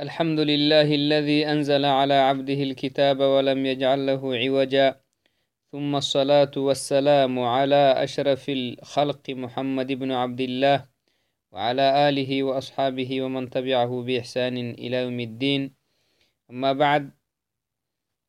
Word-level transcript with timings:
الحمد 0.00 0.40
لله 0.40 0.94
الذي 0.94 1.46
أنزل 1.52 1.84
على 1.84 2.14
عبده 2.14 2.60
الكتاب 2.68 3.20
ولم 3.20 3.66
يجعل 3.66 4.06
له 4.06 4.36
عوجا. 4.36 5.00
ثم 5.72 5.96
الصلاة 5.96 6.54
والسلام 6.56 7.38
على 7.38 8.04
أشرف 8.04 8.48
الخلق 8.48 9.30
محمد 9.30 9.92
بن 9.92 10.12
عبد 10.12 10.40
الله 10.40 10.88
وعلى 11.50 12.08
آله 12.08 12.42
وأصحابه 12.42 13.22
ومن 13.22 13.50
تبعه 13.50 14.02
بإحسان 14.02 14.56
إلى 14.70 14.96
يوم 14.96 15.20
الدين. 15.20 15.74
أما 16.50 16.72
بعد 16.72 17.10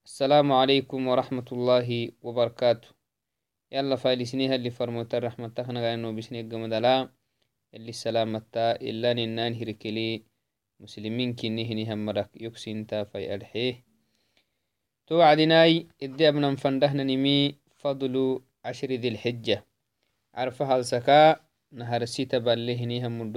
السلام 0.06 0.52
عليكم 0.52 1.08
ورحمة 1.08 1.46
الله 1.52 2.12
وبركاته. 2.22 2.88
يلا 3.72 3.96
فايلسنيها 3.96 4.56
اللي 4.56 4.70
فرموت 4.70 5.16
الرحمة 5.16 5.48
تخنا 5.48 5.94
إنه 5.94 6.12
بسني 6.12 6.40
الجمدلا 6.40 7.10
اللي 7.74 7.90
السلامة 7.90 8.52
إلا 8.58 9.14
ننان 9.14 9.54
هركلي. 9.54 10.29
مسلمين 10.80 11.36
كنهني 11.36 11.94
همرك 11.94 12.30
يكسين 12.36 12.88
تافي 12.88 13.36
الحيه 13.36 13.84
توعدناي 15.08 15.88
إدي 16.04 16.30
أبنا 16.30 16.56
فندهنا 16.56 17.04
نمي 17.04 17.56
فضل 17.76 18.42
عشر 18.66 18.88
ذي 18.88 19.08
الحجة. 19.08 19.66
عرفها 20.34 20.80
السكا 20.80 21.40
نهر 21.72 22.06
سيتا 22.06 22.38
باللهني 22.38 23.08
هم 23.08 23.34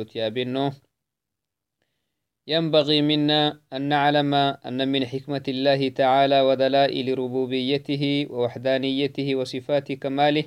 ينبغي 2.47 3.02
منا 3.02 3.61
أن 3.72 3.83
نعلم 3.83 4.34
أن 4.34 4.88
من 4.88 5.06
حكمة 5.06 5.42
الله 5.48 5.88
تعالى 5.88 6.41
ودلائل 6.41 7.19
ربوبيته 7.19 8.27
ووحدانيته 8.30 9.34
وصفات 9.36 9.92
كماله 9.92 10.45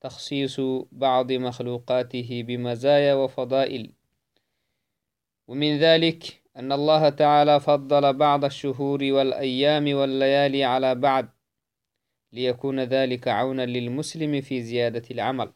تخصيص 0.00 0.60
بعض 0.92 1.32
مخلوقاته 1.32 2.44
بمزايا 2.46 3.14
وفضائل. 3.14 3.92
ومن 5.50 5.78
ذلك 5.78 6.42
أن 6.56 6.72
الله 6.72 7.08
تعالى 7.08 7.60
فضل 7.60 8.12
بعض 8.12 8.44
الشهور 8.44 9.00
والأيام 9.02 9.94
والليالي 9.94 10.64
على 10.64 10.94
بعض 10.94 11.26
ليكون 12.32 12.80
ذلك 12.80 13.28
عونا 13.28 13.66
للمسلم 13.66 14.40
في 14.40 14.62
زيادة 14.62 15.02
العمل. 15.10 15.52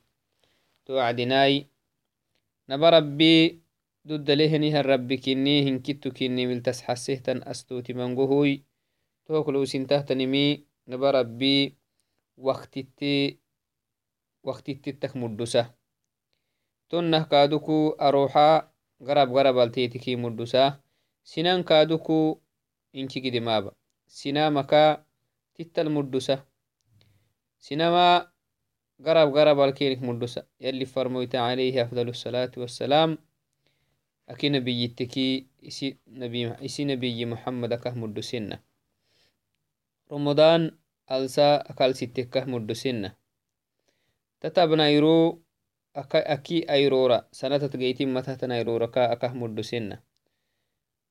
توعدناي 0.87 1.67
نبربي 2.69 3.63
ضد 4.07 4.31
لهنها 4.31 4.81
الرب 4.81 5.13
كني 5.13 5.69
هنكتو 5.69 6.11
كني 6.11 6.47
ملتس 6.47 6.83
حسهتن 6.83 7.43
أستوتي 7.43 7.93
منقهوي 7.93 8.65
توكلو 9.27 9.65
سنتهتنمي 9.65 10.65
نبربي 10.89 11.75
وقت 12.37 12.77
التي 12.77 13.39
وقت 14.43 14.69
التتك 14.69 15.17
مدسة 15.17 15.75
تنه 16.91 17.23
كادوكو 17.23 17.91
أروحا 17.91 18.74
garab 19.01 19.33
garabaltetiki 19.33 20.17
muddusa 20.17 20.81
sinan 21.23 21.65
kaduku 21.65 22.41
inci 22.93 23.21
gidimaba 23.21 23.73
sinamaka 24.07 25.05
tittal 25.55 25.91
muddusa 25.91 26.47
sinama 27.59 28.31
garab 29.01 29.33
garabalkenik 29.35 30.01
muddusa 30.01 30.47
yalli 30.61 30.87
farmoyta 30.87 31.43
الصلاة 32.15 32.53
والسلام 32.57 33.19
أكي 34.29 34.49
نبيتكي 34.49 35.47
إسي 35.69 35.97
نبي, 36.09 36.65
إسي 36.65 36.85
نبي 36.85 37.25
محمد 37.25 37.73
أكه 37.73 37.95
مدسنة 37.95 38.61
رمضان 40.13 40.79
ألسا 41.11 41.57
أكال 41.57 41.97
ستكه 41.97 42.45
مدسنة 42.45 43.15
تتبنا 44.41 44.89
يرو 44.89 45.44
aki 45.95 46.67
ayrora 46.67 47.31
sanatat 47.31 47.79
geytin 47.79 48.11
matatan 48.11 48.51
ayroraka 48.51 49.15
akah 49.15 49.31
muddosenna 49.31 50.03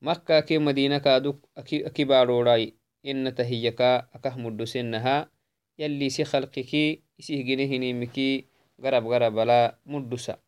makka 0.03 0.44
ke 0.44 0.59
madina 0.59 1.00
kaduk 1.00 1.39
aki 1.56 2.03
barorai 2.03 2.76
ina 3.04 3.31
tahiyaka 3.31 4.11
akah 4.11 4.36
muddosennaha 4.36 5.31
yalli 5.80 6.11
isi 6.11 6.28
khalqiki 6.28 7.04
isih 7.16 7.42
ginehinimiki 7.48 8.52
garab 8.76 9.08
garabala 9.08 9.80
muddusa 9.88 10.44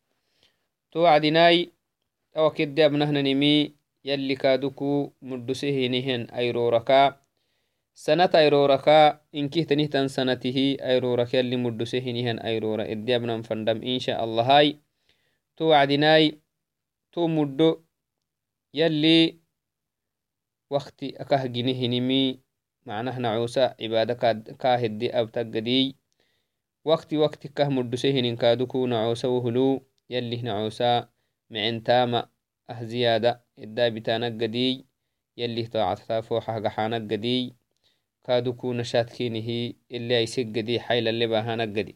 to 0.91 1.07
wacdinai 1.07 1.71
awa 2.35 2.51
kedde 2.51 2.83
abnahnanimi 2.83 3.75
yalli 4.03 4.35
kaduku 4.35 5.15
muddusehinihen 5.23 6.27
ayroraka 6.35 7.23
sanat 7.95 8.35
ayroraka 8.35 9.23
inkihtanihtan 9.31 10.11
sanatihi 10.11 10.83
ayroraka 10.83 11.39
yalli 11.39 11.55
mudduse 11.55 12.03
hinihan 12.03 12.43
ayrora 12.43 12.83
ediabnan 12.83 13.47
fandam 13.47 13.79
insha 13.79 14.19
allahai 14.19 14.83
to 15.55 15.71
wacdinai 15.71 16.35
to 17.15 17.31
muddo 17.31 17.87
yalli 18.75 19.39
wakti 20.67 21.15
akah 21.15 21.47
gine 21.47 21.71
hinimi 21.71 22.43
macnah 22.83 23.15
nacusa 23.15 23.79
cibada 23.79 24.19
kahedi 24.59 25.07
abtaggadiy 25.15 25.95
wakti 26.83 27.15
wakti 27.15 27.47
kah 27.47 27.71
mudduse 27.71 28.11
hinin 28.11 28.35
kaduku 28.35 28.83
nacusa 28.91 29.31
wohulu 29.31 29.79
yalih 30.11 30.43
nacusa 30.43 31.07
micentama 31.47 32.27
ah 32.67 32.79
ziyada 32.83 33.39
edabitanaggadiy 33.55 34.83
yalih 35.39 35.71
taacatata 35.71 36.27
foxah 38.25 38.41
gaxanaggadiy 38.41 38.53
kaduku 38.55 38.73
nashaadkenihi 38.73 39.75
ili 39.89 40.15
aisegedi 40.15 40.79
xailalebahanaggadi 40.79 41.95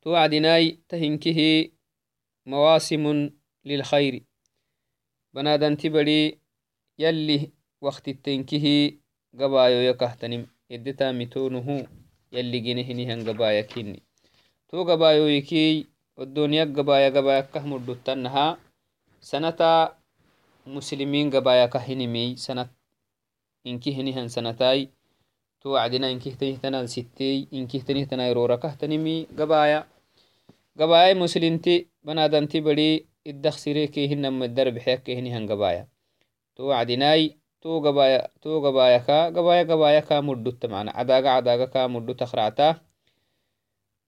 to 0.00 0.10
wacdinai 0.10 0.78
tahinkihi 0.88 1.72
mawasimun 2.44 3.30
lilkhairi 3.64 4.26
banadanti 5.32 5.90
bari 5.90 6.40
yalli 6.98 7.52
waktitenkihi 7.80 9.00
gabayoya 9.32 9.94
kahtanim 9.94 10.46
eddetamitonuhu 10.68 11.86
yalli 12.30 12.60
ginehinihan 12.60 13.24
gabayakini 13.24 14.02
to 14.68 14.84
gabayoyiki 14.84 15.86
odoniyak 16.16 16.72
gabaya 16.72 17.10
gabayakah 17.10 17.64
mudotanaha 17.66 18.58
sanata 19.20 19.96
muslimin 20.66 21.30
gabayakahinimi 21.30 22.36
sanat 22.36 22.79
إنكه 23.66 24.02
نهن 24.02 24.28
سنتاي 24.28 24.90
تو 25.60 25.76
عدنا 25.76 26.10
إنكه 26.10 26.30
تنه 26.30 26.56
تنال 26.56 26.88
ستي 26.88 27.48
إنكه 27.52 27.78
تنه 27.78 28.04
تنال 28.04 28.36
رورا 28.36 28.56
كه 28.56 28.74
تنمي 28.74 29.26
قبايا 29.38 29.86
قبايا 30.80 31.14
مسلم 31.14 31.58
تي 31.58 31.88
بنادن 32.04 32.48
تي 32.48 32.60
بلي 32.60 33.06
إدخسيري 33.26 33.86
كيهن 33.86 34.32
مدر 34.32 34.70
بحيك 34.70 35.02
كيهن 35.02 35.26
هن 35.26 35.52
قبايا 35.52 35.88
تو 36.56 36.72
عدناي 36.72 37.38
تو 37.60 37.80
قبايا 37.80 38.28
تو 38.42 38.66
قبايا 38.66 38.98
كا 38.98 39.26
قبايا 39.26 39.62
قبايا 39.62 40.00
كا 40.00 40.20
مدو 40.20 40.50
تمعنا 40.50 40.90
عداقا 40.90 41.28
عداقا 41.28 41.64
كا 41.64 41.86
مدو 41.86 42.12
تخرعتا 42.12 42.80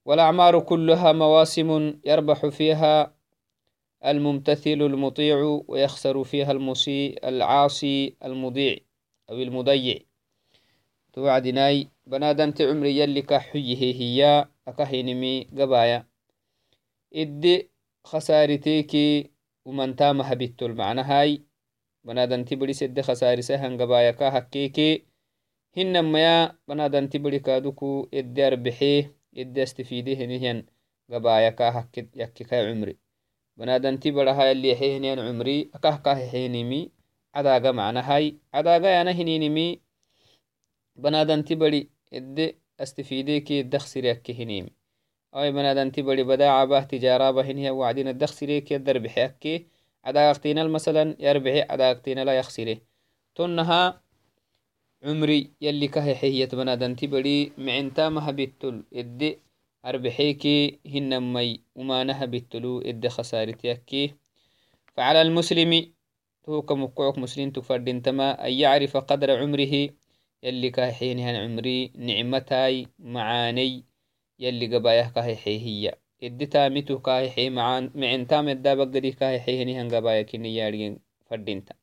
والأعمار 0.05 0.61
كلها 0.61 1.13
مواسم 1.13 2.01
يربح 2.05 2.47
فيها 2.47 3.15
الممتثل 4.05 4.71
المطيع 4.71 5.63
ويخسر 5.69 6.25
فيها 6.25 6.53
المسيء 6.53 7.29
العاصي 7.29 8.17
المضيع. 8.25 8.77
أو 9.31 9.37
المضيع. 9.37 9.99
توعدناي 11.13 11.89
بنادنت 12.07 12.63
عمري 12.63 12.99
يلي 12.99 13.23
كحيه 13.23 13.95
هي 13.95 14.49
أكهينمي 14.69 15.45
قبايا. 15.59 16.07
إدي 17.15 17.71
خسارتيكي 18.05 19.31
ومن 19.65 19.97
تامها 19.97 20.35
بيتو 20.35 20.67
المعنى 20.67 21.01
هاي. 21.01 21.43
بنادنت 22.05 22.55
بلي 22.55 22.73
سد 22.73 23.01
خساري 23.01 23.43
سهن 23.43 23.83
قبايا 23.83 24.11
كهكيكي. 24.11 25.05
هنما 25.77 26.19
يا 26.21 26.59
بنادنت 26.69 27.17
بلي 27.17 27.39
كادوكو 27.39 28.09
إدي 28.15 28.47
أربحيه 28.47 29.17
إدي 29.37 29.63
استفيديه 29.63 30.27
نهيان 30.27 30.67
قبايا 31.13 31.51
كهكي 31.51 32.09
يكي 32.17 32.45
كاي 32.45 32.71
عمري 32.71 32.97
cadaga 37.35 37.71
macnahai 37.73 38.37
cadaga 38.53 38.89
yana 38.97 39.13
hininimi 39.19 39.81
banadanti 41.03 41.55
bari 41.57 41.81
ede 42.19 42.47
astifideki 42.79 43.57
daksiriyakke 43.73 44.33
hinimi 44.39 44.71
awai 45.33 45.53
banadanti 45.57 46.01
bari 46.03 46.23
badacabah 46.31 46.83
tijaraba 46.91 47.43
hiniya 47.49 47.73
wacdina 47.81 48.13
daksireke 48.23 48.79
darbixeyakke 48.87 49.53
cadagaqtinal 50.05 50.69
masalan 50.77 51.17
yarbixi 51.27 51.63
cadagaqtinala 51.71 52.33
yaksire 52.41 52.75
tonnaha 53.37 53.83
cumri 55.03 55.39
yalli 55.65 55.89
kahexehiyat 55.95 56.53
banadanti 56.59 57.09
bari 57.15 57.37
micintamaha 57.57 58.31
bittol 58.39 58.77
ede 59.01 59.31
arbixeke 59.89 60.55
hinamai 60.93 61.51
umanaha 61.81 62.27
bittolu 62.33 62.73
ede 62.91 63.09
khasaritiyakke 63.15 64.03
فعلى 64.97 65.23
المسلم 65.23 65.73
تو 66.45 66.63
كمكوك 66.63 67.19
مسلم 67.19 67.51
تفردنتما 67.51 68.47
أن 68.47 68.53
يعرف 68.53 68.97
قدر 68.97 69.31
عمره 69.31 69.89
يلي 70.43 70.71
كاحينها 70.71 71.39
عمري 71.39 71.93
نعمتاي 71.95 72.87
معاني 72.99 73.85
يلي 74.39 74.77
قبايه 74.77 75.13
كاحي 75.15 75.59
هي. 75.67 75.95
إدي 76.23 76.47
تامتو 76.47 76.99
كاحي 76.99 77.51
معان 77.51 77.91
معن 77.95 78.27
تام 78.27 78.49
الدابق 78.49 78.85
دي 78.85 79.11
كاحي 79.11 79.63
هنيهن 79.63 79.95
قبايه 79.95 80.23
كني 80.23 81.01
فردنتا 81.31 81.75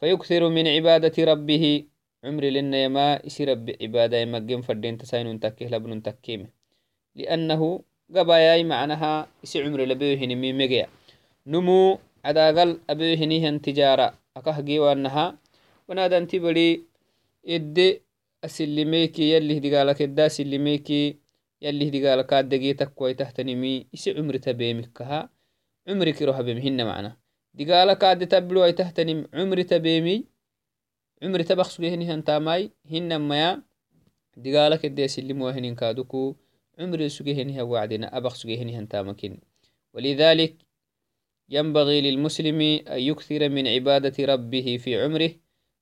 فيكثر 0.00 0.48
من 0.48 0.66
عبادة 0.68 1.24
ربه 1.24 1.84
عمر 2.24 2.44
لنا 2.44 2.84
يما 2.84 3.22
رب 3.40 3.76
عبادة 3.82 4.16
يمجن 4.18 4.60
فردين 4.60 4.98
تساين 4.98 5.40
تكيه 5.40 5.68
لبن 5.68 6.02
تكيم 6.02 6.48
يلي 21.62 21.88
هدقالك 21.88 22.32
أدقيتك 22.32 22.94
كوي 22.94 23.14
تحتنمي. 23.14 23.86
إسي 23.94 24.10
عمر 24.10 24.36
تبيمكها. 24.36 25.30
عمري 25.88 26.12
كروها 26.12 26.42
بمهن 26.42 26.86
معنا. 26.86 27.16
دقالك 27.54 28.04
أدي 28.04 28.26
تبلو 28.26 28.64
أي 28.64 28.72
تحتنم. 28.72 29.28
عمري 29.34 29.64
تبيمي. 29.64 30.24
عمري 31.22 31.44
تبخ 31.44 31.68
سجهني 31.70 32.04
هنتاماي 32.14 32.70
هن 32.90 33.18
ميا 33.18 33.62
دقالك 34.36 34.84
إدي 34.84 35.04
أسلم 35.04 35.42
وهنين 35.42 35.74
كادوكو. 35.74 36.36
عمري 36.78 37.08
سجهني 37.08 37.62
وعدنا. 37.62 38.16
أبخ 38.16 38.34
سجهني 38.34 38.78
هنتامكين 38.78 39.40
ولذلك 39.94 40.56
ينبغي 41.50 42.00
للمسلم 42.00 42.60
أن 42.88 43.00
يكثر 43.00 43.48
من 43.48 43.66
عبادة 43.68 44.24
ربه 44.24 44.76
في 44.80 45.02
عمره 45.02 45.30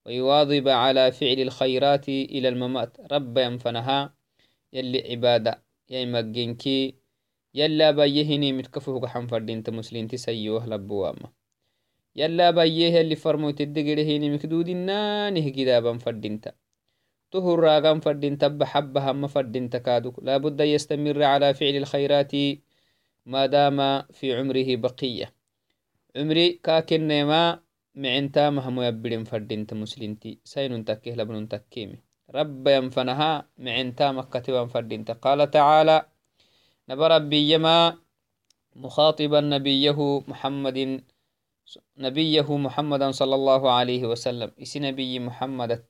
ويواظب 0.06 0.68
على 0.68 1.12
فعل 1.12 1.40
الخيرات 1.40 2.08
إلى 2.08 2.48
الممات. 2.48 2.96
رب 3.12 3.38
ينفنها 3.38 4.14
يلي 4.72 5.10
عبادة 5.10 5.62
يمجنكي 5.90 6.94
يلا 7.54 7.90
بيهني 7.90 8.52
متكفه 8.52 9.00
قحن 9.00 9.26
فردين 9.26 9.62
تمسلين 9.62 10.08
تسيوه 10.08 10.66
لبواما. 10.66 11.32
يلا 12.16 12.50
بيه 12.50 13.00
اللي 13.00 13.16
فرمو 13.16 13.50
تدقرهيني 13.50 14.30
مكدود 14.30 14.70
نانه 14.70 15.48
كدابا 15.48 15.98
فردينتا 15.98 16.52
تهر 17.30 17.60
راغم 17.60 18.00
فردينتا 18.00 18.48
بحبها 18.48 19.12
ما 19.12 19.26
فردينتا 19.28 19.78
كادوك 19.78 20.18
لابد 20.22 20.60
يستمر 20.60 21.22
على 21.22 21.54
فعل 21.54 21.76
الخيرات 21.76 22.32
ما 23.26 23.46
دام 23.46 24.02
في 24.12 24.34
عمره 24.36 24.76
بقية. 24.76 25.37
عمري 26.16 26.52
كاكن 26.52 27.24
ما 27.24 27.60
معنتا 27.94 28.50
مهمو 28.50 28.82
يبرين 28.82 29.24
فردينتا 29.24 29.74
مسلمتي 29.76 30.38
سين 30.44 30.84
تكيه 30.84 31.14
لبن 31.14 31.48
تكيمي. 31.48 31.98
رب 32.34 32.68
ينفنها 32.68 33.48
معنتا 33.58 34.12
مكتبا 34.12 34.66
فردينتا 34.66 35.12
قال 35.12 35.50
تعالى 35.50 36.06
نبى 36.88 37.06
ربي 37.06 37.52
يما 37.52 37.98
مخاطبا 38.76 39.40
نبيه 39.40 39.98
محمد 40.28 41.04
نبيه 41.98 42.56
محمدا 42.56 43.10
صلى 43.10 43.34
الله 43.34 43.70
عليه 43.70 44.02
وسلم. 44.06 44.50
إسي 44.62 44.78
نبي 44.80 45.18
محمد 45.18 45.84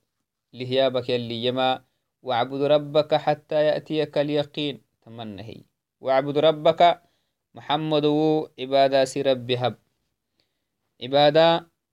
لهيابك 0.53 1.09
يلي 1.09 1.45
يما 1.45 1.85
واعبد 2.23 2.63
ربك 2.63 3.15
حتى 3.15 3.59
يأتيك 3.67 4.19
اليقين. 4.19 4.83
تمنهي. 5.03 5.63
واعبد 6.01 6.39
ربك 6.39 7.03
محمد 7.55 8.07
عبادة 8.59 9.05
سي 9.05 9.23
رب 9.23 9.51
هب. 9.51 9.75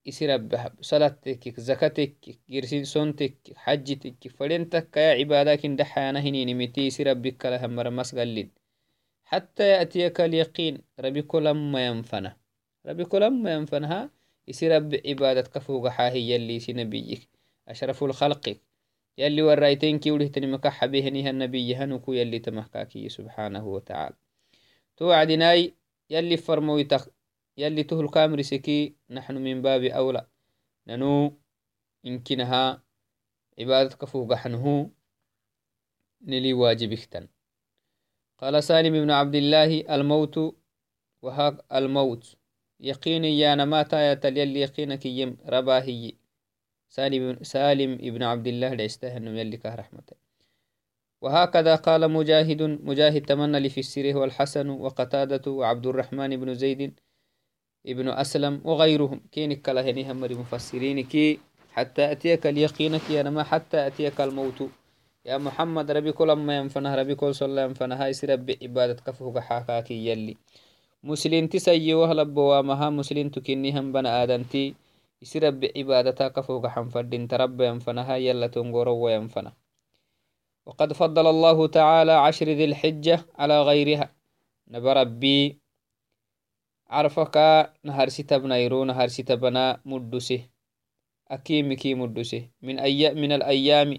إسي 0.08 0.26
رب 0.26 0.56
هب 0.56 0.74
صلاتك 0.82 1.60
زكاتك 1.60 2.40
جرسين 2.50 2.84
سنتك 2.84 3.38
حجتك 3.56 4.28
فلنتك 4.28 4.98
يا 4.98 5.12
عبادة 5.12 5.56
كن 5.56 5.76
دحانا 5.76 6.20
هني 6.20 6.46
نمتي 6.54 6.90
سي 6.90 7.04
ربك 7.04 7.46
لهم 7.46 7.76
مرمس 7.76 8.16
قلد 8.16 8.50
حتى 9.26 9.64
يأتيك 9.70 10.22
اليقين 10.22 10.82
ربي 11.00 11.22
كلما 11.22 11.86
ينفنه 11.88 12.36
ربي 12.86 13.06
كلما 13.06 13.54
ينفنها 13.54 14.10
يصير 14.48 14.80
كفوق 15.42 15.88
حاهي 15.88 16.32
يلي 16.32 16.60
سي 16.60 16.74
نبيك 16.74 17.30
أشرف 17.68 18.04
الخلق 18.04 18.58
يلي 19.18 19.42
ورايتين 19.42 20.00
كي 20.00 20.12
وليه 20.12 20.28
تنمك 20.28 20.68
حبيهني 20.68 21.30
النبي 21.30 21.76
هنكو 21.76 22.14
يلي 22.14 22.40
تمحكاكي 22.40 23.10
سبحانه 23.10 23.68
وتعالى 23.68 24.16
توعدناي 24.98 25.74
يلي 26.10 26.38
فرمويتك 26.38 27.15
يلي 27.58 27.84
تهل 27.84 28.10
كامري 28.10 28.44
سكي 28.44 28.96
نحن 29.10 29.36
من 29.38 29.62
باب 29.62 29.84
أولى. 29.84 30.28
ننو؟ 30.88 31.40
إنكنها 32.06 32.84
عبادة 33.60 33.96
كفوق 33.96 34.34
حنه 34.34 34.92
نلي 36.22 36.54
واجبكتن 36.54 37.28
قال 38.38 38.64
سالم 38.64 38.94
بن 38.94 39.12
عبد 39.12 39.36
الله 39.36 39.96
الموت 39.96 40.56
وهاك 41.22 41.66
الموت. 41.74 42.36
يقيني 42.80 43.40
يا 43.40 43.56
نماتا 43.56 44.12
يتل 44.12 44.38
يلي 44.38 44.62
يقينك 44.62 45.06
يم 45.06 45.38
رباهي. 45.46 46.14
سالم, 46.90 47.44
سالم 47.44 47.94
ابن 47.94 48.24
عبد 48.24 48.48
الله 48.48 48.74
ليستهن 48.74 49.38
يلي 49.38 49.60
رحمة 49.66 50.04
وهكذا 51.22 51.76
قال 51.76 52.12
مجاهد 52.12 52.62
مجاهد 52.62 53.26
تمنى 53.26 53.60
لي 53.60 53.70
في 53.70 53.80
السيره 53.80 54.20
والحسن 54.20 54.70
وقتادة 54.70 55.52
وعبد 55.52 55.88
الرحمن 55.88 56.38
بن 56.38 56.54
زيد 56.54 57.00
ابن 57.86 58.10
أسلم 58.10 58.62
وغيرهم. 58.64 59.22
كينك 59.32 59.62
كلا 59.62 59.82
هني 59.82 60.12
هم 60.12 60.22
مفسرين 60.22 61.04
كي 61.04 61.40
حتى 61.72 62.12
أتيك 62.12 62.48
اليقينك 62.48 63.10
يا 63.10 63.24
نما 63.24 63.44
حتى 63.44 63.88
أتيك 63.88 64.22
الموت. 64.22 64.70
يا 65.26 65.38
محمد 65.38 65.92
ربي 65.92 66.12
كل 66.12 66.32
ما 66.32 66.58
ينفنه 66.58 66.96
ربي 66.96 67.16
كل 67.16 67.36
صلى 67.36 67.62
ينفنه. 67.62 67.96
هاي 67.96 68.14
سير 68.14 68.32
عبادة 68.62 68.94
كفه 68.94 69.40
حاكاكي 69.42 70.08
يلي. 70.08 70.38
مسلنتي 71.04 71.60
سيوه 71.60 72.14
لبوامها 72.14 72.90
مسلنتو 72.90 73.42
كنيهم 73.42 73.92
بنا 73.92 74.24
آدنتي 74.24 74.74
يسرب 75.22 75.70
عبادتا 75.78 76.28
كفوك 76.28 76.68
حنفردين 76.68 77.28
ترب 77.28 77.62
ينفنها 77.62 78.16
يلا 78.16 78.48
تنقروا 78.48 79.04
وينفنا 79.06 79.54
وقد 80.66 80.94
فضل 80.94 81.28
الله 81.28 81.68
تعالى 81.68 82.12
عشر 82.12 82.46
ذي 82.46 82.66
الحجة 82.66 83.26
على 83.38 83.62
غيرها. 83.62 84.10
نبربي 84.68 85.60
عرفك 86.90 87.36
نهر 87.84 88.10
ستبنا 88.10 88.58
يرو 88.58 88.84
نهر 88.84 89.08
ستبنا 89.08 89.82
مدسه 89.86 90.50
أكيمكي 91.32 91.94
مدسه 91.96 92.50
من 92.62 92.80
أي 92.80 93.14
من 93.14 93.32
الأيام 93.32 93.98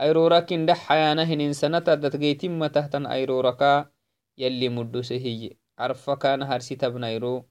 أيرورك 0.00 0.52
دح 0.52 0.78
حيانهن 0.88 1.52
سنة 1.52 1.78
دتجيتم 1.78 2.66
تحتن 2.66 3.06
أيرورك 3.06 3.90
يلي 4.38 4.68
مدسه 4.68 5.16
هي 5.16 5.50
عرفا 5.78 6.14
كان 6.14 6.42
هرسي 6.42 6.74
تبنايرو 6.76 7.44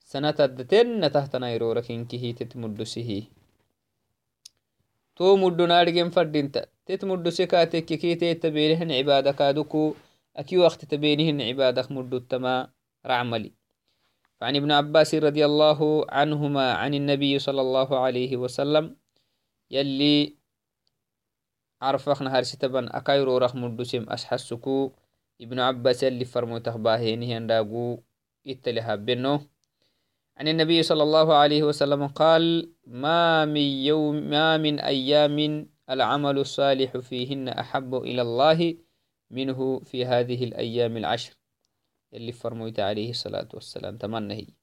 سنة 0.00 0.30
تدتن 0.30 1.12
تحت 1.12 1.36
نايرو 1.36 1.72
ركينكي 1.72 2.32
تتمدسه 2.32 3.22
تو 5.16 5.36
فعن 14.40 14.56
ابن 14.56 14.70
عباس 14.72 15.14
رضي 15.14 15.44
الله 15.44 16.06
عنهما 16.10 16.72
عن 16.72 16.94
النبي 16.94 17.38
صلى 17.38 17.60
الله 17.60 17.98
عليه 17.98 18.36
وسلم 18.36 18.96
يلي 19.70 20.36
عرفخنا 21.82 22.38
هرسي 22.38 22.56
تبن 22.56 22.88
أكايرو 22.88 23.38
رخ 23.38 23.56
مدسم 23.56 24.04
أسحسكو 24.08 24.92
ابن 25.40 25.60
عباس 25.60 26.04
اللي 26.04 26.24
فرموته 26.24 26.76
باهينه 26.76 27.36
انداقو 27.36 27.98
اتلها 28.46 28.94
بنو 28.94 29.40
عن 30.36 30.48
النبي 30.48 30.82
صلى 30.82 31.02
الله 31.02 31.34
عليه 31.34 31.62
وسلم 31.62 32.06
قال 32.06 32.72
ما 32.86 33.44
من 33.44 33.60
يوم 33.60 34.14
ما 34.14 34.56
من 34.56 34.80
أيام 34.80 35.68
العمل 35.90 36.38
الصالح 36.38 36.96
فيهن 36.96 37.48
أحب 37.48 37.94
إلى 37.94 38.22
الله 38.22 38.76
منه 39.30 39.80
في 39.80 40.04
هذه 40.04 40.44
الأيام 40.44 40.96
العشر. 40.96 41.34
اللي 42.14 42.32
فرموت 42.32 42.80
عليه 42.80 43.10
الصلاة 43.10 43.48
والسلام. 43.54 43.96
تمنى 43.96 44.54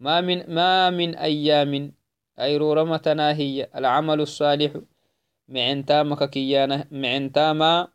ما 0.00 0.20
من 0.20 0.54
ما 0.54 0.90
من 0.90 1.14
أيام 1.14 1.92
أي 2.40 2.56
رورمتنا 2.56 3.32
هي. 3.36 3.70
العمل 3.76 4.20
الصالح 4.20 4.72
معنتامك 5.48 6.30
كيانة 6.30 6.84
معنتاما 6.90 7.88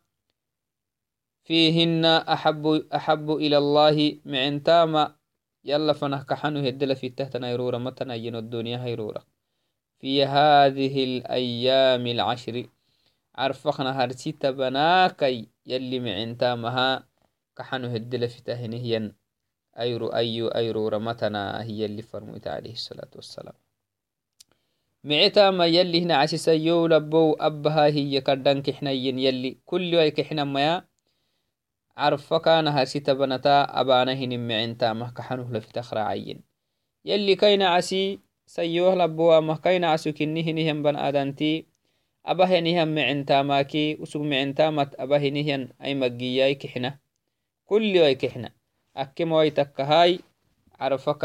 فيهن 1.43 2.05
أحب 2.05 2.67
أحب 2.95 3.31
إلى 3.31 3.57
الله 3.57 4.19
معن 4.25 4.63
تاما 4.63 5.15
يلا 5.63 5.93
فنه 5.93 6.23
كحنو 6.23 6.59
هدل 6.59 6.95
في 6.95 7.09
تحت 7.09 7.37
نيرورة 7.37 7.77
متنا 7.77 8.15
ين 8.15 8.35
الدنيا 8.35 8.83
هيرورة 8.83 9.25
في 9.99 10.25
هذه 10.25 11.03
الأيام 11.03 12.07
العشر 12.07 12.67
عرفخنا 13.35 14.03
هرسيت 14.03 14.45
بناكي 14.45 15.49
يلي 15.65 15.99
معن 15.99 16.37
تامها. 16.37 17.10
كحنو 17.61 17.87
هدل 17.93 18.25
في 18.29 18.41
تهنهين 18.41 19.13
أيرو 19.77 20.07
أيو 20.07 20.47
أيرو 20.47 20.87
رمتنا 20.87 21.61
هي 21.63 21.85
اللي 21.85 22.01
فرموت 22.01 22.47
عليه 22.47 22.73
الصلاة 22.73 23.13
والسلام. 23.15 23.53
معتا 25.03 25.49
يلي 25.49 26.01
هنا 26.03 26.15
عسيسا 26.25 26.53
يو 26.53 26.87
لبو 26.87 27.33
أبها 27.37 27.85
هي 27.85 28.21
كردن 28.21 28.61
كحنين 28.61 29.19
يلي 29.19 29.57
كل 29.65 29.93
يوم 29.93 30.09
كحنا 30.09 30.43
ميا 30.43 30.85
عرفكان 31.97 32.67
هرسيتا 32.67 33.13
بنتا 33.13 33.79
أبانا 33.81 34.13
هنم 34.13 34.47
معنتا 34.47 34.93
مهكحنه 34.93 35.51
لفتخرا 35.53 35.99
عين. 35.99 36.41
يلي 37.05 37.35
كينا 37.35 37.67
عسي 37.67 38.19
sayoh 38.51 38.91
labo 38.99 39.31
amahkaina 39.31 39.95
asukini 39.95 40.43
hinihan 40.43 40.83
ban 40.83 40.99
adanti 40.99 41.63
abahenihan 42.27 42.89
micintamaki 42.91 43.95
كل 47.71 47.97
ويكحنا 47.97 48.49
أكيم 48.97 49.31
ويتك 49.31 49.81
هاي 49.81 50.19
عرفك 50.79 51.23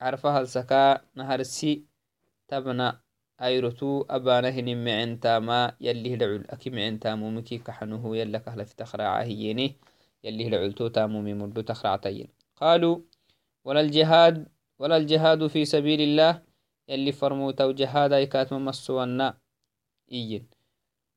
عرفها 0.00 0.40
السكا 0.40 1.00
نهر 1.14 1.40
السي 1.40 1.84
تبنا 2.48 3.00
أيرتو 3.42 4.06
أبانه 4.10 4.60
نمي 4.60 4.92
عنتا 4.92 5.38
ما 5.38 5.74
يلي 5.80 6.14
هدعو 6.14 6.36
الأكيم 6.36 6.78
عنتا 6.78 7.14
مومكي 7.14 7.62
يلا 7.82 8.16
يلك 8.16 8.48
أهل 8.48 8.66
فتخرع 8.66 9.22
هيني 9.22 9.76
يلي 10.24 10.48
هدعو 10.48 10.64
التوتا 10.64 11.06
مومي 11.06 11.34
مردو 11.34 11.60
تخرع 11.60 11.96
تين 11.96 12.28
قالوا 12.56 12.98
ولا 13.64 13.80
الجهاد 13.80 14.48
ولا 14.78 14.96
الجهاد 14.96 15.46
في 15.46 15.64
سبيل 15.64 16.00
الله 16.00 16.42
يلي 16.88 17.12
فرموتا 17.12 17.64
وجهاد 17.64 18.12
أي 18.12 18.26
كاتم 18.26 18.64
مصوانا 18.64 19.38
إيين 20.12 20.46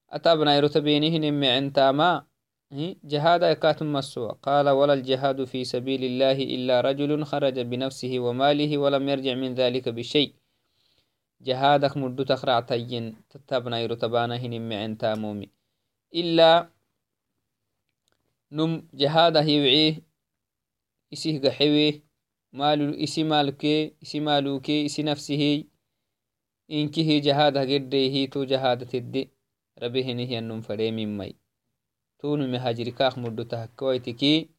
أتابنا 0.10 0.56
أيرتو 0.56 0.82
بينه 0.82 1.18
نمي 1.18 1.48
عنتا 1.50 1.92
ما 1.92 2.29
جهاد 2.72 3.44
إكات 3.44 3.84
مسوى 3.84 4.38
قال 4.44 4.70
ولا 4.70 4.94
الجهاد 4.94 5.44
في 5.44 5.64
سبيل 5.64 6.04
الله 6.04 6.32
إلا 6.32 6.82
رجل 6.82 7.26
خرج 7.26 7.60
بنفسه 7.60 8.20
وماله 8.20 8.78
ولم 8.78 9.10
يرجع 9.10 9.34
من 9.34 9.54
ذلك 9.56 9.90
بشيء. 9.90 10.34
جهادك 11.42 11.98
مدو 11.98 12.24
تخرع 12.24 12.60
تين 12.60 13.16
تتبنا 13.30 13.80
يرتبانا 13.80 14.36
هنم 14.38 14.74
عن 14.74 14.98
تامومي. 14.98 15.50
إلا 16.16 16.70
نم 18.52 18.88
جهاده 18.94 19.42
يوعي 19.42 20.04
إسيه 21.14 21.40
غحيوي 21.40 22.04
مالو 22.54 23.04
إسي 23.04 23.24
مالكي 23.24 23.94
إسي 24.04 24.20
مالوكي 24.20 24.86
إسي 24.86 25.04
نفسه 25.04 25.64
إنكه 26.72 27.20
جهاده 27.20 27.62
هي 27.94 28.28
تو 28.28 28.44
جهاد 28.44 28.86
تدي. 28.86 29.30
ربي 29.82 30.02
ربه 30.02 30.26
هي 30.30 30.42
نم 30.42 30.62
فريمي 30.62 31.06
مي. 31.06 31.49
Hajirikaak 32.60 33.16
muddo 33.18 33.44
tahakkawaitiki 33.44 34.52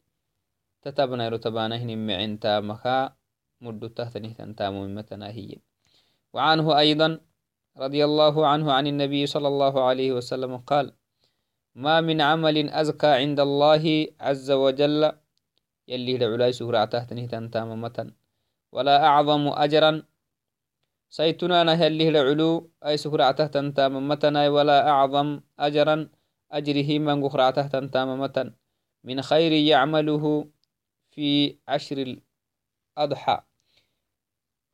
tatabnairo 0.81 1.37
tabanahinin 1.37 2.01
mecenta 2.01 2.61
maka 2.61 3.21
مدو 3.61 3.87
تهتنه 3.93 4.33
تامو 4.57 4.89
متنا 4.89 5.29
هي. 5.29 5.61
وعنه 6.33 6.65
أيضا 6.79 7.07
رضي 7.77 8.01
الله 8.05 8.35
عنه 8.47 8.67
عن 8.73 8.85
النبي 8.87 9.21
صلى 9.25 9.47
الله 9.47 9.73
عليه 9.87 10.09
وسلم 10.17 10.57
قال 10.57 10.85
ما 11.75 12.01
من 12.01 12.21
عمل 12.21 12.57
أزكى 12.69 13.11
عند 13.21 13.39
الله 13.39 13.83
عز 14.19 14.49
وجل 14.51 15.11
يلي 15.87 16.17
لعلاي 16.17 16.51
سهرع 16.51 16.85
تهتنه 16.85 17.25
تنتاممة 17.25 17.97
ولا 18.71 18.95
أعظم 19.05 19.43
أجرا 19.47 20.03
سيتنا 21.09 21.63
نهله 21.63 22.09
لعلو 22.09 22.51
أي 22.85 22.95
ولا 24.49 24.77
أعظم 24.89 25.27
أجرا 25.59 25.95
أجره 26.51 26.99
من 26.99 27.23
غخرع 27.23 27.49
تهتن 27.51 27.91
تاممة 27.91 28.53
من 29.03 29.21
خير 29.21 29.51
يعمله 29.51 30.47
في 31.11 31.55
عشر 31.67 32.17
الأضحى. 32.97 33.41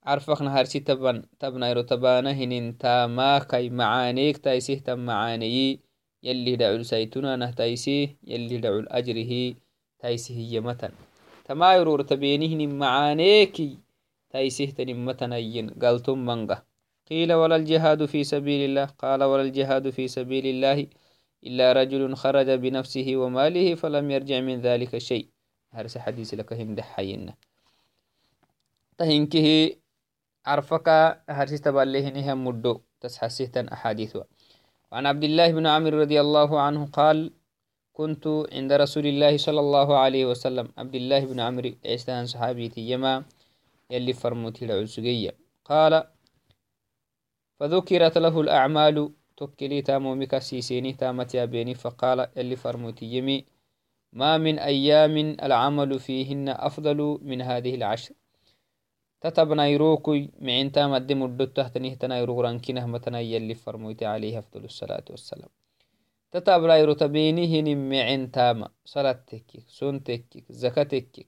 عرفك 0.04 0.42
نهار 0.42 0.66
تبن 0.66 1.24
تبنيرو 1.40 1.82
تبانهن 1.82 2.78
تاما 2.78 3.40
كي 3.40 3.70
معانيك 3.70 4.38
تايسيه 4.38 4.80
تم 4.80 5.00
معانيي 5.00 5.80
يلي 6.24 6.56
دعو 6.56 6.84
سيتنا 6.84 7.36
نهتايسيه 7.36 8.18
يلي 8.24 8.58
دعو 8.58 8.80
الأجره 8.80 9.56
تايسيه 10.00 10.56
يمتن. 10.56 10.92
تما 11.46 11.76
يرور 11.76 12.02
تبينهن 12.02 12.80
معانيكي 12.80 13.78
تايسيه 14.30 14.70
تنمتن 14.70 15.34
أين 15.34 15.70
قلتم 15.70 16.26
منغا. 16.26 16.64
قيل 17.10 17.34
ولا 17.34 17.56
الجهاد 17.56 18.06
في 18.06 18.24
سبيل 18.24 18.70
الله 18.70 18.86
قال 18.86 19.24
ولا 19.24 19.42
الجهاد 19.42 19.90
في 19.90 20.08
سبيل 20.08 20.46
الله. 20.48 20.88
إلا 21.48 21.74
رجل 21.74 22.16
خرج 22.16 22.50
بنفسه 22.50 23.08
وماله 23.16 23.76
فلم 23.76 24.12
يرجع 24.12 24.40
من 24.40 24.62
ذلك 24.62 24.98
شيء. 24.98 25.28
هرس 25.72 25.98
حديث 25.98 26.34
لك 26.34 26.54
هند 26.54 26.82
حينا 26.82 27.34
تهنكه 28.98 29.76
عرفك 30.46 30.88
هرس 31.30 31.62
تباليه 31.62 32.34
هم 32.34 32.48
مدو. 32.48 32.82
تسحسيتا 33.02 33.68
أحاديثها 33.74 34.26
وعن 34.92 35.06
عبد 35.06 35.24
الله 35.24 35.52
بن 35.52 35.68
عمرو 35.68 36.02
رضي 36.02 36.22
الله 36.22 36.50
عنه 36.62 36.86
قال 36.86 37.34
كنت 37.94 38.28
عند 38.52 38.72
رسول 38.74 39.06
الله 39.06 39.38
صلى 39.38 39.60
الله 39.60 39.98
عليه 39.98 40.26
وسلم. 40.26 40.68
عبد 40.78 40.96
الله 40.96 41.26
بن 41.26 41.40
عمرو 41.40 41.72
عيسان 41.86 42.26
صحابي 42.26 42.72
يما 42.78 43.26
يلي 43.90 44.14
فرموتي 44.14 44.66
العسقية 44.66 45.32
قال 45.66 46.04
فذكرت 47.60 48.18
له 48.18 48.42
الأعمال 48.42 49.14
تكلي 49.38 49.82
تامو 49.82 50.16
مكسيسيني 50.16 50.94
تامت 50.94 51.36
يا 51.36 51.46
بيني 51.46 51.76
فقال 51.76 52.28
يلي 52.38 52.56
فرموتي 52.56 53.06
يمي 53.06 53.46
ما 54.14 54.38
من 54.38 54.60
أيام 54.60 55.18
العمل 55.18 56.00
فيهن 56.00 56.50
أفضل 56.50 57.20
من 57.22 57.42
هذه 57.42 57.76
العشر 57.76 58.16
تتبنيروكي 59.22 60.30
معنتا 60.40 60.88
مد 60.88 61.14
مدت 61.14 61.56
تهتنيه 61.58 61.96
تنايرو 61.96 62.42
رانكينه 62.42 62.86
متنا 62.86 63.20
يلي 63.20 63.56
فرمويت 63.56 64.04
عليه 64.04 64.40
أفضل 64.40 64.66
الصلاة 64.66 65.06
والسلام 65.10 65.50
تتبنيرو 66.32 66.94
تبينيه 66.94 67.76
معن 67.76 68.32
تاما 68.32 68.70
صلاة 68.86 69.12
تكيك 69.28 69.64
سون 69.68 70.04
تكيك 70.04 70.46
تكيك 70.92 71.28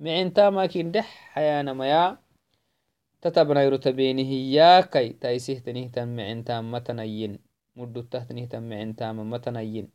معن 0.00 0.32
تاما 0.32 0.66
كين 0.66 0.90
دح 0.90 1.08
حيانا 1.32 1.72
ميا 1.72 2.18
تتبنيرو 3.20 3.76
تبينيه 3.76 4.32
ياكي 4.56 5.08
تايسيه 5.08 5.58
تنيه 5.58 5.88
تن 5.88 6.16
معن 6.16 6.44
تام 6.44 6.70
متنين. 6.70 7.38
مدت 7.76 8.12
تهتنيه 8.12 8.46
تن 8.46 8.68
معن 8.68 8.96
تاما 8.96 9.24
متنين 9.24 9.88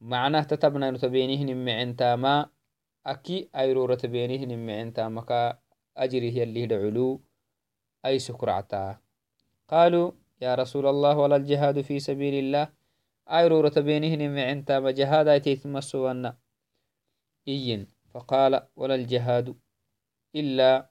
معناه 0.00 0.42
تتبنيرو 0.42 0.96
تبينيه 0.96 1.54
معن 1.54 1.96
تاما 1.96 2.50
أكي 3.06 3.48
أيرورة 3.56 3.94
تبينيه 3.94 4.56
معن 4.56 4.92
تاما 4.92 5.58
أجره 5.96 6.32
يلي 6.38 6.66
دعلو. 6.66 7.20
أي 8.06 8.18
سكرعتا. 8.18 8.98
قالوا 9.68 10.12
يا 10.40 10.54
رسول 10.54 10.86
الله 10.86 11.18
ولا 11.18 11.36
الجهاد 11.36 11.80
في 11.80 12.00
سبيل 12.00 12.34
الله. 12.34 12.80
أيرو 13.30 13.60
رتبينهن 13.60 14.34
معنتا 14.34 14.78
وجهاد 14.78 15.28
أيتيتمسونا 15.28 16.36
إين 17.48 17.86
فقال 18.10 18.66
ولا 18.76 18.94
الجهاد 18.94 19.56
إلا 20.34 20.89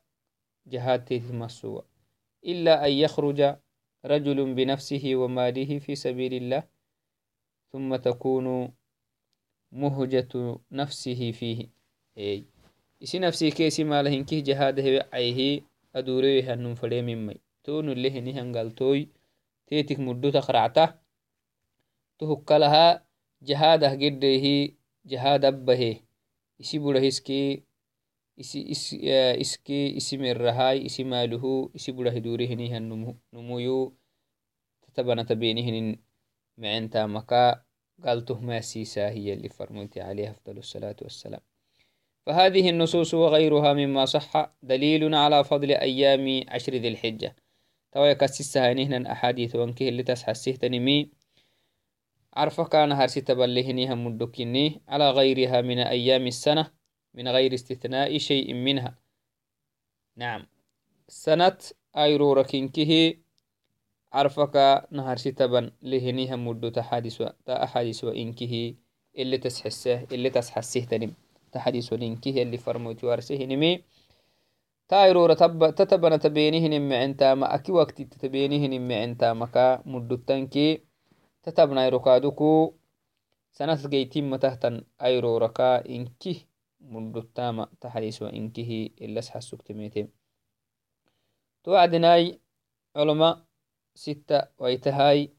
جهاد 0.70 1.06
تيتمسوا 1.06 1.82
إلا 2.46 2.88
أن 2.88 2.92
يخرج 2.92 3.56
رجل 4.06 4.54
بنفسه 4.54 5.16
وماله 5.16 5.80
في 5.80 5.96
سبيل 5.96 6.34
الله 6.34 6.64
ثم 7.72 7.96
تكون 7.96 8.74
مهجة 9.72 10.60
نفسه 10.72 11.32
فيه 11.32 11.70
أي 12.18 12.46
isi 13.00 13.16
nafsi 13.20 13.52
kesi 13.56 13.88
malahinkih 13.88 14.44
jahadahewe 14.44 15.08
ayhi 15.16 15.64
adurewehanum 15.96 16.76
fademimai 16.76 17.40
tonulehini 17.64 18.36
hangaltoy 18.36 19.08
tetik 19.72 20.04
muddo 20.04 20.36
takracta 20.36 21.00
tohukkalaha 22.20 23.00
jahadah 23.40 23.96
geddehi 23.96 24.76
jahad 25.08 25.48
abbahe 25.48 26.04
isi 26.60 26.76
burahiski 26.76 27.40
iski 27.40 27.40
isi 27.40 27.40
merahai 27.40 27.40
isi 27.40 27.40
maluhu 27.40 27.40
isi 27.40 27.56
burahi 27.56 27.69
durehinihan 32.22 32.84
numuyu 33.34 33.92
tatabanata 34.88 35.36
benihinin 35.36 36.00
mecenta 36.58 37.08
maka 37.08 37.68
galtoh 38.00 38.40
maasisahi 38.40 39.30
yali 39.30 39.50
farmoyti 39.50 40.00
عليه 40.02 40.32
أفضل 40.32 40.58
الصلاة 40.58 40.96
والسلام 41.02 41.42
فهذه 42.26 42.70
النصوص 42.70 43.14
وغيرها 43.14 43.74
مما 43.74 44.06
صح 44.06 44.52
دليل 44.64 45.16
على 45.16 45.44
فضل 45.44 45.72
أيام 45.72 46.44
عشر 46.48 46.74
ذي 46.76 46.88
الحجة 46.88 47.36
توا 47.92 48.08
يكسسها 48.08 48.74
نهنا 48.74 49.12
أحاديث 49.12 49.56
وانكه 49.56 49.90
اللي 49.90 50.04
تسحسه 50.04 50.52
تنمي 50.52 51.10
عرف 52.34 52.62
كان 52.62 52.92
هرسي 52.92 53.22
تبلهنيها 53.22 53.96
على 54.88 55.12
غيرها 55.12 55.62
من 55.62 55.80
أيام 55.80 56.28
السنة 56.28 56.79
من 57.14 57.28
غير 57.28 57.54
استثناء 57.54 58.18
شيء 58.18 58.54
منها. 58.54 58.96
نعم. 60.16 60.48
سنة 61.08 61.58
أيرو 61.98 62.34
ركنكه 62.34 63.14
عرفك 64.14 64.86
نهر 64.92 65.18
ستبا 65.18 65.72
لهنيها 65.82 66.36
مدو 66.36 66.70
تحادث 66.70 67.24
تأحادث 67.46 68.04
وإنكه 68.04 68.76
اللي 69.18 69.38
تسحسه 69.38 70.04
اللي 70.12 70.30
تسحسه 70.30 70.86
تنم. 70.86 71.14
تحديث 71.52 71.94
ولينكه 71.94 72.42
اللي 72.42 72.58
فرموت 72.58 73.04
وارسهنمي 73.04 73.84
تايرورة 74.88 75.34
تتبنا 75.70 76.18
تبينهن 76.18 76.90
معنتا 76.90 77.34
ما 77.34 77.56
أكي 77.56 77.72
وقت 77.72 78.02
تتبينهن 78.02 78.88
معنتا 78.88 79.34
مكا 79.34 79.84
مدتنكي 79.86 80.84
تتبنا 81.44 81.86
يركادكو 81.86 82.74
سنة 83.52 83.88
جيتين 83.88 84.30
متهتن 84.30 84.84
أيروركا 85.02 85.90
إنكي 85.90 86.34
مدتاما 86.34 86.49
تحديث 87.82 88.22
وإنكه 88.22 88.90
إلا 89.02 89.22
سحسوك 89.22 89.62
تميتين 89.62 90.12
توعدناي 91.64 92.40
علماء 92.96 93.46
ستة 93.96 94.48
ويتهاي. 94.58 95.34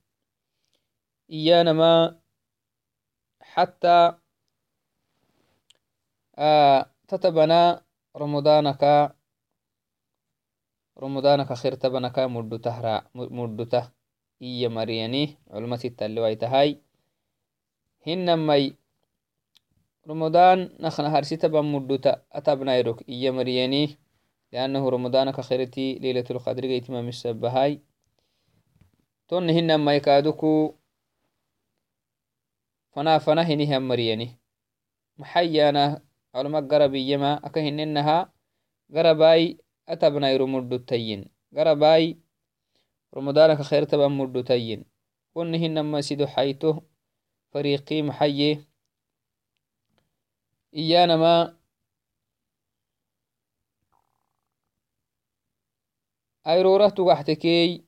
إيانما 1.31 2.21
حتى 3.41 4.13
آه 6.39 6.91
تتبنا 7.09 7.85
رمضانك. 8.17 9.15
رمضانك 10.99 11.53
خير 11.53 11.75
تبنك 11.75 12.19
مدته 12.19 12.81
را 12.81 13.11
مدته 13.15 13.91
إيا 14.43 14.69
مرياني 14.69 15.37
رمضان 20.08 20.78
نخنا 20.80 21.18
هرسيتا 21.18 21.48
بمدوتا 21.48 22.22
أتبنا 22.32 22.78
يروك 22.78 23.10
إيا 23.10 23.32
مرياني 23.32 23.98
لأنه 24.52 24.90
رمضان 24.90 25.32
كخيرتي 25.32 25.94
ليلة 26.00 26.24
القدر 26.32 26.62
جيت 26.66 26.90
ما 26.90 27.02
مسبهاي 27.02 27.82
تون 29.28 29.50
هن 29.50 29.76
ما 29.76 29.96
يكادوكو 29.96 30.76
فنا 32.92 33.18
فنا 33.18 33.42
هني 33.42 33.78
هم 33.78 33.88
مرياني 33.88 34.40
محيانا 35.18 36.02
علماء 36.36 36.68
قربي 36.68 37.12
يما 37.12 37.46
أكهننها 37.48 38.34
قرباي 38.96 39.58
أتبنا 39.90 40.32
يرو 40.32 40.48
مدوتين 40.48 41.26
قرباي 41.58 42.18
رمضان 43.16 43.54
كخير 43.54 43.84
تبا 43.84 44.08
مدوتين 44.08 44.86
كن 45.34 45.56
هن 45.56 45.80
ما 45.80 46.02
سيدو 46.02 46.28
حيته 46.28 46.82
فريقي 47.52 48.02
محيي 48.02 48.69
iyanama 50.73 51.59
ayrorah 56.47 56.95
tugaxtekey 56.95 57.83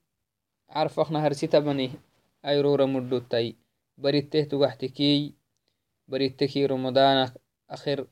carfaqnaharsitabani 0.67 1.95
ayrora 2.43 2.87
muddotai 2.91 3.55
baritteh 4.03 4.45
tugaxtekey 4.51 5.39
baritteki 6.11 6.67
romadana 6.67 7.31
akhir 7.71 8.11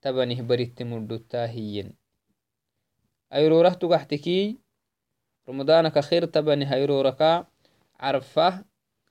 tabanih 0.00 0.40
baritte 0.40 0.82
muddotaa 0.88 1.46
hiyen 1.46 1.92
ayrorah 3.28 3.76
tugaxtekey 3.76 4.56
romadana 5.46 5.92
akhir 5.92 6.32
tabanih 6.32 6.70
ayroraka 6.72 7.44
carfah 8.00 8.64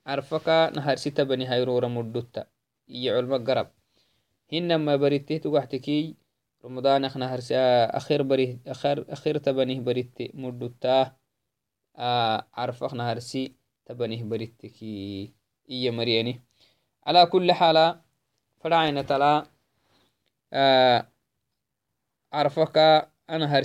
carfaka 0.06 0.70
naharsitabani 0.74 1.46
ayrora 1.54 1.88
muddota 1.88 2.46
iyo 2.86 3.14
culma 3.18 3.38
garab. 3.38 3.68
هنما 4.52 4.96
بريته 4.96 5.36
تقحتكي 5.36 6.16
رمضان 6.64 7.04
أخنا 7.04 7.34
هرس 7.34 7.52
أخير 7.52 8.22
بري 8.22 8.60
اخر 8.66 9.04
أخير 9.08 9.38
تبنيه 9.38 9.80
بريت 9.80 10.14
مدوتا 10.34 11.16
آه 11.96 12.48
عرف 12.54 12.84
أخنا 12.84 13.12
هرسي 13.12 13.56
تبنيه 13.86 14.24
بريت 14.24 14.66
كي 14.66 15.34
إيا 15.70 15.90
مرياني. 15.90 16.42
على 17.06 17.26
كل 17.26 17.52
حال 17.52 18.00
فرعين 18.60 19.06
تلا 19.06 19.46
آه 20.52 21.08
عرفك 22.32 22.78
أنا 23.30 23.58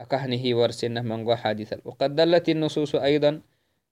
أكهنه 0.00 0.56
ورسنه 0.56 1.02
من 1.02 1.36
حادثا 1.36 1.80
وقد 1.84 2.16
دلت 2.16 2.48
النصوص 2.48 2.94
أيضا 2.94 3.40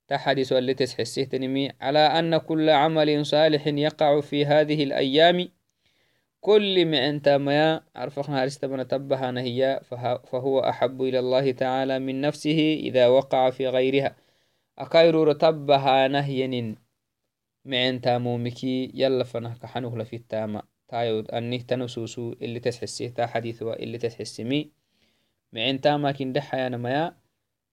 تحدث 0.08 0.52
التي 0.52 0.86
تنمي 1.24 1.70
على 1.80 1.98
أن 1.98 2.36
كل 2.36 2.70
عمل 2.70 3.26
صالح 3.26 3.66
يقع 3.66 4.20
في 4.20 4.46
هذه 4.46 4.84
الأيام. 4.84 5.48
كل 6.40 6.78
أنت 6.94 7.28
ما 7.28 7.80
عرفنا 7.96 8.44
هرستبنا 8.44 8.82
تبها 8.82 9.30
نهي 9.30 9.80
فهو 10.24 10.60
أحب 10.60 11.02
إلى 11.02 11.18
الله 11.18 11.52
تعالى 11.52 11.98
من 11.98 12.20
نفسه 12.20 12.74
إذا 12.80 13.06
وقع 13.06 13.50
في 13.50 13.68
غيرها. 13.68 14.16
أكايرو 14.78 15.22
رتبها 15.22 16.08
نهي 16.08 16.46
أنت 17.88 18.08
مومكي 18.08 18.90
يلا 18.94 19.24
فنه 19.24 19.54
كحنه 19.62 19.98
لفي 19.98 20.16
التامة 20.16 20.62
تايود 20.88 21.30
أنه 21.30 21.56
تنسوسو 21.56 22.32
اللي 22.42 22.60
تحسيه 22.60 23.08
تا 23.08 23.26
حديث 23.26 23.62
اللي 23.62 23.98
تحسمي 23.98 24.70
أنت 25.56 25.86
ما 25.86 26.12
كن 26.12 26.32
دحيا 26.32 26.68
نميا 26.68 27.16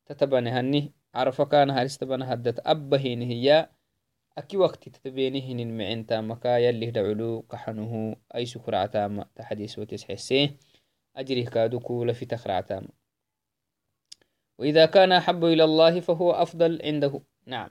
تتبني 0.05 0.49
هنه 0.49 0.89
عرفكان 1.15 1.69
هارستبنا 1.69 2.33
هدت 2.33 2.59
أبهين 2.59 3.21
هي 3.21 3.69
أكي 4.37 4.57
وقت 4.57 4.89
تتبينهن 4.89 5.59
المعين 5.59 6.05
تامكا 6.05 6.57
يلي 6.57 6.91
دعلو 6.91 7.41
كحنه 7.41 8.15
أي 8.35 8.45
سكر 8.45 8.75
عتام. 8.75 9.23
تحديث 9.35 9.79
وتسحسيه 9.79 10.57
أجره 11.15 11.49
كادوكو 11.49 12.03
لفي 12.03 12.25
تخر 12.25 12.51
عتام. 12.51 12.87
وإذا 14.57 14.85
كان 14.85 15.11
أحب 15.11 15.45
إلى 15.45 15.63
الله 15.63 15.99
فهو 15.99 16.31
أفضل 16.31 16.81
عنده. 16.83 17.21
نعم. 17.45 17.69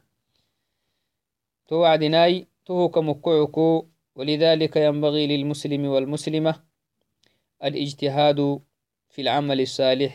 توعدناي 1.68 2.46
تو 2.64 2.88
كمكعكو 2.88 3.88
ولذلك 4.14 4.76
ينبغي 4.76 5.26
للمسلم 5.26 5.84
والمسلمة 5.84 6.62
الإجتهاد 7.64 8.60
في 9.10 9.22
العمل 9.22 9.60
الصالح 9.60 10.14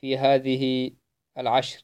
في 0.00 0.18
هذه 0.18 0.90
العشر. 1.38 1.82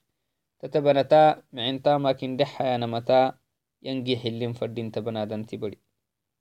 تتبنتا 0.59 1.43
معنتا 1.53 1.99
ماكن 1.99 2.37
دحا 2.37 2.77
نمتا 2.77 3.39
ينجي 3.83 4.17
حلم 4.17 4.53
فردين 4.53 4.93
تبنادن 4.93 5.47
تبري. 5.47 5.79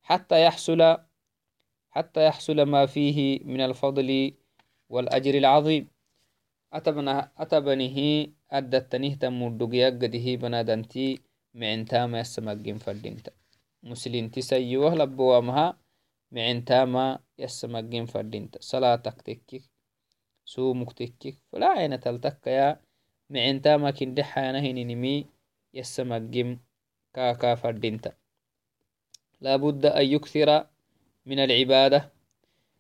حتى 0.02 0.46
يحصل 0.46 0.98
حتى 1.89 2.26
يحصل 2.26 2.62
ما 2.62 2.86
فيه 2.86 3.39
من 3.44 3.62
الفضل 3.62 4.34
والأجر 4.89 5.36
العظيم. 5.38 5.88
أتبنه 6.74 7.32
أتبنه 7.38 8.28
أدتنه 8.52 9.13
تمودق 9.15 9.76
يقده 9.76 10.36
بنادنتي 10.36 11.22
معنتا 11.54 12.06
ما 12.06 12.20
يسمقين 12.20 12.78
فردينتا 12.78 13.32
مسلين 13.84 14.32
تسيوه 14.32 14.96
لبوامها 14.96 15.78
معنتا 16.32 16.86
ما 16.86 17.20
يسمقين 17.39 18.06
فردينتا 18.06 18.60
صلاتك 18.62 19.22
تكك 19.22 19.71
سو 20.52 20.74
مكتك 20.74 21.36
فلا 21.52 21.68
عين 21.68 22.00
تلتك 22.00 22.48
يا 22.48 22.80
معنتا 23.30 23.78
ما 23.78 23.92
كنت 23.92 24.20
حانه 24.20 24.66
ننمي 24.72 25.26
يسمقم 25.74 26.50
كاكا 27.14 27.56
فردنت 27.56 28.06
لابد 29.42 29.86
أن 29.86 30.06
يكثر 30.06 30.68
من 31.26 31.40
العبادة. 31.40 32.12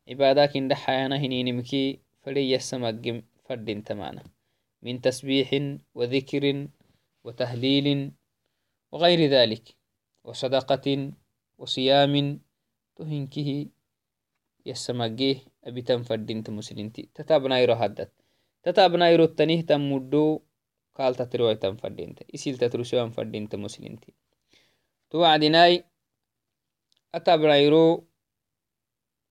عبادة 0.09 0.45
كنت 0.45 0.73
حانه 0.73 1.21
ننمكي 1.27 1.99
فلي 2.21 2.51
يسمقم 2.51 3.21
فردنت 3.45 3.91
معنا. 3.91 4.23
من 4.81 5.01
تسبيح 5.01 5.49
وذكر 5.95 6.67
وتهليل 7.23 8.11
وغير 8.91 9.29
ذلك. 9.29 9.75
وصدقة 10.23 11.11
وصيام 11.57 12.39
تهنكه 12.95 13.65
يسمقه 14.65 15.35
هدت 17.73 18.11
تتابنايرو 18.63 19.23
التنيه 19.23 19.61
تمدو 19.61 20.41
قال 20.95 21.15
تتروي 21.15 21.55
تنفردينت 21.55 22.21
إسيل 22.35 22.57
تترسوان 22.57 23.09
فردينت 23.09 23.55
مسلمتي 23.55 24.13
توعدناي 25.09 25.83
أتابنايرو 27.15 28.07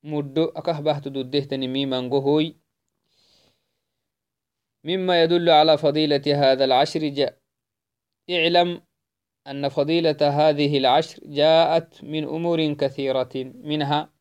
مدو 0.02 0.44
أكهبه 0.44 0.98
تدوده 0.98 1.40
تنمي 1.40 1.86
منقهوي 1.86 2.56
مما 4.84 5.22
يدل 5.22 5.50
على 5.50 5.78
فضيلة 5.78 6.22
هذا 6.26 6.64
العشر 6.64 7.08
جاء. 7.08 7.38
اعلم 8.30 8.82
أن 9.46 9.68
فضيلة 9.68 10.16
هذه 10.20 10.78
العشر 10.78 11.20
جاءت 11.24 12.04
من 12.04 12.24
أمور 12.24 12.72
كثيرة 12.72 13.30
منها 13.54 14.12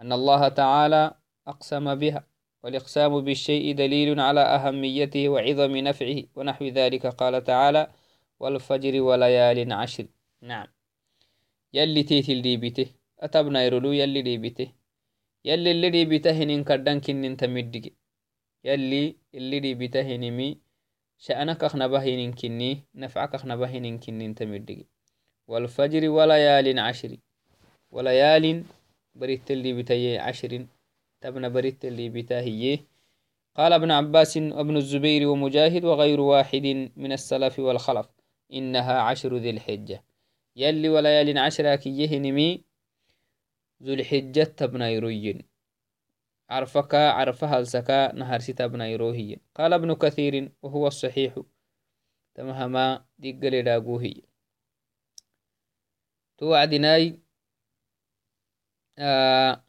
أن 0.00 0.12
الله 0.12 0.48
تعالى 0.48 1.21
أقسم 1.46 1.94
بها 1.94 2.26
والإقسام 2.62 3.20
بالشيء 3.20 3.74
دليل 3.74 4.20
على 4.20 4.40
أهميته 4.40 5.28
وعظم 5.28 5.76
نفعه 5.76 6.22
ونحو 6.36 6.64
ذلك. 6.64 7.06
قال 7.06 7.44
تعالى 7.44 7.92
والفجر 8.40 9.00
وليال 9.00 9.72
عشر. 9.72 10.06
نعم. 10.40 10.66
يلي 11.72 12.02
تيتي 12.02 12.32
اللي 12.32 12.56
بيته 12.56 12.86
أتبنا 13.20 13.64
يرلو 13.64 13.92
يلي 13.92 14.20
اللي 14.20 14.38
بيته 14.38 14.72
يلي 15.44 15.70
اللي 15.70 16.04
بيته 16.04 16.30
هنين 16.30 16.64
كردن 16.64 17.00
كنين 17.00 17.36
تمدق 17.36 17.82
يلي 18.64 19.16
اللي 19.34 19.74
بيته 19.74 20.02
هنمي 20.02 20.60
شأنك 21.18 21.64
أخنا 21.64 21.86
بهين 21.86 22.32
كني 22.32 22.84
نفعك 22.94 23.34
أخنا 23.34 23.56
بهين 23.56 23.98
كنين 23.98 24.34
تمدق 24.34 24.84
والفجر 25.48 26.08
وليال 26.08 26.78
عشر. 26.78 27.16
وليال 27.90 28.64
بريت 29.14 29.50
اللي 29.50 29.72
بيته 29.72 30.20
عشر 30.20 30.66
تبن 31.22 31.48
بريت 31.48 31.84
اللي 31.84 32.08
بتاهيه 32.08 32.86
قال 33.56 33.72
ابن 33.72 33.90
عباس 33.90 34.36
وابن 34.36 34.76
الزبير 34.76 35.28
ومجاهد 35.28 35.84
وغير 35.84 36.20
واحد 36.20 36.90
من 36.96 37.12
السلف 37.12 37.58
والخلف 37.58 38.08
إنها 38.52 39.00
عشر 39.00 39.36
ذي 39.36 39.50
الحجة. 39.50 40.04
يلي 40.56 40.88
ولا 40.88 41.20
يلين 41.20 41.38
عشرة 41.38 41.74
كيهنمي 41.74 42.64
ذو 43.82 43.92
الحجة 43.94 44.44
تبنيروين 44.44 45.42
عرفك 46.50 46.94
عرفها 46.94 47.60
لسكا 47.60 48.12
نهر 48.12 48.38
ستا 48.38 48.66
بنيروهي 48.66 49.36
قال 49.54 49.72
ابن 49.72 49.94
كثير 49.94 50.52
وهو 50.62 50.86
الصحيح 50.86 51.40
تمهما 52.34 53.04
ديقل 53.18 53.62
داقوهي 53.62 54.22
توعدناي 56.38 57.18
آه 58.98 59.64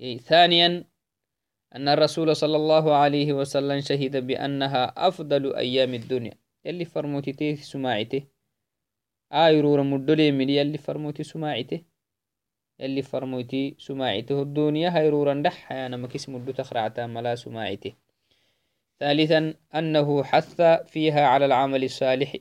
ثانيا 0.00 0.84
أن 1.76 1.88
الرسول 1.88 2.36
صلى 2.36 2.56
الله 2.56 2.94
عليه 2.94 3.32
وسلم 3.32 3.80
شهد 3.80 4.26
بأنها 4.26 5.08
أفضل 5.08 5.56
أيام 5.56 5.94
الدنيا. 5.94 6.34
يلي 6.64 6.84
فرموتي 6.84 7.56
سماعته 7.56 8.22
آيرور 9.32 9.82
مدلي 9.82 10.32
من 10.32 10.48
يلي 10.50 10.78
فرموتي 10.78 11.22
سماعته 11.22 11.80
يلي 12.80 13.02
فرموتي 13.02 13.76
سماعته 13.78 14.42
الدنيا 14.42 14.98
هيرورا 14.98 15.42
دح 15.42 15.72
أنا 15.72 15.96
مكس 15.96 16.28
مدو 16.28 16.52
تخرعتا 16.52 17.06
ملا 17.06 17.34
سماعته 17.34 17.92
ثالثا 19.00 19.54
أنه 19.74 20.22
حث 20.24 20.60
فيها 20.62 21.26
على 21.26 21.44
العمل 21.44 21.84
الصالح. 21.84 22.36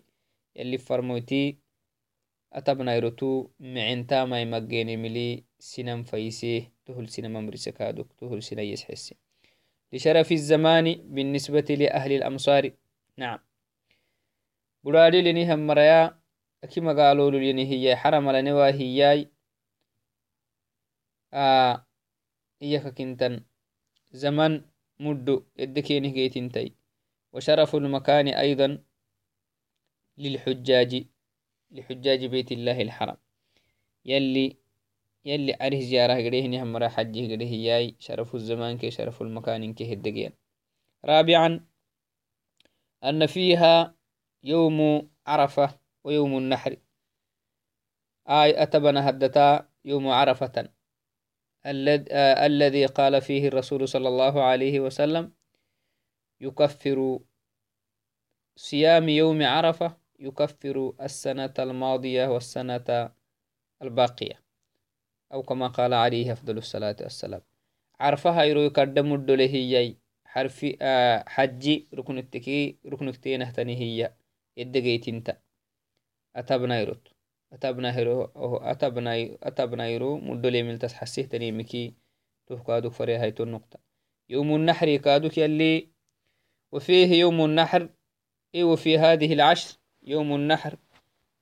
يلي 0.56 0.78
فرموتي 0.78 1.58
أتبنا 2.54 2.95
يرتو 2.95 3.48
معنتا 3.60 4.26
ما 4.26 4.41
يمجيني 4.41 4.98
ملي 4.98 5.43
سنم 5.60 6.04
فيسيه 6.04 6.79
تهل 6.89 7.10
سنم 7.10 7.38
أمريسكادوك 7.38 8.13
تهل 8.13 8.43
سنة 8.43 8.62
يسحسي 8.62 9.15
لشرف 9.93 10.32
الزمان 10.32 10.93
بالنسبة 10.93 11.67
لأهل 11.82 12.12
الأمصار 12.12 12.71
نعم. 13.17 13.39
برادي 14.84 15.21
لني 15.21 15.54
هم 15.54 15.67
مريا 15.67 16.19
أكي 16.63 16.82
قالوا 16.82 17.32
لني 17.32 17.65
هي 17.71 17.95
حرم 17.95 18.32
لنوا 18.32 18.65
هياي 18.65 19.30
آه 21.34 21.86
إياك 22.62 22.88
كنتن 22.97 23.43
زمن 24.12 24.62
مدو 24.99 25.43
إدكينه 25.60 26.10
جيتنتي 26.10 26.73
وشرف 27.34 27.75
المكان 27.75 28.28
أيضا 28.28 28.84
للحجاج 30.17 31.06
لحجاج 31.71 32.25
بيت 32.25 32.52
الله 32.52 32.82
الحرام 32.82 33.17
يلي 34.06 34.58
يلي 35.25 35.58
عريه 35.62 35.82
زيارة 35.82 36.13
قريه 36.13 36.63
هم 36.63 36.73
مرا 36.73 36.88
حجه 36.88 37.36
قريه 37.36 37.51
ياي 37.51 37.95
شرف 37.99 38.36
الزمان 38.36 38.77
كي 38.77 38.91
شرف 38.91 39.21
المكان 39.21 39.73
كي 39.73 39.93
هدقين. 39.93 40.34
رابعا 41.05 41.65
أن 43.03 43.25
فيها 43.25 43.95
يوم 44.43 45.10
عرفة 45.27 45.79
ويوم 46.03 46.38
النحر. 46.38 46.77
آي 48.29 48.63
أتبنا 48.63 49.10
هدتا 49.10 49.69
يوم 49.86 50.08
عرفة. 50.08 50.69
الذي 52.45 52.86
قال 52.86 53.21
فيه 53.21 53.47
الرسول 53.47 53.88
صلى 53.88 54.08
الله 54.08 54.43
عليه 54.43 54.79
وسلم 54.79 55.34
يكفر 56.41 57.19
صيام 58.55 59.10
يوم 59.10 59.43
عرفة 59.43 59.97
يكفر 60.19 60.93
السنة 61.01 61.53
الماضية 61.60 62.27
والسنة 62.27 63.13
الباقية. 63.82 64.48
أو 65.34 65.44
كما 65.44 65.68
قال 65.68 65.94
عليه 65.94 66.32
أفضل 66.34 66.58
الصلاة 66.58 66.96
والسلام. 67.02 67.42
عرفها 68.00 68.44
يرو 68.44 68.62
يقدم 68.62 69.13
الدولة 69.13 69.46
هي 69.46 69.96
حرف 70.26 70.65
آه 70.82 71.24
حجي. 71.28 71.88
ركن 71.94 72.18
التكي 72.18 72.78
ركن 72.86 73.08
التين 73.08 73.42
هي 73.70 74.13
يدقيت 74.58 75.08
انت. 75.08 75.38
أتبنا 76.36 76.80
يروت. 76.80 77.08
أتبنا 77.54 77.98
هيرو 77.98 78.24
أو 78.24 78.58
أتبنا 78.58 79.38
أتبنا 79.44 79.88
يرو. 79.88 80.18
ملتس 80.18 80.94
حسيه 80.94 81.26
تني 81.26 81.52
مكي 81.52 81.94
توه 82.48 82.63
كادوك 82.63 82.94
فري 82.94 83.15
هاي 83.15 83.34
النقطة. 83.39 83.80
يوم 84.30 84.56
النحر 84.56 84.96
كادوك 84.96 85.38
يلي. 85.38 85.89
وفيه 86.72 87.20
يوم 87.20 87.46
النحر. 87.46 87.89
إيه 88.56 88.63
وفي 88.63 88.98
هذه 88.98 89.34
العشر 89.34 89.78
يوم 90.04 90.36
النحر. 90.36 90.78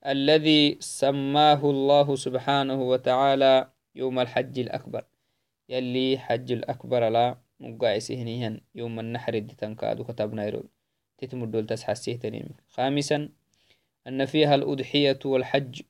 الذي 0.05 0.77
سماه 0.79 1.69
الله 1.69 2.15
سبحانه 2.15 2.81
وتعالى 2.81 3.71
يوم 3.97 4.19
الحج 4.19 4.59
الأكبر. 4.59 5.03
يلي 5.69 6.17
حج 6.17 6.51
الأكبر 6.51 7.09
لا 7.09 7.37
مقاعسهنيهن 7.59 8.61
يوم 8.75 8.99
النحر 8.99 9.37
دي 9.39 9.55
تنكادو 9.55 10.03
كتبنا 10.03 10.45
يرو 10.45 10.63
تتمدول 11.17 11.65
تسحسيه 11.67 12.15
تنيم 12.15 12.49
خامسا 12.69 13.29
أن 14.07 14.25
فيها 14.25 14.55
الأضحية 14.55 15.19
والحج. 15.25 15.81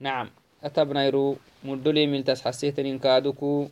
نعم 0.00 0.30
أتبنا 0.62 1.06
يرو 1.06 1.36
مدولي 1.64 2.06
مل 2.06 2.24
تسحسيه 2.24 2.70
تنين 2.70 2.98
كادوكو 2.98 3.68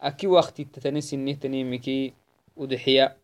أكي 0.00 0.26
وقت 0.26 0.60
تتني 0.60 1.00
سنه 1.00 1.32
تنيمكي 1.32 2.12
أضحية 2.58 3.16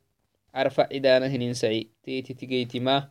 عرفة 0.54 0.88
عدانة 0.92 1.26
هنين 1.26 1.54
سعي. 1.54 1.86
تيتي 2.02 2.34
تيجيتي 2.34 2.80
ما 2.80 3.08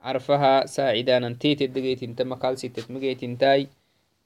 عرفها 0.00 0.66
ساعدانا. 0.66 1.32
تيتي 1.34 1.66
دقيت 1.66 2.02
انت 2.02 2.22
مقال 2.22 2.58
ستة 2.58 2.94
مقيت 2.94 3.22
انتاي. 3.24 3.68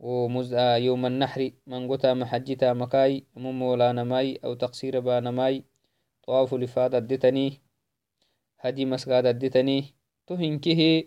يوم 0.00 1.06
النحر 1.06 1.50
من 1.66 1.88
قتا 1.92 2.14
محجتا 2.14 2.72
مكاي 2.72 3.24
ممولانا 3.36 4.04
ماي 4.04 4.40
أو 4.44 4.54
تقصير 4.54 5.00
بانا 5.00 5.30
ماي 5.30 5.64
طواف 6.22 6.54
لفاد 6.54 6.94
الدتني 6.94 7.60
هدي 8.60 8.84
مسقاد 8.84 9.26
الدتني. 9.26 9.94
تهنكه 10.26 11.04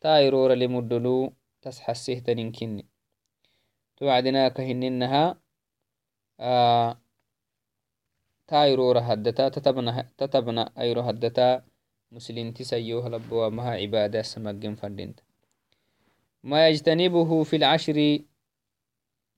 تايرور 0.00 0.54
لمدلو 0.54 1.32
تسحسه 1.62 2.18
تنينكني 2.18 2.86
توعدنا 3.96 4.48
كهننها 4.48 5.38
آه 6.40 6.98
تايرور 8.46 8.98
هدتا 8.98 9.48
تتبنا 9.48 10.08
تتبنا 10.18 10.72
أيرو 10.78 11.00
هدتا. 11.00 11.62
مسلمتي 12.12 12.64
سيوه 12.64 13.08
لبوا 13.08 13.48
مها 13.48 13.70
عبادة 13.70 14.22
سمجن 14.22 14.74
فردنت. 14.74 15.20
ما 16.42 16.68
يجتنبه 16.68 17.44
في 17.44 17.56
العشر 17.56 18.18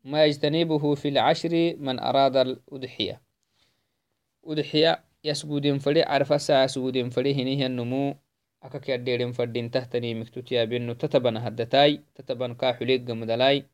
ما 0.04 0.24
يجتنبه 0.24 0.94
في 0.94 1.08
العشر 1.08 1.76
من 1.78 1.98
أراد 2.00 2.36
الأضحية. 2.36 3.22
أضحية 4.44 5.04
يسجودين 5.24 5.78
فلي 5.78 6.02
عرف 6.02 6.42
ساعة 6.42 6.66
سجودين 6.66 7.10
فلي 7.10 7.34
هنيه 7.34 7.66
النمو. 7.66 8.16
أكاك 8.62 8.88
يديرين 8.88 9.32
فردين 9.32 9.70
تحتني 9.70 10.14
مكتوتيا 10.14 10.64
بينو 10.64 10.92
تتبن 10.92 11.36
هدتاي 11.36 12.02
تتبن 12.14 12.54
كاحليق 12.54 13.00
جمدلاي 13.00 13.66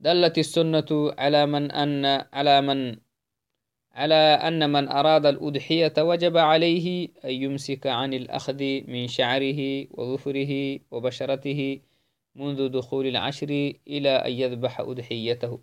دلت 0.00 0.38
السنة 0.38 0.86
على 1.18 1.46
من 1.46 1.70
أن 1.70 2.04
على 2.32 2.60
من 2.60 2.96
على 3.98 4.14
أن 4.14 4.72
من 4.72 4.88
أراد 4.88 5.26
الأضحية 5.26 5.92
وجب 5.98 6.36
عليه 6.36 7.08
أن 7.24 7.30
يمسك 7.30 7.86
عن 7.86 8.14
الأخذ 8.14 8.62
من 8.88 9.06
شعره 9.08 9.86
وظفره 9.90 10.80
وبشرته 10.90 11.80
منذ 12.34 12.68
دخول 12.68 13.06
العشر 13.06 13.72
إلى 13.88 14.10
أن 14.10 14.32
يذبح 14.32 14.80
أضحيته 14.80 15.60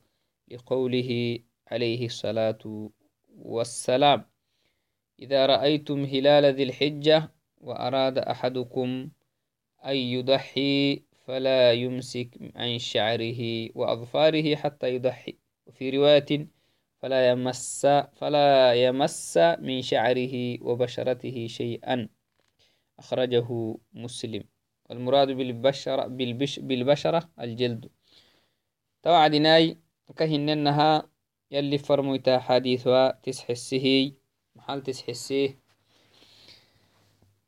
لقوله 0.51 1.39
عليه 1.71 2.05
الصلاة 2.05 2.89
والسلام 3.37 4.25
إذا 5.19 5.45
رأيتم 5.45 6.03
هلال 6.03 6.45
ذي 6.45 6.63
الحجة 6.63 7.31
وأراد 7.61 8.17
أحدكم 8.17 9.09
أن 9.85 9.95
يضحي 9.95 11.03
فلا 11.25 11.73
يمسك 11.73 12.29
عن 12.55 12.79
شعره 12.79 13.69
وأظفاره 13.75 14.55
حتى 14.55 14.95
يضحي 14.95 15.35
وفي 15.67 15.89
رواية 15.89 16.54
فلا 17.05 17.29
يمس 17.29 17.85
فلا 18.17 18.73
يمس 18.73 19.37
من 19.61 19.81
شعره 19.81 20.57
وبشرته 20.65 21.47
شيئا. 21.47 22.09
أخرجه 22.99 23.47
مسلم. 23.93 24.43
والمراد 24.89 25.27
بالبشرة, 25.27 26.07
بالبش 26.07 26.59
بالبشرة 26.59 27.29
الجلد. 27.39 27.89
توعدناي 29.03 29.77
كهننها 30.17 31.09
يلي 31.51 31.77
فرمويتا 31.77 32.39
حديثها 32.39 33.19
تسحسه 33.23 34.11
محل 34.55 34.81
تسحسيه 34.81 35.59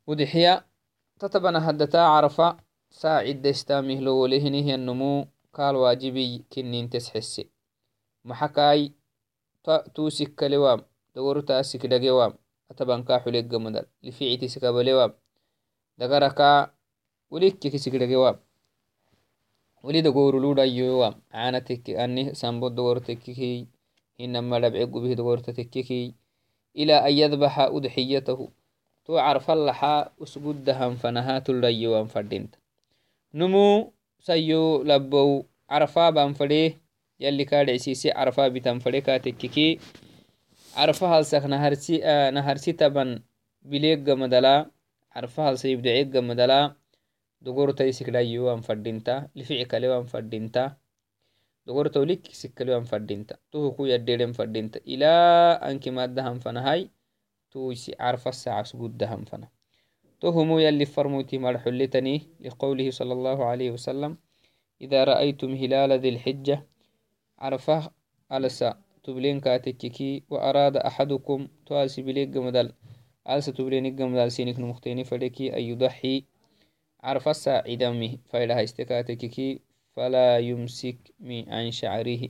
ودحيا 0.07 0.65
تتبنا 1.19 1.69
هدتا 1.69 1.97
عرفة. 1.97 2.57
ساعد 2.89 3.47
استامه 3.47 3.99
لو 3.99 4.25
لهنه 4.25 4.75
النمو. 4.75 5.27
kaal 5.57 5.75
waajibi 5.75 6.45
kinnintes 6.53 7.09
xesse 7.09 7.49
maxakai 8.23 8.93
tuusikkalewa 9.93 10.83
dowrtaa 11.15 11.63
sikdagewa 11.63 12.25
atabanka 12.69 13.19
xuleggamadal 13.23 13.85
lificiti 14.01 14.49
sikabalewa 14.49 15.05
dagaraka 15.97 16.71
ulikkiki 17.31 17.79
sikdagewa 17.79 18.39
wali 19.83 20.01
dogoruludhayowa 20.01 21.09
caana 21.31 21.61
teki 21.61 21.97
ani 21.97 22.35
sambo 22.35 22.69
dogor 22.69 23.01
tekiki 23.03 23.67
hinama 24.17 24.59
dhabce 24.59 24.85
gubih 24.85 25.15
dogorta 25.15 25.53
tekiki 25.53 26.13
ilaa 26.73 27.03
an 27.07 27.13
yadbaxa 27.19 27.71
udxiyatahu 27.71 28.45
to 29.05 29.11
carfallaxaa 29.15 30.09
usguddahanfanaha 30.23 31.41
tuldhayowan 31.45 32.07
fadhinta 32.07 32.57
numu 33.33 33.93
sayo 34.19 34.83
labow 34.83 35.43
carfaaban 35.69 36.33
fadhee 36.39 36.75
yalli 37.19 37.45
kaadhecisiise 37.45 38.09
carfaa 38.17 38.49
bitan 38.55 38.79
fadhe 38.83 39.01
kaa 39.07 39.19
tekekee 39.19 39.71
carfa 40.75 41.07
halsak 41.13 41.43
naharsi 41.49 42.73
taban 42.81 43.09
bileeggamadala 43.69 44.53
carfa 45.13 45.41
halsa 45.47 45.67
ibdeceeggamadala 45.75 46.59
dogorta 47.41 47.85
isikdhayowan 47.91 48.61
fadhinta 48.67 49.29
lifici 49.35 49.65
kalewan 49.65 50.05
fadhinta 50.11 50.63
dogorta 51.65 51.99
ulikisik 51.99 52.53
kalewan 52.57 52.85
fadhinta 52.85 53.37
tohuku 53.51 53.87
yaddeden 53.93 54.33
fadhinta 54.37 54.79
ilaa 54.85 55.59
ankimaddahan 55.69 56.39
fanahay 56.39 56.89
tuisi 57.51 57.91
carfa 57.97 58.31
sacas 58.31 58.71
guddahan 58.77 59.25
fana 59.29 59.47
tohumu 60.21 60.59
yalli 60.65 60.85
farmuyti 60.85 61.39
marxulitani 61.39 62.15
liqowlihi 62.45 62.91
صلى 62.99 63.13
الله 63.13 63.37
عليه 63.45 63.69
وسلم 63.77 64.17
إذا 64.81 64.99
رأيتم 65.03 65.51
هلال 65.61 65.91
ذي 66.01 66.09
الحجة 66.09 66.57
عرفه 67.39 67.91
ألسا 68.31 68.77
تبلين 69.03 69.39
كاتككي 69.39 70.23
وأراد 70.29 70.77
أحدكم 70.77 71.47
تواسي 71.65 72.01
بليق 72.01 72.37
مدل 72.37 72.73
ألسا 73.29 73.51
تبلين 73.51 73.93
مدل 74.11 74.31
سينك 74.31 74.59
نمختيني 74.59 75.03
فلكي 75.03 75.57
أن 75.57 75.61
يضحي. 75.61 76.23
عرف 77.03 77.27
الساعدمه 77.29 78.17
فإلها 78.25 78.63
استكاتككي 78.63 79.59
فلا 79.95 80.37
يمسك 80.39 80.97
من 81.19 81.49
عن 81.49 81.71
شعره. 81.71 82.29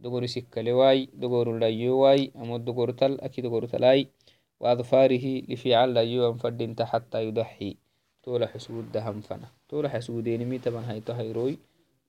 دغور 0.00 0.26
سكلواي 0.26 1.08
دغور 1.14 1.58
لايواي 1.58 2.32
أمو 2.36 2.56
دغور 2.56 2.90
تل. 2.90 3.20
أكي 3.20 3.42
دغور 3.42 3.66
تلاي. 3.66 4.08
وأظفاره 4.60 5.42
لفعل 5.48 5.94
لايوان 5.94 6.36
فردنت 6.36 6.82
حتى 6.82 7.24
يضحي. 7.24 7.76
تولا 8.22 8.46
حسود 8.46 8.92
دهم 8.92 9.20
فنا 9.20 9.48
تولا 9.68 9.88
حسودين 9.88 10.48
مي 10.48 10.58
طبعا 10.58 10.82
هايتو 10.90 11.12
هيروي 11.12 11.58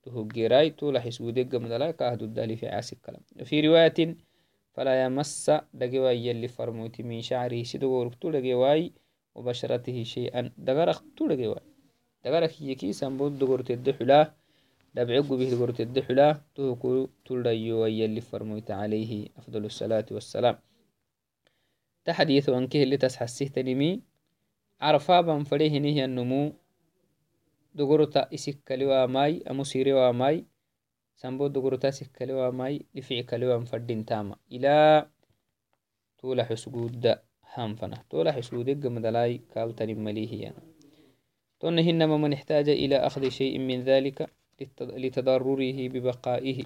تهجيراي 0.04 0.70
تولا 0.70 1.00
حسودك 1.00 1.56
قمدلا 1.56 1.92
كاهدو 1.92 2.26
الدالي 2.26 2.56
في 2.56 2.68
عاسك 2.68 2.98
كلام. 3.06 3.22
في 3.46 3.62
رواية 3.68 4.16
فلا 4.74 5.04
يمس 5.06 5.52
دقواي 5.74 6.26
يلي 6.28 6.48
فرموتي 6.48 7.04
من 7.04 7.22
شعره 7.22 7.64
سيدغور 7.64 8.14
تو 8.22 8.32
دقواي 8.32 8.92
وبشرته 9.36 10.04
شيئا. 10.04 10.52
دغرق 10.58 11.04
تو 11.18 11.28
دقواي 11.28 11.66
دغرق 12.26 12.54
يكي 12.62 12.94
سنبود 12.94 13.40
دغور 13.40 13.62
تدحلا 13.62 14.34
دبعقو 14.96 15.38
به 15.38 15.50
دغور 15.50 15.72
تدحلا 15.72 16.42
توكو 16.56 17.08
تلديو 17.26 17.86
يلي 17.86 18.22
فرموت 18.22 18.72
عليه 18.72 19.28
أفضل 19.38 19.66
الصلاة 19.66 20.06
والسلام. 20.12 20.58
Dogorota 27.74 28.28
isikkaliwamai 28.32 29.44
amo 29.50 29.64
sirewamai 29.64 30.46
sambo 31.16 31.50
dogorota 31.50 31.92
sikkaliwamai 31.92 32.86
lifickaliwan 32.94 33.66
fadintama 33.66 34.38
ila 34.50 35.08
tola 36.18 36.44
xusgudda 36.50 37.22
hanfana 37.56 37.98
tola 38.10 38.34
xusgudeggamadalai 38.34 39.40
kaltanimalihiyan 39.54 40.56
tona 41.62 41.82
hinama 41.82 42.18
man 42.18 42.34
احتاج 42.34 42.70
إلى 42.70 42.98
أخذ 42.98 43.30
شيء 43.30 43.60
من 43.60 43.84
ذلك 43.84 44.30
لتضرره 44.82 45.78
ببقائه 45.88 46.66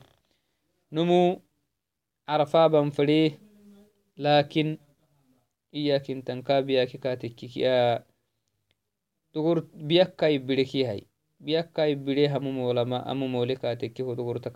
نمو 0.91 1.41
عرفابا 2.27 2.89
فريه 2.89 3.31
لكن 4.17 4.77
إياك 5.73 6.05
تنكابياك 6.05 6.87
كاتكك 6.87 7.57
dogor 9.35 9.67
biyakka 9.87 10.31
ibbirekihay 10.31 11.01
biyakka 11.43 11.91
ibbire 11.91 12.31
hamumolama 12.31 13.03
amumole 13.11 13.55
katekkeho 13.59 14.15
dogorta 14.15 14.49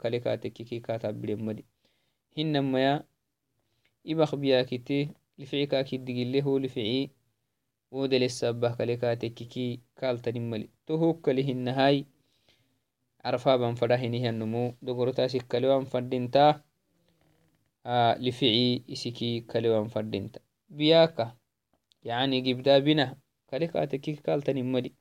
kale 0.00 0.18
katekkeki 0.24 0.80
katabiremadi 0.80 1.62
hinamaya 2.34 3.04
ibak 4.04 4.32
biyakite 4.40 5.12
lifici 5.38 5.66
kakiddigile 5.68 6.40
ho 6.40 6.56
lifici 6.58 7.12
wodelesabah 7.92 8.72
kale 8.76 8.96
katekkeki 8.96 9.66
kaltanimali 10.00 10.66
to 10.86 10.96
hokkali 10.96 11.42
hinahay 11.44 12.08
carfaban 13.22 13.76
fadahinihanumu 13.76 14.74
dogortasik 14.82 15.44
kalewan 15.44 15.84
fadinta 15.84 16.64
lifici 18.24 18.80
isiki 18.88 19.44
kalewan 19.44 19.92
fadinta 19.92 20.40
biyaka 20.72 21.36
yani 22.02 22.40
gibda 22.42 22.80
bina 23.52 23.68
kale 23.68 23.68
katekiki 23.68 24.22
kaltanimadi 24.22 24.96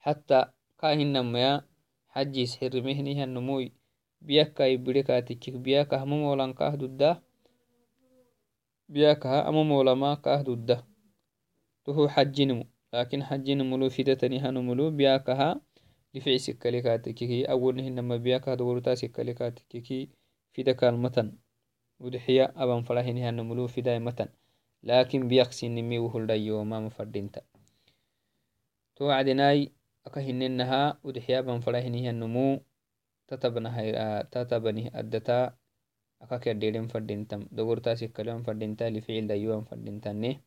hatta 0.00 0.52
kahinamaya 0.80 1.64
xajis 2.14 2.56
xirimehnihanumui 2.58 3.72
biyakka 4.24 4.64
ibire 4.72 5.02
katekik 5.04 5.60
biyakah 5.60 6.00
momolan 6.08 6.56
kah 6.56 6.72
dudda 6.80 7.20
biyakaha 8.88 9.44
amomolama 9.44 10.16
kah 10.16 10.40
dudda 10.40 10.76
toho 11.84 12.08
xajinimu 12.08 12.64
lakin 12.92 13.20
xajinimulu 13.20 13.92
fidatanihanumulu 13.92 14.96
biyakaha 14.96 15.60
lifici 16.16 16.40
sikkale 16.56 16.80
katekiki 16.80 17.44
awonihinama 17.44 18.16
biyakah 18.16 18.56
dogorta 18.56 18.96
sikkale 18.96 19.36
katekiki 19.36 20.08
fida 20.56 20.72
kalmatan 20.72 21.36
udxiya 22.00 22.48
aban 22.56 22.80
farahinihanumulu 22.88 23.68
fidaimatan 23.68 24.32
لكن 24.86 25.28
بيقسي 25.28 25.68
نمي 25.68 25.98
وهل 25.98 26.30
يوما 26.30 26.80
مفردين 26.80 27.30
تا 27.30 27.42
تو 28.96 29.10
عدناي 29.10 29.72
أكهننها 30.06 30.98
ودحيابا 31.04 31.58
فلاهنها 31.60 32.10
النمو 32.10 32.60
تتبنها 33.28 34.22
تتبنه 34.22 34.86
الدتا 35.00 35.54
أكاك 36.22 36.46
يرديلين 36.46 36.86
فردين 36.88 37.26
تم 37.28 37.40
دوغور 37.52 37.78
تاسي 37.78 38.08
كلام 38.08 38.42
فردين 38.42 38.76
تا 38.76 38.90
لفعل 38.90 39.26
دايوا 39.26 39.60
فردين 39.60 40.00
تنه 40.00 40.40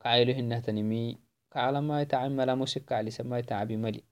كعيله 0.00 0.38
إنه 0.38 0.60
تنمي 0.60 1.18
كعلى 1.50 1.80
ما 1.80 2.02
يتعمل 2.02 2.56
مسك 2.56 2.92
على 2.92 3.10
سما 3.10 3.38
يتعبي 3.38 3.76
ملي. 3.76 4.04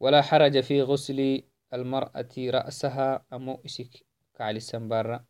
ولا 0.00 0.22
حرج 0.22 0.60
في 0.60 0.82
غسل 0.82 1.42
المرأة 1.74 2.34
رأسها 2.38 3.24
أمو 3.32 3.62
إسك 3.66 4.04
كعلي 4.34 4.60
سنبار 4.60 5.24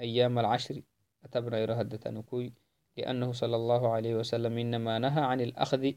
أيام 0.00 0.38
العشر. 0.38 0.82
كتبنا 1.22 1.58
يرهد 1.58 1.98
تنكوي 1.98 2.52
لأنه 2.96 3.32
صلى 3.32 3.56
الله 3.56 3.82
عليه 3.92 4.14
وسلم 4.14 4.58
إنما 4.58 4.98
نهى 4.98 5.22
عن 5.22 5.40
الأخذ 5.40 5.92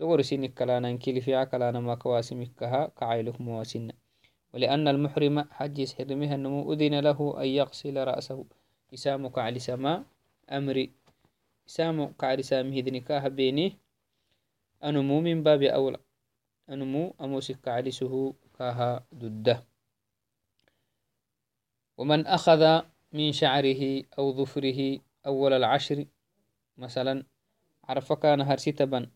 دور 0.00 0.22
سينك 0.22 0.54
كلانا 0.54 0.96
كيلي 0.96 1.20
في 1.20 1.34
عكلانا 1.34 1.80
ما 1.80 1.94
كواسمكها 1.94 2.86
كعيلك 2.96 3.40
مواسنا 3.40 3.94
ولأن 4.54 4.88
المحرم 4.88 5.44
حج 5.50 5.78
حرمها 5.94 6.34
النمو 6.34 6.72
أذن 6.72 7.00
له 7.00 7.42
أن 7.42 7.48
يغسل 7.48 7.96
رأسه. 8.04 8.44
إسامك 8.94 9.38
على 9.38 9.58
سما 9.58 10.04
أمري 10.50 10.92
إسامك 11.68 12.24
على 12.24 12.42
سامه 12.42 12.76
ذنكاه 12.80 13.28
بيني. 13.28 13.76
أنمو 14.84 15.20
من 15.20 15.42
باب 15.42 15.62
أولى 15.62 15.98
أنمو 16.70 17.14
أموسك 17.20 17.88
سهو 17.88 18.32
كاها 18.58 19.04
ضده 19.14 19.64
ومن 21.98 22.26
أخذ 22.26 22.82
من 23.12 23.32
شعره 23.32 24.02
أو 24.18 24.32
ظفره 24.32 24.98
أول 25.26 25.52
العشر. 25.52 26.06
مثلا 26.76 27.24
عرف 27.88 28.12
كان 28.12 28.40
هرسيتبا 28.40 29.10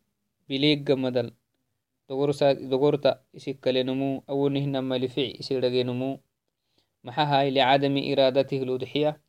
بليق 0.48 0.90
مدل. 0.90 1.32
دغورتا 2.08 3.20
إسكالنمو 3.36 4.22
أو 4.28 4.48
نهنما 4.48 4.94
لفع 4.98 5.22
إسيرغينمو. 5.40 6.20
محاهاي 7.04 7.50
لعدم 7.50 7.94
إرادته 8.12 8.62
الأضحية. 8.62 9.20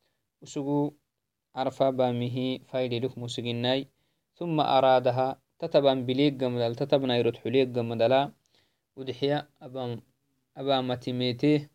وسقو 0.42 0.92
عرفا 1.56 1.90
بامه 1.90 2.60
فايدي 2.68 3.00
لك 3.00 3.18
مسجناي 3.18 3.88
ثم 4.36 4.60
أرادها 4.60 5.42
تتبا 5.60 5.94
بليق 5.94 6.44
مدل. 6.44 6.76
تتبنا 6.76 7.18
يرد 7.18 7.38
حليق 7.38 7.68
مدلا. 7.78 8.32
أضحية 8.98 9.50
أبام 9.62 10.02
أبام 10.58 10.94
تيميته 10.94 11.70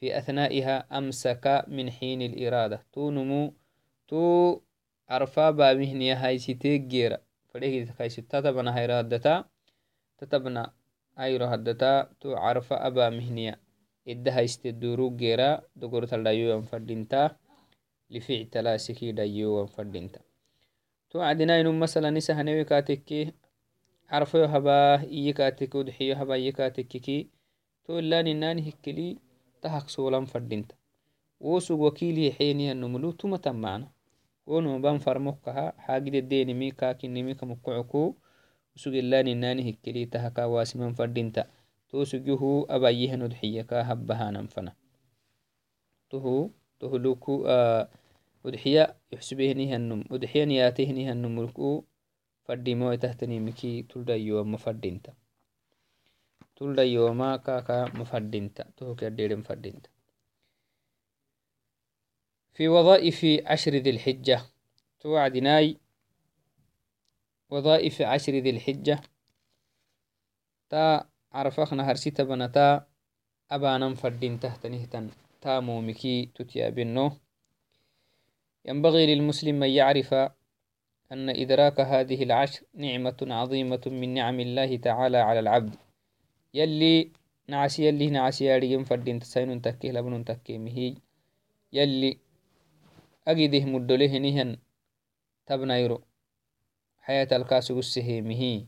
في 0.00 0.18
أثنائها 0.18 0.98
أمسك 0.98 1.64
من 1.68 1.90
حين 1.90 2.22
الإرادة 2.22 2.86
تو 2.92 3.10
نمو 3.10 3.52
تو 4.08 4.60
عرفا 5.08 5.50
بامهنيا 5.50 6.14
هاي 6.26 6.38
ستيك 6.38 6.80
جيرا 6.80 7.18
فليه 7.52 7.92
كاي 7.98 8.08
ستة 8.08 8.40
تبنا 8.40 8.76
هاي 8.76 8.86
رادتا 8.86 9.44
تتبنا 10.18 10.72
ayro 11.20 11.46
haddata 11.52 12.08
to 12.20 12.32
carfa 12.34 12.80
aba 12.80 13.10
mihniya 13.10 13.54
idda 14.12 14.32
haiste 14.32 14.72
durug 14.72 15.18
gera 15.20 15.60
dogortaldhayowan 15.76 16.64
fadinta 16.70 17.36
lifictalasikidhayowan 18.08 19.68
fadinta 19.68 20.20
to 21.10 21.18
cadinainum 21.20 21.76
masalan 21.76 22.16
isa 22.16 22.32
hanewe 22.38 22.64
katekke 22.64 23.20
carfayo 24.10 24.46
haba 24.48 25.04
iye 25.10 25.32
kateke 25.32 25.76
udxiyo 25.78 26.14
haba 26.20 26.38
iye 26.38 26.52
katekeki 26.52 27.18
to 27.84 27.98
ilaninani 28.00 28.62
hikkeli 28.62 29.08
tahak 29.62 29.86
solan 29.94 30.26
fadinta 30.26 30.74
wosug 31.40 31.80
wakili 31.80 32.30
xenihanumulu 32.36 33.12
tumatan 33.20 33.56
macna 33.64 33.86
wonumaban 34.46 34.98
farmokaha 35.04 35.72
xagidedenimi 35.86 36.72
kakinimi 36.72 37.32
kamukocoku 37.34 38.16
usug 38.76 38.94
ilaninani 38.94 39.62
hikkeli 39.62 40.06
tahaka 40.06 40.48
wasiman 40.48 40.94
fadinta 40.94 41.42
to 41.88 42.06
sugihu 42.06 42.66
abayihan 42.68 43.22
udxiyaka 43.22 43.84
habbahanan 43.84 44.48
fana 44.48 44.72
tohu 46.10 46.52
tohuluku 46.78 47.34
udxiya 48.46 48.84
yuxsubehnihanum 49.12 50.00
udxiya 50.14 50.44
niyatehnihanumulku 50.46 51.84
fadimoitahtanimiki 52.46 53.84
tuldayowama 53.90 54.58
fadinta 54.58 55.12
tuldayowama 56.60 57.40
kaka 57.40 57.88
mafadinta 57.96 58.68
tohokiadeden 58.76 59.40
fadinta 59.40 59.88
في 62.60 62.68
وظائف 62.68 63.24
عشر 63.46 63.74
ذي 63.76 63.90
الحجة 63.90 64.42
توعدناي 65.00 65.76
وظائف 67.50 68.02
عشر 68.02 68.32
ذي 68.32 68.50
الحجة 68.50 69.00
تا 70.68 71.08
عرفخنا 71.32 71.90
هرسيتا 71.90 72.22
بنتا 72.24 72.86
أبانا 73.50 73.94
فردين 73.94 74.40
تحت 74.40 74.66
نهتن 74.66 75.08
تا 75.40 75.60
مومكي 75.60 76.30
تتيابنو 76.34 77.12
ينبغي 78.64 79.14
للمسلم 79.14 79.62
أن 79.62 79.70
يعرف 79.70 80.14
أن 81.12 81.30
إدراك 81.30 81.80
هذه 81.80 82.22
العشر 82.22 82.62
نعمة 82.74 83.16
عظيمة 83.22 83.82
من 83.86 84.14
نعم 84.14 84.40
الله 84.40 84.76
تعالى 84.76 85.18
على 85.18 85.40
العبد 85.40 85.76
يلي 86.54 87.12
نعسي 87.48 87.86
يلي 87.88 88.10
نعسي 88.10 88.44
ياريم 88.44 88.84
فردين 88.84 89.18
تساين 89.20 89.62
تكيه 89.62 89.92
لبن 89.92 90.24
تكيه 90.24 90.58
مهي. 90.58 90.94
يلي 91.72 92.18
أجده 93.28 93.64
مدله 93.64 94.18
نهن 94.18 94.56
تبنيرو 95.46 95.98
حياة 97.00 97.28
الكاسوسه 97.32 98.20
مهي. 98.20 98.66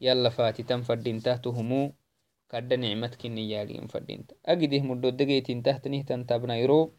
يلا 0.00 0.28
فاتي 0.28 0.62
تم 0.62 0.82
فردين 0.82 1.18
تهتهمو 1.22 1.92
كد 2.50 2.74
نعمتك 2.74 3.26
نيالين 3.26 3.86
فردين 3.86 4.24
أجده 4.46 4.80
مدو 4.80 5.08
دقيتين 5.08 5.62
تحت 5.62 5.88
نهتن 5.88 6.26
تبنيرو 6.26 6.92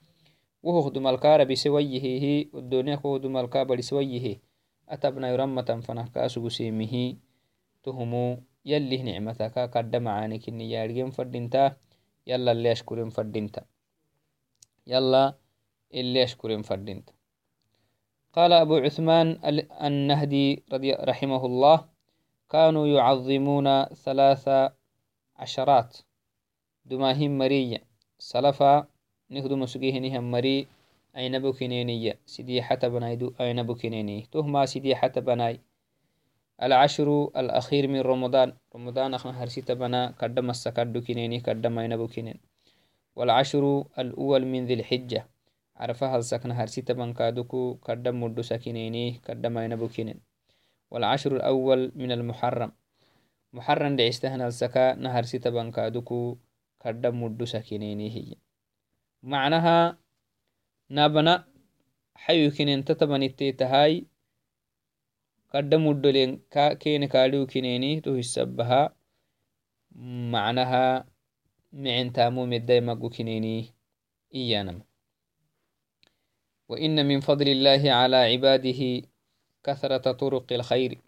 wohokdum 0.66 1.06
alkara 1.06 1.46
bisewayihehe 1.46 2.50
odoniyak 2.58 3.06
wohdum 3.06 3.36
alka 3.38 3.62
barisewayihe 3.70 4.42
atabna 4.90 5.30
yuramatan 5.30 5.86
fanah 5.86 6.10
kaasugusemihi 6.10 7.22
tohumu 7.86 8.42
yallih 8.66 9.06
nicmataka 9.06 9.70
kadda 9.70 10.02
macanikini 10.02 10.74
yaadgen 10.74 11.14
fadinta 11.14 11.78
yala 12.26 12.58
le 12.58 12.74
ashkuren 12.74 13.14
fadinta 13.14 13.70
yala 14.86 15.38
ile 15.94 16.26
ashkuren 16.26 16.66
fadinta 16.66 17.14
قال 18.36 18.52
أبو 18.52 18.84
عثمان 18.84 19.40
النهدي 19.88 20.68
رضي 20.68 20.92
رحمه 20.92 21.46
الله 21.46 21.78
كانوا 22.52 22.88
يعظمون 22.88 23.68
ثلاث 23.96 24.46
عشرات. 25.40 25.98
دماهم 26.86 27.38
مرية 27.38 27.80
سلفا 28.20 28.88
نهدم 29.30 29.66
سجيهنهم 29.66 30.32
مري 30.32 30.68
أين 31.16 31.40
بكنينية 31.40 32.20
سيدي 32.26 32.62
حتى 32.62 32.90
بناي 32.90 33.16
أين 33.40 33.64
بكنيني 33.64 34.28
تهما 34.32 34.66
سيدي 34.66 34.96
حتى 34.96 35.22
بناي. 35.22 35.64
العشر 36.64 37.32
الأخير 37.38 37.88
من 37.88 38.00
رمضان. 38.02 38.54
رمضان 38.76 39.14
أخنا 39.14 39.44
هرسيت 39.44 39.72
بنا 39.72 40.16
قدم 40.20 40.50
السكاد 40.50 40.98
كنيني 40.98 41.40
قدم 41.40 41.80
أين 41.80 41.98
بكنين 41.98 42.40
والعشر 43.16 43.86
الأول 44.00 44.46
من 44.46 44.66
ذي 44.66 44.74
الحجة. 44.74 45.28
عرفها 45.76 46.18
السكن 46.18 46.52
هرسيت 46.52 46.92
بن 46.92 47.14
كادوكو 47.14 47.74
قدم 47.82 48.24
مدو 48.24 48.42
سكنيني 48.42 49.22
قدم 49.30 49.58
أين 49.58 49.76
بكنين 49.76 50.20
والعشر 50.92 51.36
الأول 51.36 51.92
من 51.96 52.12
المحرم. 52.12 52.72
محرم 53.54 53.96
دعستهنا 53.96 54.48
السكا 54.48 54.96
نهر 54.96 55.24
سيت 55.24 55.48
بن 55.48 55.72
كادوكو 55.72 56.38
قدم 56.86 57.24
مدو 57.24 57.46
سكنيني 57.46 58.08
هي. 58.16 58.36
معناها 59.24 59.98
نابنا 60.90 61.46
حيو 62.16 62.52
كنين 62.52 62.86
تتبنيتي 62.86 63.52
تهاي 63.52 64.06
تو 68.02 68.16
السبها 68.16 68.96
معناها 70.32 71.06
معن 71.74 72.14
تامو 72.14 72.46
مدى 72.46 72.82
مقو 72.82 73.10
كنيني 73.10 73.66
إيانم 74.36 74.82
وإن 76.70 77.06
من 77.06 77.20
فضل 77.20 77.48
الله 77.48 77.92
على 77.92 78.16
عباده 78.16 79.02
كثرة 79.64 80.12
طرق 80.12 80.54
الخير 80.54 81.02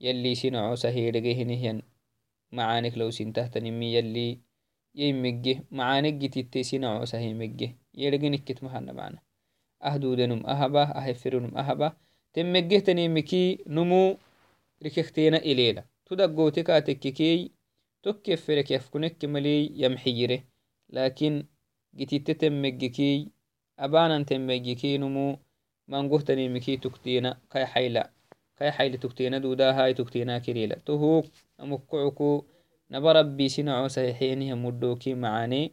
يلي 0.00 0.34
سنعو 0.34 0.74
سهيرجه 0.74 1.42
نهيا 1.42 1.82
معانك 2.52 2.98
لو 2.98 3.10
سنتهت 3.10 3.58
نمي 3.58 3.94
يلي 3.94 4.40
يمجه 4.94 5.64
معانك 5.70 6.34
تتسينا 6.34 6.88
عوسه 6.88 7.18
يمجه 7.18 7.76
يرجنك 7.94 8.62
محنا 8.64 8.92
معنا 8.92 9.18
أهدودنم 9.82 10.46
أهبا 10.46 10.82
أهفرنم 10.82 11.58
أهبا 11.58 11.96
تمجه 12.38 12.78
تنيمكي 12.78 13.58
نمو 13.66 14.16
ركختينا 14.84 15.36
إليلا. 15.36 15.84
تدقوتك 16.06 16.70
أتككي 16.70 17.50
تكيف 18.02 18.44
فرك 18.46 18.70
يفكنك 18.70 19.24
ملي 19.24 19.70
يمحيره 19.82 20.40
لكن 20.90 21.44
جتيت 21.94 22.30
تمجكي 22.30 23.28
أبانا 23.78 24.22
تمجكي 24.22 24.98
نمو 24.98 25.38
منقه 25.88 26.20
تنيمكي 26.20 26.76
تكتينا 26.76 27.38
كاي 27.50 27.66
حيلا. 27.66 28.10
كاي 28.56 28.72
حيل 28.72 28.98
تكتينا 28.98 29.38
دودا 29.38 29.70
هاي 29.72 29.94
تكتينا 29.94 30.38
كريلا 30.38 30.78
تهوك 30.86 31.24
أمكعكو 31.60 32.44
نبربي 32.90 33.48
سنعو 33.48 33.88
سيحينه 33.88 34.54
مدوكي 34.54 35.14
معاني 35.14 35.72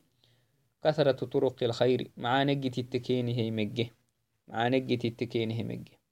كثرة 0.83 1.11
طرق 1.11 1.63
الخير. 1.63 2.11
معاني 2.17 2.55
جت 2.55 2.77
التكينه 2.77 3.51
مجه 3.51 3.87
معاني 4.47 4.79
جت 4.79 5.05
التكينه 5.05 5.63
مجه 5.63 6.04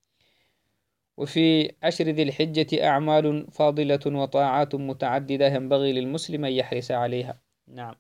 وفي 1.18 1.72
عشر 1.84 2.06
ذي 2.10 2.24
الحجة 2.24 2.88
أعمال 2.88 3.52
فاضلة 3.52 4.06
وطاعات 4.06 4.76
متعددة 4.76 5.48
ينبغي 5.48 5.94
للمسلم 5.94 6.46
أن 6.46 6.52
يحرص 6.52 6.92
عليها. 6.92 7.42
نعم. 7.68 7.96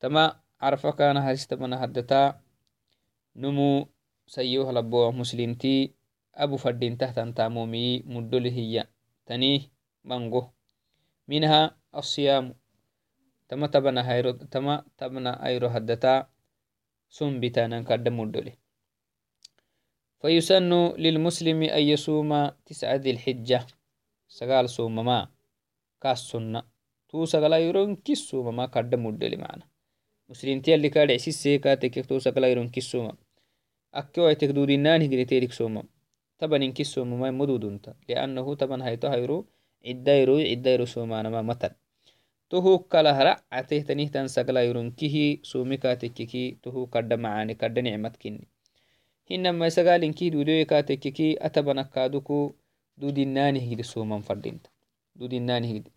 تما 0.00 0.40
عرفك 0.60 1.00
أنا 1.00 1.32
هستمنا 1.32 1.84
هدتا 1.84 2.40
نمو 3.36 3.88
سيوه 4.26 4.72
لبوه 4.72 5.10
مسلمتي 5.10 5.94
أبو 6.34 6.56
فردين 6.56 6.98
تحت 6.98 7.20
تامومي 7.20 8.02
مدله 8.06 8.50
هي 8.50 8.86
تنيه 9.26 9.60
منغو. 10.04 10.50
منها 11.28 11.76
الصيام. 11.96 12.54
تما 13.48 13.66
تبنا 13.66 14.12
هيرو 14.12 14.30
تما 14.30 14.84
تبنا 14.98 15.46
أيرو 15.46 15.66
هدتا 15.66 16.28
سم 17.10 17.40
بتانا 17.40 17.82
قدم 17.82 18.22
الدولي 18.22 18.59
فيسن 20.20 20.72
للمسلم 21.04 21.62
أن 21.62 21.82
يصوم 21.82 22.30
تسعة 22.66 22.96
ذي 22.96 23.10
الحجة. 23.10 23.66
سقال 24.28 24.70
صوم 24.70 24.96
ما؟ 25.04 25.28
كاس 26.02 26.18
سنة. 26.18 26.62
تو 27.08 27.24
سقال 27.24 27.52
يرون 27.52 27.96
كيس 27.96 28.20
صوم 28.30 28.56
ما؟ 28.56 28.64
قدم 28.64 29.08
الدولي 29.08 29.36
معنا. 29.36 29.64
مسلم 30.28 30.60
تيالي 30.60 30.88
كاد 30.88 31.10
عسيس 31.10 31.42
سيكا 31.42 31.74
تكيك 31.74 32.06
تو 32.06 32.18
سقال 32.18 32.44
يرون 32.44 32.68
كيس 32.68 32.90
صوم. 32.92 33.12
أكيو 33.94 34.28
ايتك 34.28 34.48
دودين 34.48 34.86
هجري 34.86 35.24
تيرك 35.24 35.52
صوم. 35.52 35.82
تبن 36.38 36.62
إن 36.62 36.72
كيس 36.72 36.94
صوم 36.94 37.20
ما 37.20 37.30
مدودونتا 37.30 37.94
لأنه 38.08 38.54
تبن 38.54 38.82
هيتو 38.82 39.08
هيرو 39.08 39.46
عدايرو 39.86 40.38
عدايرو 40.38 40.84
صومانما 40.84 41.42
متن. 41.42 41.70
tuhu 42.50 42.82
kala 42.90 43.14
haracateh 43.14 43.86
tanihtan 43.86 44.26
saglayrunkihi 44.26 45.46
sumikatekkiki 45.46 46.58
tuhu 46.58 46.90
kadda 46.90 47.14
macaani 47.14 47.54
kadda 47.54 47.78
nicmatkini 47.86 48.42
hinama 49.30 49.70
sagalinkih 49.70 50.34
dudoyekatekkiki 50.34 51.38
atabanakaduku 51.38 52.52
dudinanihgidi 52.98 53.86
suman 53.86 54.26
fadinta 54.26 54.68
dudinanihgidi 55.14 55.90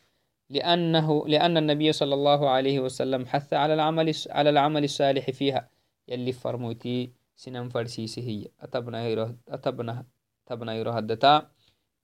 لأنه 0.53 1.27
لأن 1.27 1.57
النبي 1.57 1.89
صلى 1.91 2.13
الله 2.13 2.41
عليه 2.49 2.77
وسلم 2.85 3.25
حث 3.25 3.53
على 3.53 3.73
العمل 3.73 4.13
على 4.29 4.49
العمل 4.49 4.83
الصالح 4.83 5.25
فيها. 5.31 5.69
يلي 6.07 6.31
فرموتي 6.31 7.09
سنن 7.35 7.69
فرسيسه 7.73 8.21
هي. 8.21 8.53
أتبنا 8.61 9.07
يرو 9.07 9.33
أتبنا 9.49 10.05
تبنا 10.45 10.71
يرو 10.77 10.91
هدتا. 10.91 11.49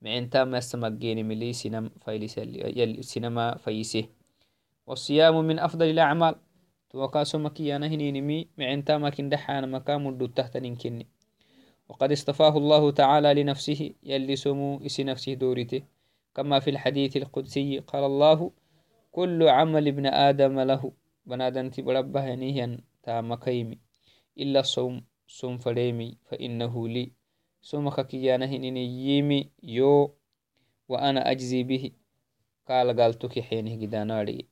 معنتا 0.02 0.44
ما 0.50 0.58
السمجين 0.58 1.28
ملي 1.28 1.52
سينم 1.52 1.90
سينما 3.00 3.56
فيسه 3.62 4.04
والصيام 4.86 5.36
من 5.46 5.58
أفضل 5.58 5.86
الأعمال. 5.94 6.34
توكاسو 6.90 7.38
مكيانا 7.38 7.86
هنينمي 7.86 8.48
معنتا 8.58 8.98
ما 8.98 9.10
كندحانا 9.14 9.66
مكان 9.66 10.00
مدو 10.02 10.26
تحت 10.26 10.56
ننكني. 10.56 11.06
وقد 11.90 12.12
اصطفاه 12.12 12.54
الله 12.56 12.90
تعالى 12.90 13.42
لنفسه 13.42 13.90
يلي 14.02 14.36
سمو 14.36 14.78
إسي 14.86 15.04
نفسه 15.04 15.34
دورته. 15.34 15.82
كما 16.34 16.60
في 16.62 16.70
الحديث 16.70 17.16
القدسي 17.16 17.78
قال 17.78 18.04
الله 18.04 18.50
كل 19.12 19.48
عمل 19.48 19.88
ابن 19.88 20.06
آدم 20.06 20.60
له. 20.60 20.92
بنادن 21.26 21.70
تبربه 21.70 22.34
نيهن 22.34 22.78
تامكيمي 23.02 23.78
إلا 24.38 24.60
الصوم 24.60 25.02
صوم 25.26 25.58
فريمي 25.58 26.16
فإنه 26.30 26.88
لي. 26.88 27.12
صومك 27.62 28.06
كيانا 28.06 28.46
هنيني 28.46 29.50
يو. 29.62 30.14
وأنا 30.88 31.30
أجزي 31.30 31.62
به. 31.62 31.90
قال 32.68 33.00
قالتك 33.00 33.40
حينه 33.40 33.74
قداناري 33.82 34.46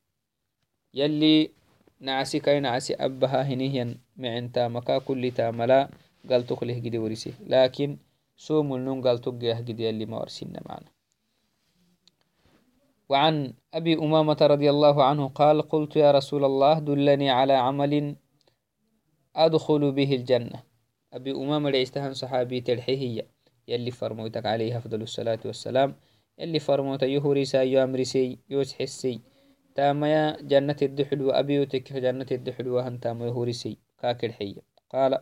يلي 0.93 1.51
نعسي 1.99 2.39
كاي 2.39 2.59
نعسي 2.59 2.93
أبها 2.93 3.41
هنيهن 3.43 3.97
معنتا 4.17 4.67
مكا 4.67 4.97
كل 4.97 5.31
تاملا 5.31 5.89
قالتك 6.29 6.63
جاه 9.39 9.57
قدي 9.57 9.83
يلي 9.83 10.05
ما 10.05 10.17
ورسينا 10.19 10.61
معنا. 10.65 10.91
وعن 13.09 13.53
أبي 13.73 13.93
أمامة 13.93 14.37
رضي 14.41 14.69
الله 14.69 15.03
عنه 15.03 15.27
قال 15.27 15.61
قلت 15.61 15.95
يا 15.95 16.11
رسول 16.11 16.45
الله 16.45 16.79
دلني 16.79 17.29
على 17.29 17.53
عمل 17.53 18.15
أدخل 19.35 19.91
به 19.91 20.15
الجنة. 20.15 20.63
أبي 21.13 21.31
أمامة 21.31 21.69
ليستهن 21.69 22.13
صحابي 22.13 22.61
تلحيه 22.61 23.27
يلي 23.67 23.91
فرموتك 23.91 24.45
عليه 24.45 24.77
أفضل 24.77 25.01
الصلاة 25.01 25.39
والسلام. 25.45 25.95
يلي 26.39 26.59
فرموت 26.59 27.03
يهوريسا 27.03 27.63
يامرسي 27.63 28.37
يوس 28.49 28.73
حسي 28.73 29.21
تاميا 29.75 30.37
جنة 30.41 30.75
الدحل 30.81 31.21
وأبيوتك 31.21 31.93
جنة 31.93 32.25
الدحل 32.31 32.67
وهن 32.67 32.99
تام 32.99 33.23
يهوريسي 33.23 33.77
كاكل 34.01 34.33
حية 34.33 34.61
قال 34.89 35.19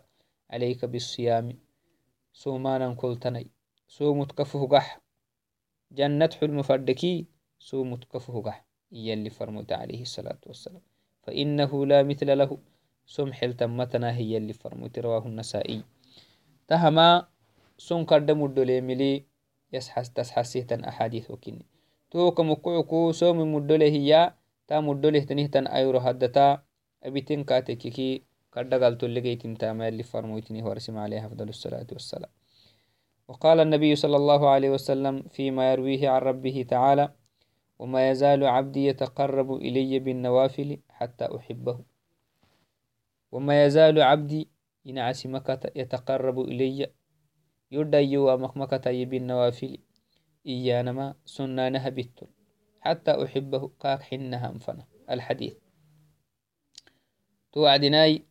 عليك 0.49 0.85
بالصيام. 0.85 1.59
سومانا 2.33 2.93
كلتني 2.93 3.47
سومت 3.87 4.31
كفه 4.31 4.67
قح. 4.67 5.01
جنة 5.91 6.29
حلم 6.41 6.61
فردكي 6.61 7.27
سومت 7.59 8.03
كفه 8.03 8.41
قح. 8.41 8.65
يلي 8.91 9.29
فرموت 9.29 9.71
عليه 9.71 10.01
الصلاة 10.01 10.39
والسلام. 10.45 10.81
فإنه 11.23 11.85
لا 11.85 12.03
مثل 12.03 12.37
له. 12.37 12.57
سم 13.05 13.33
حلتمتنا 13.33 14.15
هي 14.15 14.37
اللي 14.37 14.53
فرموت 14.53 14.99
رواه 14.99 15.25
النسائي. 15.25 15.83
تهما 16.67 17.27
سن 17.77 18.05
كرد 18.05 18.31
مدولي 18.31 18.81
ملي 18.81 19.25
يسحس 19.73 20.13
تسحسيتن 20.13 20.83
أحاديث 20.83 21.31
وكني 21.31 21.65
توك 22.11 22.39
مكوكو 22.39 23.11
سوم 23.11 23.55
مدولي 23.55 23.91
هي. 23.91 24.33
تا 24.67 24.79
مدولي 24.79 25.21
تنهتن 25.21 25.67
أيرو 25.67 25.99
هدتا. 25.99 26.63
أبيتن 27.03 27.43
كاتككي 27.43 28.23
كرد 28.57 28.73
قالت 28.73 29.03
اللي 29.03 29.35
تاما 29.35 29.87
اللي 29.87 30.03
فرموتني 30.03 30.63
ورسم 30.63 30.97
عليه 30.97 31.25
أفضل 31.25 31.49
الصلاة 31.49 31.87
والسلام. 31.91 32.31
وقال 33.27 33.59
النبي 33.59 33.95
صلى 33.95 34.15
الله 34.15 34.49
عليه 34.49 34.69
وسلم 34.69 35.21
فيما 35.29 35.71
يرويه 35.71 36.09
عن 36.09 36.21
ربه 36.21 36.65
تعالى 36.69 37.13
وما 37.79 38.09
يزال 38.09 38.43
عبدي 38.45 38.85
يتقرب 38.85 39.53
إلي 39.53 39.99
بالنوافل 39.99 40.79
حتى 40.89 41.25
أحبه. 41.37 41.79
وما 43.31 43.65
يزال 43.65 44.01
عبدي 44.01 44.49
ينعس 44.85 45.25
مكة 45.25 45.71
يتقرب 45.75 46.39
إلي 46.39 46.91
يدعي 47.71 48.17
ومكمكة 48.17 49.05
بالنوافل 49.05 49.77
إيانما 50.45 51.15
سنانها 51.25 51.89
بيت 51.89 52.19
حتى 52.81 53.23
أحبه 53.23 53.71
كاك 53.81 54.01
حنها 54.01 54.49
أنفنا. 54.49 54.87
الحديث. 55.09 55.55
توعدناي 57.51 58.25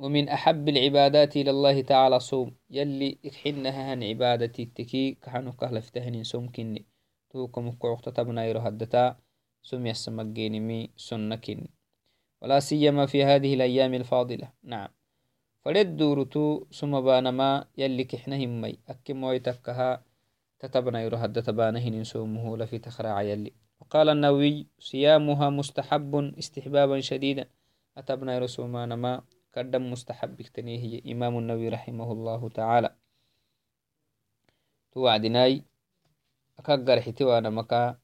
ومن 0.00 0.28
أحب 0.28 0.68
العبادات 0.68 1.36
إلى 1.36 1.50
الله 1.50 1.80
تعالى 1.80 2.20
صوم. 2.20 2.56
يلي 2.70 3.18
إحنها 3.28 3.94
هن 3.94 4.02
عبادتي 4.02 4.64
تكي 4.64 5.20
كحنو 5.22 5.52
كهلفتهن 5.52 6.24
صوم 6.24 6.48
كني. 6.48 6.86
توكم 7.30 7.70
كوكتا 7.70 8.10
تبنا 8.10 8.46
يرو 8.46 8.60
هدتا 8.60 9.16
سم 9.62 9.86
يسمجينمي 9.86 10.90
سنة 10.96 11.36
كني. 11.36 11.70
ولا 12.42 12.60
سيما 12.60 13.06
في 13.06 13.24
هذه 13.24 13.54
الأيام 13.54 13.94
الفاضلة. 13.94 14.48
نعم. 14.62 14.88
فرد 15.64 15.96
دورتو 15.96 16.64
سما 16.70 17.00
بانما 17.00 17.64
يلي 17.76 18.04
كحنا 18.04 18.36
همي. 18.36 18.78
أكم 18.88 19.24
ويتكها 19.24 20.04
تتبنا 20.58 21.02
يرهد 21.02 21.42
تبانهن 21.42 22.04
سومه 22.04 22.56
لفي 22.56 22.78
تخراع 22.78 23.22
يلي. 23.22 23.52
وقال 23.80 24.08
النووي 24.08 24.66
صيامها 24.78 25.50
مستحب 25.50 26.14
استحبابا 26.38 27.00
شديدا. 27.00 27.44
أتبنا 27.96 28.34
يرسومان 28.34 28.94
ما 28.94 29.22
kadhan 29.54 29.84
mustaxabigtanehiye 29.90 30.98
imaamu 31.12 31.40
nawi 31.40 31.70
raximah 31.74 32.08
llahu 32.24 32.46
tacaala 32.50 32.90
tu 34.90 35.02
wacdinai 35.06 35.64
aka 36.58 36.76
garxitiwana 36.76 37.50
maka 37.50 37.98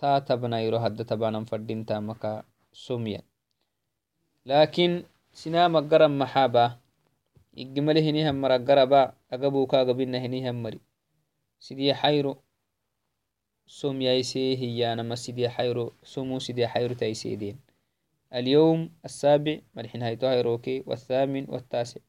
taa 0.00 0.20
tabnairo 0.20 0.78
hadda 0.78 1.04
tabanan 1.04 1.46
fadinta 1.46 2.00
maka 2.00 2.42
somyan. 2.72 3.22
Lakin 4.42 5.06
sinama 5.30 5.78
garan 5.82 6.18
maxaaba 6.18 6.82
igimale 7.54 8.00
hinihammara 8.02 8.58
garaba 8.58 9.14
agabukaagabina 9.30 10.18
hinihammari 10.18 10.80
sidi 11.62 11.92
xayro 11.94 12.42
somyaisee 13.78 14.56
hiyaanama 14.60 15.16
sidii 15.16 15.48
xayro 15.56 15.94
somuu 16.02 16.40
sidii 16.40 16.66
xayro 16.66 16.94
اليوم 18.34 18.90
السابع 19.04 19.58
مرحين 19.74 20.02
هايتو 20.02 20.26
هيروكي 20.26 20.82
والثامن 20.86 21.46
والتاسع. 21.48 22.00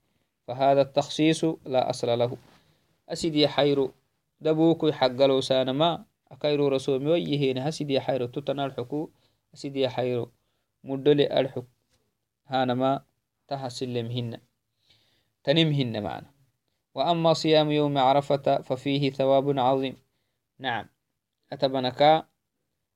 فهذا 0.47 0.81
التخصيص 0.81 1.43
لا 1.65 1.89
أصل 1.89 2.19
له. 2.19 2.37
أسيدي 3.09 3.47
حيرو 3.47 3.93
دبوكو 4.41 4.91
حقلو 4.91 5.41
سانما 5.41 6.05
أكيرو 6.31 6.67
رسومي 6.67 7.11
ويهين 7.11 7.57
هسيدي 7.57 8.01
حيرو 8.01 8.25
تتنا 8.25 8.65
الحكو 8.65 9.09
أسيدي 9.53 9.89
حيرو 9.89 10.31
مدلي 10.83 11.39
الحكو 11.39 11.67
هانما 12.47 13.05
تحسلمهن 13.47 14.39
تنمهن 15.43 16.03
معنا. 16.03 16.33
وأما 16.95 17.33
صيام 17.33 17.71
يوم 17.71 17.97
عرفة 17.97 18.61
ففيه 18.61 19.11
ثواب 19.11 19.59
عظيم. 19.59 19.97
نعم 20.59 20.89
أتبنكا 21.51 22.27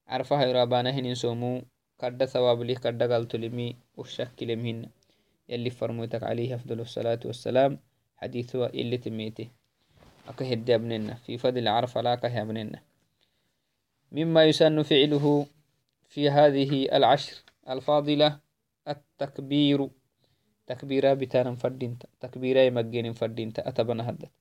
عرفها 0.07 0.45
يرابانهن 0.45 1.15
سومو. 1.15 1.61
كرد 2.01 2.25
ثواب 2.25 2.61
لي 2.61 2.75
كرد 2.75 3.03
قلت 3.03 3.35
لمي 3.35 3.75
وشكلمهن 3.97 4.89
يلي 5.49 5.69
فرموتك 5.69 6.23
عليه 6.23 6.55
أفضل 6.55 6.79
الصلاة 6.79 7.19
والسلام 7.25 7.79
حديث 8.17 8.55
اللي 8.55 8.97
تميته 8.97 9.47
أكهد 10.27 10.69
ابننا 10.69 11.13
في 11.13 11.37
فضل 11.37 11.67
عرفة 11.67 12.01
لا 12.01 12.15
كه 12.15 12.41
ابننا 12.41 12.81
مما 14.11 14.45
يسن 14.45 14.83
فعله 14.83 15.45
في 16.09 16.29
هذه 16.29 16.97
العشر 16.97 17.43
الفاضلة 17.69 18.39
التكبير. 18.87 19.89
تكبيرا 20.67 21.13
بتانا 21.13 21.55
فردينتا 21.55 22.07
تكبيرا 22.19 22.61
يمجين 22.61 23.13
فردينتا 23.13 23.69
أتبنا 23.69 24.09
هدت. 24.09 24.31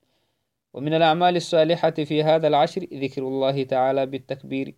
ومن 0.74 0.94
الأعمال 0.94 1.36
الصالحة 1.36 1.90
في 1.90 2.22
هذا 2.22 2.48
العشر 2.48 2.82
ذكر 2.92 3.22
الله 3.22 3.64
تعالى 3.64 4.06
بالتكبير. 4.06 4.74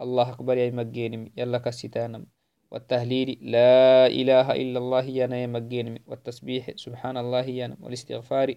الله 0.00 0.30
أكبر 0.30 0.56
يا 0.56 0.70
مجين 0.70 1.32
يلا 1.36 1.58
كستانم 1.58 2.26
والتهليل 2.70 3.38
لا 3.42 4.06
إله 4.06 4.52
إلا 4.52 4.78
الله 4.78 5.04
يانا 5.04 5.42
يمجين 5.42 5.98
والتسبيح 6.06 6.70
سبحان 6.76 7.16
الله 7.16 7.44
يانا 7.44 7.76
والاستغفار 7.80 8.54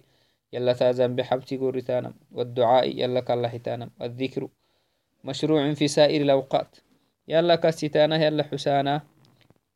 يلا 0.54 0.74
تازم 0.74 1.16
بحبتي 1.16 1.58
قرتانم 1.58 2.14
والدعاء 2.32 2.88
يلا 3.00 3.20
كالله 3.20 3.90
والذكر 4.00 4.48
مشروع 5.24 5.74
في 5.74 5.88
سائر 5.88 6.22
الأوقات. 6.22 6.78
يلا 7.28 7.56
كستانا 7.56 8.26
يلا 8.26 8.44
حسانا. 8.44 9.02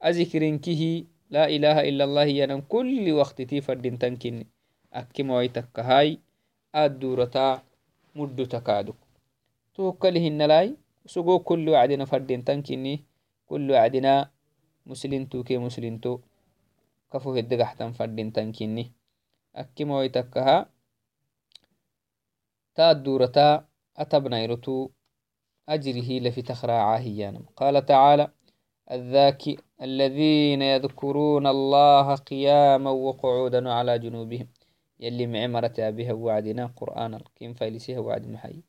أذكرنكه 0.03 1.03
لا 1.29 1.47
إله 1.47 1.89
إلا 1.89 2.03
الله 2.03 2.23
ينم 2.23 2.61
كل 2.67 3.11
وقت 3.11 3.41
تي 3.41 3.61
فردين 3.61 3.99
تنكني. 3.99 4.47
أكي 4.93 5.23
مويتك 5.23 5.79
هاي 5.79 6.19
الدورتا 6.75 7.61
مدو 8.15 8.45
تكادو. 8.45 8.93
توكلهن 9.75 10.41
لاي. 10.41 10.75
سقو 11.07 11.39
كل 11.39 11.69
وعدنا 11.69 12.05
فردين 12.05 12.43
تنكني 12.43 13.05
كل 13.49 13.71
وعدنا 13.71 14.31
مسلم 14.85 15.25
توكي 15.25 15.57
مسلم 15.57 15.97
تو. 15.97 16.19
كفو 17.11 17.33
هدقحتن 17.35 17.91
فردين 17.91 18.33
تنكني 18.33 18.91
أكي 19.55 19.83
مويتك 19.85 20.37
ها 20.37 20.69
تا 22.75 22.91
الدورتا 22.91 23.65
أتبنا 23.97 24.37
يرتو 24.43 24.89
أجره 25.69 26.09
لفي 26.19 26.41
تخراعاه 26.41 26.99
يانم 26.99 27.45
قال 27.55 27.85
تعالى 27.85 28.31
الذاكي 28.91 29.57
الذين 29.81 30.61
يذكرون 30.61 31.47
الله 31.47 32.15
قياما 32.15 32.91
وقعودا 32.91 33.71
على 33.73 33.99
جنوبهم. 33.99 34.47
يلي 34.99 35.27
معمرة 35.27 35.89
بها 35.89 36.13
وعدنا 36.13 36.65
قرآن 36.75 37.19
كيم 37.35 37.53
فايلسيها 37.53 37.99
وعد 37.99 38.27
محي 38.27 38.63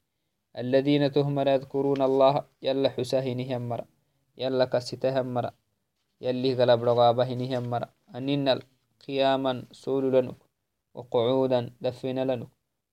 الذين 0.63 1.13
تهمر 1.13 1.47
يذكرون 1.49 2.03
الله 2.03 2.35
يلا 2.63 2.89
حساهنه 2.97 3.51
مرة 3.59 3.87
يلا 4.43 4.65
كسته 4.73 5.23
مرة 5.23 5.53
يلي 6.21 6.51
قلب 6.59 6.81
رغابه 6.85 7.31
مرة 7.73 7.89
أننا 8.15 8.53
قياما 9.07 9.53
سول 9.73 10.05
لنك 10.15 10.41
وقعودا 10.95 11.61
دفن 11.81 12.19
لنك 12.31 12.49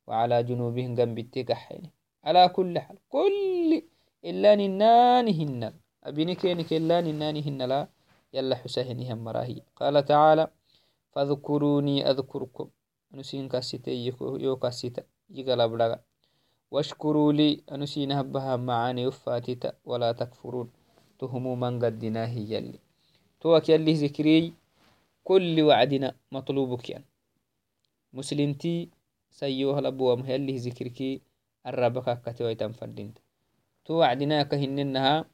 وعلى 0.08 0.38
جنوبهم 0.44 0.96
جنب 0.96 1.18
التكحين 1.20 1.84
على 2.24 2.50
كل 2.50 2.74
حال 2.80 2.98
كل 3.10 3.82
إلا 4.30 4.56
ننانهن 4.56 5.62
أبنكينك 6.04 6.70
إلا 6.74 7.02
ننانهن 7.02 7.62
لا 7.72 7.88
يلا 8.34 8.56
حساهنهم 8.56 9.18
مراهي 9.24 9.62
قال 9.76 10.06
تعالى 10.06 10.48
فاذكروني 11.12 12.10
أذكركم. 12.10 12.68
أنسين 13.14 13.50
كاسيتي 13.50 14.14
يو 14.46 14.56
كاسيتا 14.56 15.04
يقلب 15.30 15.74
لغا 15.74 16.00
واشكروا 16.72 17.34
لي 17.34 17.62
أنسين 17.72 18.12
هبها 18.12 18.56
معاني 18.56 19.08
وفاتتا 19.08 19.74
ولا 19.86 20.12
تكفرون. 20.12 20.70
تهموا 21.20 21.56
من 21.56 21.80
قدنا 21.86 22.28
هي 22.28 22.54
يلي. 22.54 22.80
توك 23.42 23.70
يلي 23.70 23.94
ذكري 23.94 24.54
كل 25.24 25.62
وعدنا 25.62 26.16
مطلوبك 26.32 26.90
يعني 26.90 27.06
مسلمتي 28.14 28.90
سيوها 29.30 29.82
لبوام 29.82 30.26
يلي 30.26 30.58
ذكركي 30.58 31.22
الربكة 31.68 32.14
كتويتم 32.14 32.72
فردينت 32.72 33.18
تو 33.86 33.94
وعدناك 33.94 34.54
هننها 34.54 35.26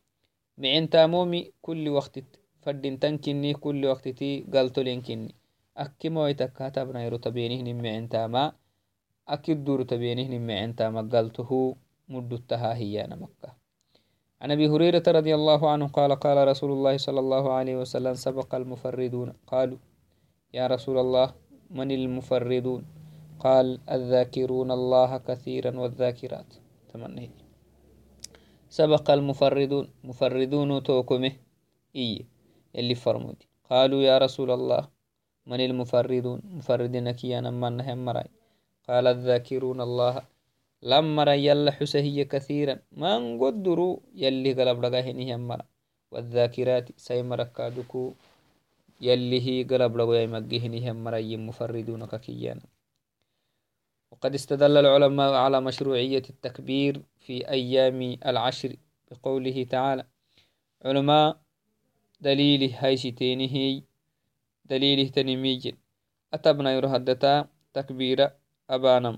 معين 0.58 0.90
تامومي 0.90 1.52
كل 1.62 1.90
وقت 1.90 2.20
فردينتن 2.62 3.18
كني 3.18 3.54
كل 3.54 3.86
وقت 3.86 4.08
تي 4.08 4.46
قلتو 4.54 4.82
لين 4.82 5.02
كني 5.02 5.36
أكي 5.78 6.10
مويتك 6.10 6.54
كتبنا 6.54 7.04
يرو 7.06 7.20
معين 7.26 8.10
تاما. 8.10 8.61
تاما 10.78 11.02
قلته 11.02 11.76
مدتها 12.10 12.76
هي 12.76 13.08
مكة. 13.08 13.56
عن 14.42 14.52
أبي 14.52 14.68
هريرة 14.68 15.04
رضي 15.08 15.36
الله 15.36 15.70
عنه 15.70 15.88
قال 15.88 16.16
قال 16.16 16.48
رسول 16.48 16.72
الله 16.72 16.98
صلى 16.98 17.20
الله 17.20 17.54
عليه 17.54 17.76
وسلم 17.78 18.14
سبق 18.14 18.56
المفردون. 18.56 19.34
قالوا 19.48 19.78
يا 20.54 20.68
رسول 20.68 20.98
الله 20.98 21.34
من 21.72 21.92
المفردون؟ 21.92 22.86
قال 23.40 23.80
الذاكرون 23.92 24.72
الله 24.72 25.18
كثيرا 25.18 25.80
والذاكرات. 25.80 26.54
تمنى 26.94 27.30
سبق 28.70 29.12
المفردون. 29.12 29.88
مفردون 30.04 30.84
توكمه. 30.84 31.32
إيه 31.96 32.26
اللي 32.76 32.96
فرمودي. 32.96 33.48
قالوا 33.70 34.02
يا 34.02 34.18
رسول 34.18 34.52
الله 34.52 34.88
من 35.46 35.60
المفردون؟ 35.66 36.42
مفردين 36.44 37.12
كيانا 37.12 37.52
من 37.52 37.78
نهم 37.78 38.06
مراي 38.06 38.41
قال 38.90 39.08
الذاكرون 39.08 39.82
الله. 39.82 40.22
لما 40.84 41.36
يلا 41.36 41.72
حسهي 41.72 42.26
كثيرا. 42.26 42.80
ما 42.92 43.20
نقدروا 43.20 43.98
يلي 44.16 44.54
قلب 44.54 44.78
رقاه 44.86 45.38
مرا 45.38 45.66
والذاكرات 46.12 46.88
سيمرأ 46.98 47.44
كادوكو. 47.44 48.14
يلي 49.02 49.40
هي 49.48 49.64
قلب 49.64 49.98
رقاه 49.98 50.22
يمقه 50.26 50.92
مرا 50.92 51.22
مفردون 51.48 52.06
كيانا 52.06 52.62
وقد 54.12 54.34
استدل 54.34 54.78
العلماء 54.78 55.34
على 55.34 55.62
مشروعية 55.62 56.24
التكبير 56.30 57.02
في 57.20 57.50
أيام 57.50 58.18
العشر 58.26 58.76
بقوله 59.12 59.64
تعالى. 59.64 60.06
علماء 60.86 61.42
دليل 62.22 62.74
هايشتينه 62.74 63.82
دليله 64.66 65.08
تنميج 65.10 65.74
أتبنا 66.34 66.74
يرهدتا 66.74 67.48
تكبير 67.74 68.30
أبانم. 68.72 69.18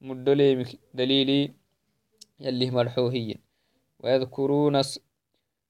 مدليمك 0.00 0.68
دليلي 0.94 1.54
يلي 2.40 2.70
مرحوهي 2.70 3.34
ويذكرون 4.00 4.80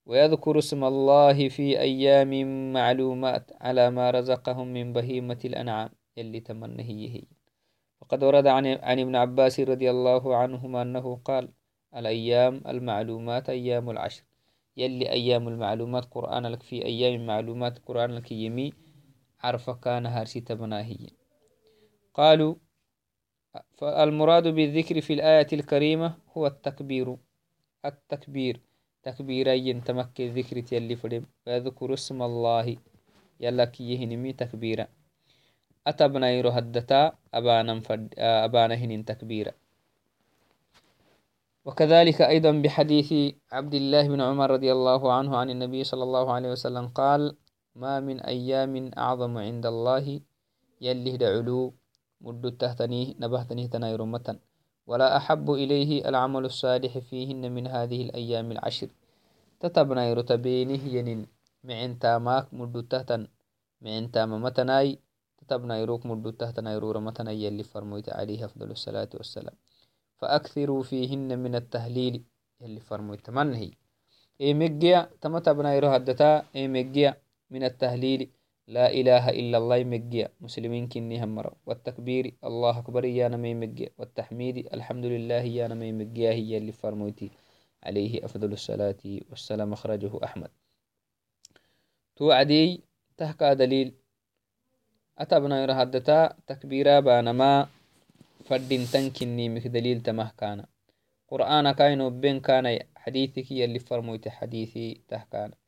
ويذكر 0.07 0.59
اسم 0.59 0.85
الله 0.85 1.49
في 1.49 1.81
أيام 1.81 2.33
معلومات 2.73 3.51
على 3.61 3.91
ما 3.91 4.11
رزقهم 4.11 4.73
من 4.73 4.93
بهيمة 4.93 5.39
الأنعام. 5.45 5.91
يلي 6.17 6.41
تمنهي 6.41 7.09
هي. 7.15 7.23
وقد 8.01 8.25
ورد 8.25 8.47
عن, 8.47 8.67
عن 8.67 8.99
ابن 8.99 9.17
عباس 9.17 9.61
رضي 9.61 9.91
الله 9.91 10.37
عنهما 10.37 10.83
أنه 10.83 11.17
قال 11.25 11.49
الأيام 11.97 12.63
المعلومات 12.67 13.51
أيام 13.51 13.91
العشر 13.91 14.25
يلي 14.77 15.11
أيام 15.11 15.49
المعلومات 15.49 16.05
قرآن 16.05 16.47
لك 16.47 16.63
في 16.63 16.85
أيام 16.85 17.27
معلومات 17.27 17.79
قرآن 17.79 18.11
لك 18.11 18.33
يمي 18.33 18.73
عرف 19.41 19.71
كان 19.71 20.07
هارسي 20.07 20.41
تبناهي 20.41 21.11
قالوا 22.15 22.55
فالمراد 23.79 24.49
بالذكر 24.49 25.01
في 25.01 25.13
الآية 25.13 25.47
الكريمة 25.53 26.15
هو 26.37 26.47
التكبير. 26.47 27.17
التكبير. 27.85 28.61
تكبيري 29.03 29.73
تمكي 29.81 30.27
الذكر 30.27 30.75
يلي 30.75 30.97
فريم 30.97 31.27
ويذكر 31.47 31.95
اسم 31.95 32.23
الله. 32.23 32.77
يلا 33.41 33.73
يهنمي 33.81 34.33
تكبيرا. 34.33 34.87
أتبنا 35.87 36.31
يرو 36.31 36.51
هدتا. 36.51 37.13
أبانا, 37.35 37.81
فد... 37.81 38.15
أبانا 38.19 38.75
هنين 38.75 39.05
تكبيرا. 39.05 39.53
وكذلك 41.65 42.23
أيضا 42.23 42.53
بحديث 42.53 43.35
عبد 43.53 43.75
الله 43.75 44.09
بن 44.09 44.21
عمر 44.21 44.51
رضي 44.51 44.73
الله 44.73 45.13
عنه 45.13 45.37
عن 45.37 45.51
النبي 45.51 45.85
صلى 45.85 46.03
الله 46.03 46.33
عليه 46.33 46.51
وسلم 46.51 46.89
قال 46.89 47.37
ما 47.75 48.01
من 48.01 48.21
أيام 48.21 48.91
أعظم 48.99 49.39
عند 49.39 49.67
الله. 49.67 50.21
يلي 50.81 51.17
دعلو 51.17 51.75
مد 52.23 52.57
تهتنيه 52.59 53.15
نبهتنيه 53.21 53.67
تناير 53.67 54.05
متن. 54.05 54.39
ولا 54.87 55.17
أحب 55.17 55.51
إليه 55.51 56.09
العمل 56.09 56.45
الصالح 56.45 56.99
فيهن 56.99 57.53
من 57.53 57.67
هذه 57.67 58.03
الأيام 58.03 58.53
العشر. 58.53 58.89
تتبنا 59.61 60.09
يرتبينه 60.11 60.83
ينين 60.95 61.27
معن 61.65 61.99
تاماك 61.99 62.55
مد 62.55 62.87
تهتن 62.91 63.27
معن 63.81 64.11
تام 64.11 64.43
متناي. 64.43 64.99
تتبنا 65.39 65.79
يروك 65.79 66.07
مد 66.07 66.33
تهتن 66.33 66.67
يرور 66.67 66.99
متناي 66.99 67.45
يلي 67.45 67.63
فرميت 67.63 68.09
عليه 68.09 68.45
أفضل 68.45 68.71
الصلاة 68.71 69.09
والسلام. 69.15 69.55
فأكثروا 70.19 70.83
فيهن 70.83 71.39
من 71.39 71.55
التهليل 71.55 72.23
يلي 72.61 72.81
فرميت 72.81 73.31
منهي. 73.31 73.71
إيه 74.41 74.55
مجيا 74.55 75.11
تمتبنا 75.21 75.75
يرو 75.75 75.89
هدتا 75.89 76.43
إيه 76.55 76.69
مجيا 76.69 77.17
من 77.51 77.65
التهليل. 77.65 78.31
لا 78.67 78.91
إله 78.91 79.29
إلا 79.31 79.59
الله 79.59 79.77
يمجيا 79.77 80.29
مسلمين 80.41 80.89
كني 80.89 81.25
همرا 81.25 81.55
والتكبير 81.67 82.35
الله 82.45 82.79
أكبر 82.79 83.05
يا 83.05 83.29
نمي 83.29 83.55
مجيا 83.55 83.89
والتحميد 83.99 84.57
الحمد 84.75 85.05
لله 85.05 85.43
يا 85.43 85.69
نمي 85.69 85.93
مجيا 85.93 86.31
هي 86.31 86.57
اللي 86.59 86.73
فرموتي 86.73 87.31
عليه 87.83 88.25
أفضل 88.25 88.53
الصلاة 88.53 89.03
والسلام 89.31 89.73
أخرجه 89.73 90.25
أحمد. 90.25 90.51
توعدي 92.17 92.83
تهكا 93.17 93.53
دليل. 93.53 93.95
أتبنا 95.19 95.63
يرى 95.63 95.73
هدتا 95.73 96.37
تكبيرا 96.47 97.01
بانما 97.01 97.69
فردين 98.45 98.85
تنكني 98.87 99.49
مك 99.49 99.67
دليل 99.67 100.01
تمه 100.01 100.31
كان 100.39 100.65
قرآن 101.29 101.73
كاينو 101.73 102.11
بين 102.11 102.41
كان 102.41 102.79
حديثك 102.97 103.51
يلي 103.51 103.79
فرموتي 103.79 104.31
حديثي 104.31 105.01
تهكانا. 105.09 105.62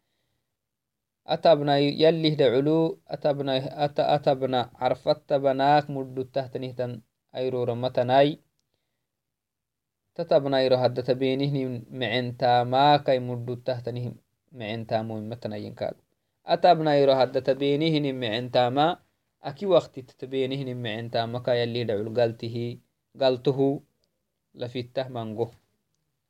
تبينه 11.01 11.83
معن 11.91 12.37
تاما 12.37 12.97
كي 12.97 13.19
مدو 13.19 13.55
تهتنه 13.55 14.13
معن 14.53 14.87
تامو 14.87 15.21
متنا 15.21 15.57
ينكاد 15.57 15.95
أتبنا 16.47 16.97
يرو 16.97 17.13
هدى 17.13 17.41
تبينه 17.41 18.13
معن 18.13 18.51
تاما 18.51 18.99
أكي 19.43 19.67
وقت 19.67 20.01
تتبينه 20.01 20.75
معن 20.75 21.11
تاما 21.11 21.39
كي 21.39 21.63
يلي 21.63 21.85
دعلو 21.85 22.15
قالته 22.15 22.79
قالته 23.21 23.83
لفته 24.55 25.09
منغو 25.09 25.51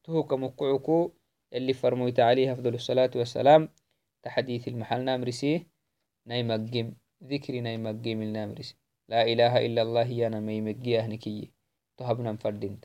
تهو 0.05 0.23
كمقعكو 0.23 1.13
اللي 1.53 1.73
فرمويت 1.73 2.21
عليه 2.21 2.53
أفضل 2.53 2.75
الصلاة 2.75 3.11
والسلام. 3.17 3.69
تحديث 4.25 4.63
المحل 4.73 5.01
نامرسيه 5.05 5.59
نايمقم 6.27 6.87
ذكري 7.31 7.61
نايمقم 7.61 8.19
النامرس 8.27 8.71
لا 9.13 9.21
إله 9.33 9.53
إلا 9.67 9.81
الله 9.87 10.09
يا 10.21 10.29
نمي 10.35 10.61
مقيا 10.69 11.01
هنكي 11.07 11.51
تهبنا 11.97 12.33
مفردنت 12.33 12.83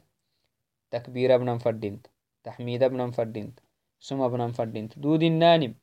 تكبير 0.91 1.29
ابنا 1.35 1.51
مفردنت 1.55 2.03
تحميد 2.43 2.83
ابنا 2.83 3.05
مفردنت 3.05 3.55
سم 3.99 4.21
ابنا 4.21 4.47
مفردنت 4.47 4.99
دود 4.99 5.23
النانم. 5.23 5.73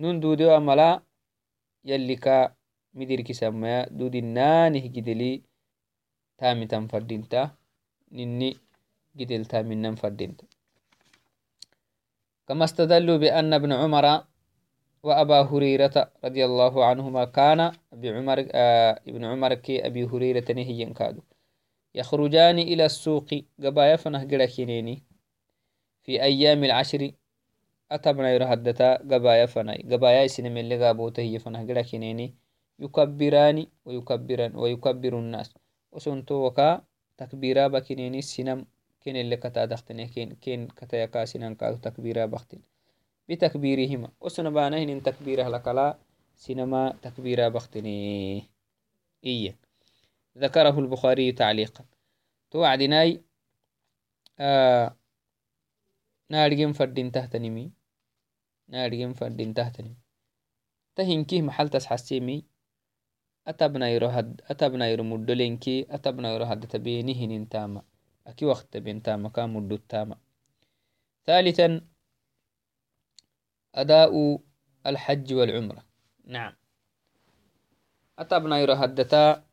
نون 0.00 0.20
دودو 0.20 0.56
أملا 0.56 1.02
يلي 1.84 2.16
كا 2.16 2.54
مدير 2.94 3.20
سمايا 3.32 3.88
دود 3.98 4.14
النانه 4.14 4.84
جدلي 4.94 5.42
تامي 6.38 6.66
تنفردنتا 6.66 7.42
نني 8.12 8.50
جدل 9.16 9.44
تامي 9.44 9.74
ننفردنتا 9.74 10.46
كما 12.48 12.64
استدلوا 12.64 13.16
بأن 13.16 13.52
ابن 13.54 13.72
عمر 13.72 14.24
وأبا 15.02 15.40
هريرة 15.42 16.10
رضي 16.24 16.44
الله 16.44 16.84
عنهما 16.84 17.24
كان 17.24 17.72
بعمر 17.92 18.48
آه 18.52 19.00
ابن 19.08 19.24
عمر 19.24 19.54
كي 19.54 19.86
أبي 19.86 20.04
هريرة 20.04 20.52
نهي 20.52 20.84
كادو 20.86 21.22
يخرجان 21.94 22.58
إلى 22.58 22.84
السوق 22.86 23.28
قبايا 23.62 23.96
فنه 23.96 24.24
كنيني 24.24 25.02
في 26.02 26.22
أيام 26.22 26.64
العشر 26.64 27.12
أتبنا 27.92 28.34
يرهدتا 28.34 28.96
قبايا 28.96 29.46
فناي 29.46 29.82
قبايا 29.90 30.26
سنم 30.26 30.56
اللي 30.56 30.86
قابوته 30.86 31.20
هي 31.20 31.38
فنه 31.38 31.62
يكبران 32.82 33.66
ويكبران 33.84 34.56
ويكبر 34.56 35.18
الناس. 35.18 35.54
وسنتو 35.92 36.34
وكا 36.46 36.84
تكبيرا 37.18 37.68
بكنيني 37.68 38.22
سنم 38.22 38.66
كين 39.04 39.16
اللي 39.16 39.36
كتا 39.36 39.64
دختني 39.64 40.08
كين 40.08 40.34
كين 40.34 40.68
كتا 40.68 41.02
يكاسنان 41.02 41.54
كاتو 41.54 41.76
تكبيرا 41.76 42.26
بختن 42.26 42.60
بتكبيرهما 43.28 44.12
وسن 44.20 44.50
بانهن 44.50 45.02
تكبيره 45.02 45.48
لكلا 45.48 45.98
سينما 46.36 46.98
تكبيرا 47.02 47.48
بختني 47.48 48.50
إيه 49.24 49.58
ذكره 50.38 50.78
البخاري 50.78 51.32
تعليقا. 51.32 51.84
توعدناي 52.50 53.22
آه 54.40 54.96
نارجم 56.30 56.72
فردين 56.72 57.12
تهتنمي 57.12 57.72
نارجم 58.68 59.12
فردين 59.14 59.54
تهتنمي 59.54 59.96
تهنكيه 60.96 61.42
محل 61.42 61.68
تسحسيمي 61.68 62.44
أتبنا 63.46 63.90
يرهد 63.90 64.40
أتبنا 64.50 64.88
يرمدلينكي 64.88 65.86
أتبنا 65.90 66.34
يرهد 66.34 66.66
تبينهن 66.66 67.48
تاما. 67.48 67.82
وقت 68.42 68.66
تبين 68.72 69.02
تاما 69.02 70.16
ثالثا 71.26 71.86
أداء 73.74 74.40
الحج 74.86 75.34
والعمرة. 75.34 75.84
نعم. 76.24 76.52
أتبنا 78.18 78.58
يرهدتا 78.58 79.44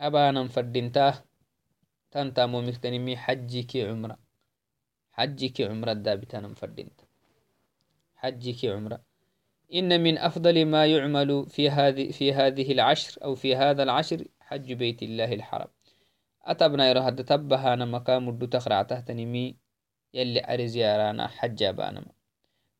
أبانا 0.00 0.48
فردنتا 0.48 1.24
تنتا 2.10 2.46
مومكتنمي 2.46 3.16
حجك 3.16 3.76
عمرة. 3.76 4.18
حجك 5.12 5.60
عمرة 5.60 5.92
دابتانا 5.92 6.54
فردنتا 6.54 7.04
حجك 8.16 8.64
عمرة. 8.64 9.00
إن 9.74 10.02
من 10.02 10.18
أفضل 10.18 10.66
ما 10.66 10.86
يعمل 10.86 11.46
في 11.48 11.70
هذه 11.70 12.10
في 12.10 12.32
هذه 12.32 12.72
العشر 12.72 13.24
أو 13.24 13.34
في 13.34 13.56
هذا 13.56 13.82
العشر 13.82 14.24
حج 14.40 14.72
بيت 14.72 15.02
الله 15.02 15.32
الحرام. 15.32 15.68
مدو 18.20 18.46
تخرع 18.46 18.82
تحت 18.82 19.10
نمي 19.10 19.56
يلي 20.14 20.40
أرزي 20.54 20.84
أرانا 20.84 21.26
حج 21.28 21.64
بانما 21.64 22.12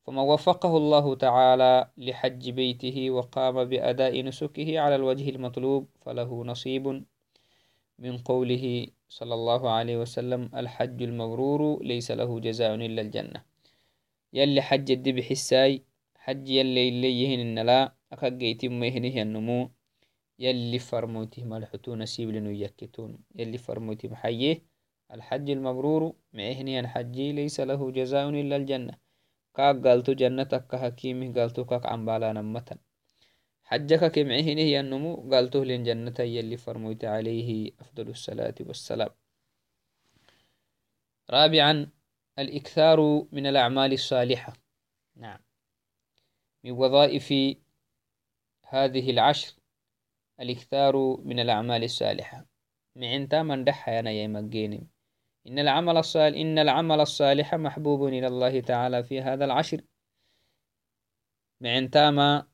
فمن 0.07 0.17
وفقه 0.17 0.77
الله 0.77 1.15
تعالى 1.15 1.89
لحج 1.97 2.49
بيته 2.49 3.11
وقام 3.11 3.63
بأداء 3.63 4.23
نسكه 4.23 4.79
على 4.79 4.95
الوجه 4.95 5.29
المطلوب 5.29 5.87
فله 6.05 6.45
نصيب 6.45 7.03
من 7.99 8.17
قوله 8.17 8.87
صلى 9.09 9.33
الله 9.33 9.69
عليه 9.69 9.97
وسلم 9.97 10.49
الحج 10.55 11.01
المبرور 11.03 11.83
ليس 11.83 12.11
له 12.11 12.39
جزاء 12.39 12.75
إلا 12.75 13.01
الجنة. 13.01 13.43
يلي 14.33 14.61
حج 14.61 14.91
الدب 14.91 15.19
حساي 15.19 15.83
حج 16.15 16.49
يلي 16.49 16.89
اللي 16.89 17.11
يهن 17.21 17.39
النلا 17.39 17.93
أكاقيت 18.11 18.65
مهنه 18.65 19.21
النمو. 19.21 19.71
يلي 20.39 20.79
فرموته 20.79 21.95
نسيب 21.95 22.29
لنو 22.29 22.49
يكتون. 22.49 23.19
يلي 23.35 23.57
فرموته 23.57 24.09
محيه 24.09 24.61
الحج 25.11 25.49
المبرور 25.49 26.13
معهني 26.33 26.79
الحج 26.79 27.19
ليس 27.19 27.59
له 27.59 27.91
جزاء 27.91 28.29
إلا 28.29 28.55
الجنة. 28.55 28.93
kaak 29.57 29.81
galto 29.81 30.13
jannataka 30.13 30.77
hakimih 30.77 31.33
galto 31.33 31.65
kak 31.65 31.81
cambalanamatan 31.81 32.77
حجك 33.67 34.11
كم 34.15 34.31
عهنه 34.31 34.61
ينمو 34.61 35.27
قالته 35.31 35.65
لين 35.65 35.83
جنة 35.83 36.15
يلي 36.19 36.57
فرميت 36.57 37.05
عليه 37.05 37.71
أفضل 37.79 38.09
الصلاة 38.09 38.55
والسلام. 38.59 39.09
رابعا 41.29 41.89
الإكثار 42.39 43.27
من 43.31 43.45
الأعمال 43.47 43.93
الصالحة. 43.93 44.53
نعم. 45.15 45.39
من 46.63 46.71
وظائف 46.71 47.33
هذه 48.63 49.11
العشر 49.11 49.53
الإكثار 50.39 51.17
من 51.21 51.39
الأعمال 51.39 51.83
الصالحة. 51.83 52.45
معنتا 52.95 53.43
من 53.43 53.63
دحى 53.63 53.99
أنا 53.99 54.11
يا 54.11 54.27
مجيني. 54.27 54.87
إن 55.47 55.59
العمل 55.59 55.97
الصالح 55.97 56.37
إن 56.37 56.59
العمل 56.59 56.99
الصالح 56.99 57.55
محبوب 57.55 58.07
إلى 58.07 58.27
الله 58.27 58.59
تعالى 58.59 59.03
في 59.03 59.21
هذا 59.21 59.45
العشر. 59.45 59.81
معن 61.61 61.89
تاما 61.89 62.47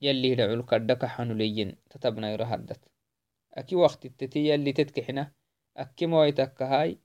يلي 0.00 0.34
رعول 0.34 0.62
كردك 0.62 1.04
حنوليين 1.04 1.76
تتبنا 1.90 2.32
يرهدت 2.32 2.80
أكي 3.54 3.76
وقت 3.76 4.06
التتي 4.06 4.48
يلي 4.48 4.72
تتكحنا. 4.72 5.32
أكي 5.76 6.06
مويتك 6.06 6.62
هاي 6.62 7.00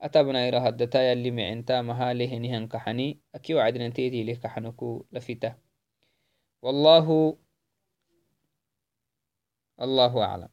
أتبنا 0.00 0.46
يرهدتا 0.46 1.12
يلي 1.12 1.30
معن 1.30 1.64
تاما 1.64 2.10
هاله 2.10 2.38
نهن 2.38 2.68
كحني. 2.68 3.20
أكي 3.34 3.54
وعدنا 3.54 3.88
تيتي 3.88 4.24
لك 4.24 4.46
حنكو 4.46 5.06
لفتا 5.12 5.58
والله 6.62 7.38
الله 9.80 10.24
أعلم. 10.24 10.48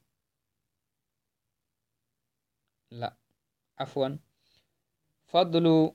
لا 2.92 3.16
عفوا. 3.80 4.18
فضل 5.26 5.92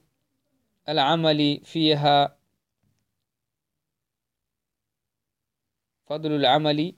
العمل 0.89 1.61
فيها 1.63 2.37
فضل 6.05 6.31
العمل 6.31 6.95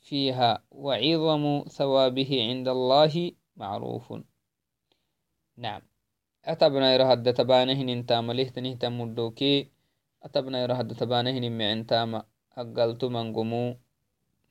فيها 0.00 0.64
وعظم 0.70 1.64
ثوابه 1.68 2.30
عند 2.48 2.68
الله 2.68 3.32
معروف. 3.56 4.14
نعم. 5.56 5.82
أتبنا 6.44 6.94
يرهد 6.94 7.34
تبانهن 7.34 7.88
انتا 7.88 8.20
مليهتنه 8.20 8.72
تمدوكي 8.74 9.70
أتبنا 10.22 10.62
يرهد 10.62 10.94
تبانهن 10.96 11.58
معن 11.58 11.86
تاما 11.86 12.24
أقلت 12.56 13.04
من 13.04 13.26
قمو 13.36 13.76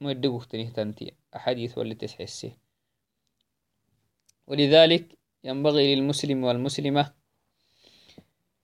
مدقوختنه 0.02 0.70
تنتي 0.70 1.14
أحاديث 1.36 1.78
واللي 1.78 1.96
تسحسه 1.96 2.52
ولذلك 4.48 5.18
ينبغي 5.44 5.96
للمسلم 5.96 6.44
والمسلمة 6.44 7.14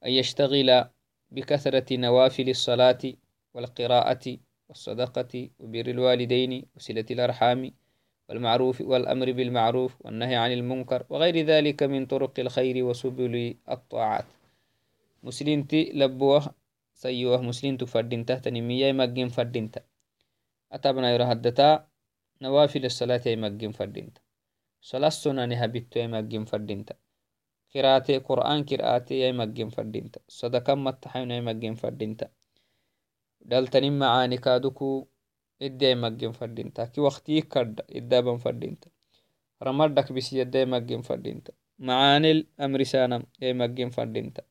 أن 0.06 0.12
يشتغل 0.12 0.86
بكثرة 1.32 1.98
نوافل 1.98 2.50
الصلاة 2.50 3.00
والقراءة 3.54 4.38
والصدقة 4.70 5.50
وبر 5.60 5.86
الوالدين 5.88 6.66
وصلة 6.76 7.06
الأرحام 7.12 7.72
والمعروف 8.30 8.82
والأمر 8.82 9.32
بالمعروف 9.32 10.06
والنهي 10.06 10.36
عن 10.36 10.52
المنكر 10.52 11.06
وغير 11.10 11.46
ذلك 11.46 11.84
من 11.84 12.06
طرق 12.06 12.40
الخير 12.40 12.84
وسبل 12.86 13.56
الطاعات. 13.70 14.26
مسلمتي 15.24 15.92
لبوه 15.94 16.56
سيوه 16.94 17.42
مسلم 17.42 17.78
تفردين 17.78 18.26
تحت 18.26 18.48
نمية 18.48 18.92
مجين 18.92 19.30
فردينتا 19.30 19.82
يرهدتا 21.16 21.88
نوافل 22.42 22.86
الصلاة 22.86 23.26
مجين 23.28 23.72
فردينتا 23.72 24.24
salasonani 24.84 25.56
habitto 25.56 26.00
yamaggin 26.00 26.46
fadinta 26.46 26.94
kirate 27.72 28.20
qur'an 28.20 28.66
kir'ate 28.68 29.16
yaimaggin 29.24 29.72
fadinta 29.72 30.20
sadakan 30.28 30.80
mattaxayno 30.86 31.34
yaimaggin 31.34 31.76
fadinta 31.80 32.28
daltanin 33.50 33.96
macaani 34.02 34.38
kaaduku 34.46 35.08
iddi 35.68 35.86
yaimaggin 35.86 36.34
fadinta 36.40 36.88
ki 36.92 37.00
waktii 37.08 37.42
kadda 37.54 37.84
iddaban 38.00 38.44
fadinta 38.44 38.92
ramadak 39.64 40.12
bisiyadda 40.12 40.58
yaimaggin 40.60 41.02
fadinta 41.08 41.52
macaanil 41.80 42.44
amrisanam 42.58 43.24
yaimaggin 43.40 43.92
fadinta 43.96 44.44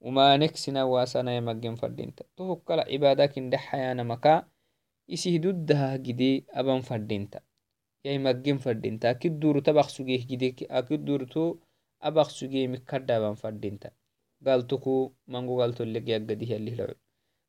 umanek 0.00 0.60
sina 0.60 0.84
wasana 0.86 1.32
yaimaggin 1.32 1.76
fadinta 1.80 2.24
tuhukkala 2.36 2.84
cibaadakin 2.84 3.48
dhexayanamaka 3.50 4.32
isih 4.34 4.53
duddaha 5.38 5.98
gidi 5.98 6.46
aban 6.54 6.82
fadinta. 6.82 7.40
Yai 8.04 8.18
maggin 8.18 8.58
fadinta. 8.58 9.08
Akid 9.10 9.40
duruta 9.40 9.70
abaq 9.70 9.88
gide 10.28 10.54
sugemi 12.30 12.78
kaddaban 12.78 13.36
fadinta. 13.36 13.90
Galtuku 14.42 15.14
mango 15.26 15.56
galtoleg 15.56 16.08
yaggadih 16.08 16.50
yallihlacu 16.50 16.96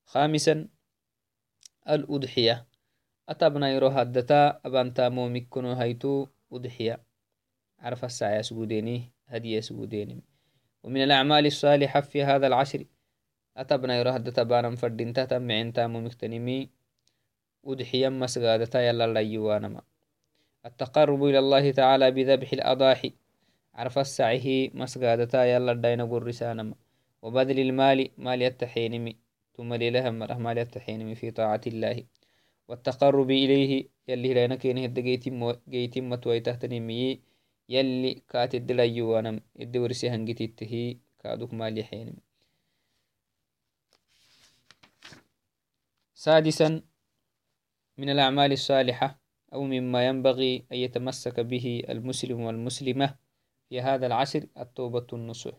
خامسا 0.05 0.67
الأضحية 1.89 2.67
أتبنا 3.29 3.69
يرو 3.69 3.87
هدتا 3.87 4.61
أبانتا 4.65 5.09
مومكنو 5.09 5.73
هيتو 5.73 6.27
أضحية 6.51 7.03
عرف 7.79 8.05
الساعة 8.05 8.41
سجوديني 8.41 9.11
هدية 9.27 9.59
سجوديني 9.59 10.23
ومن 10.83 11.03
الأعمال 11.03 11.45
الصالحة 11.45 12.01
في 12.01 12.23
هذا 12.23 12.47
العشر 12.47 12.85
أتبنا 13.57 13.99
يرو 13.99 14.09
هدتا 14.09 14.43
بانا 14.43 14.75
فردينتا 14.75 15.25
تمعين 15.25 15.73
تامو 15.73 15.99
مسغادتا 17.65 18.87
يلا 18.87 19.13
ليوانما 19.13 19.81
التقرب 20.65 21.23
إلى 21.23 21.39
الله 21.39 21.71
تعالى 21.71 22.11
بذبح 22.11 22.53
الأضاحي. 22.53 23.13
عرف 23.75 23.99
السعه 23.99 24.45
مسقادتا 24.73 25.45
يلا 25.45 25.73
داينا 25.73 26.03
قرسانما 26.03 26.75
وبذل 27.21 27.59
المال 27.59 28.09
مال 28.17 28.41
يتحينمي 28.41 29.15
ثم 29.57 29.73
لله 29.73 30.09
مرة 30.09 30.33
مال 30.33 30.57
يتحينمي 30.57 31.15
في 31.15 31.31
طاعة 31.31 31.61
الله. 31.67 32.03
والتقرب 32.67 33.31
إليه 33.31 33.89
يلي 34.07 34.31
هلانا 34.31 34.55
كينه 34.55 34.83
هدا 34.83 35.01
جيتم 35.69 36.09
متوي 36.09 36.39
تحتنمي 36.39 37.21
يلي 37.69 38.13
كات 38.29 38.55
الدليو 38.55 39.09
وأنا 39.11 39.39
الدورسي 39.59 40.09
هنجتي 40.09 40.45
التهي 40.45 40.97
كادوك 41.19 41.53
مالي 41.53 41.83
حين 41.83 42.15
سادسا 46.13 46.81
من 47.97 48.09
الأعمال 48.09 48.51
الصالحة 48.51 49.19
أو 49.53 49.63
مما 49.63 50.07
ينبغي 50.07 50.65
أن 50.71 50.77
يتمسك 50.77 51.39
به 51.39 51.83
المسلم 51.89 52.41
والمسلمة 52.41 53.15
في 53.69 53.81
هذا 53.81 54.05
العصر 54.07 54.43
التوبة 54.59 55.07
النصوح. 55.13 55.53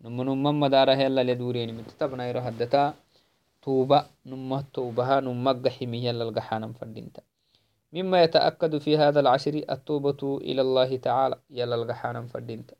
نمو 0.00 0.22
نمم 0.22 0.60
مداره 0.60 0.92
يلا 0.92 1.22
لدورين 1.22 1.74
من 1.74 1.86
تتبنا 1.86 2.48
هدتا. 2.48 2.94
توبة 3.62 4.06
نمه 4.26 4.64
توبها 4.74 5.20
نمق 5.20 5.68
حمي 5.68 6.04
يلا 6.06 6.24
القحانا 6.28 6.72
فردينتا. 6.72 7.22
مما 7.92 8.22
يتأكد 8.22 8.78
في 8.78 8.96
هذا 8.96 9.20
العشر 9.20 9.54
التوبة 9.70 10.38
إلى 10.42 10.60
الله 10.60 10.96
تعالى. 10.96 11.36
يلا 11.50 11.74
القحانا 11.74 12.26
فردينتا. 12.26 12.74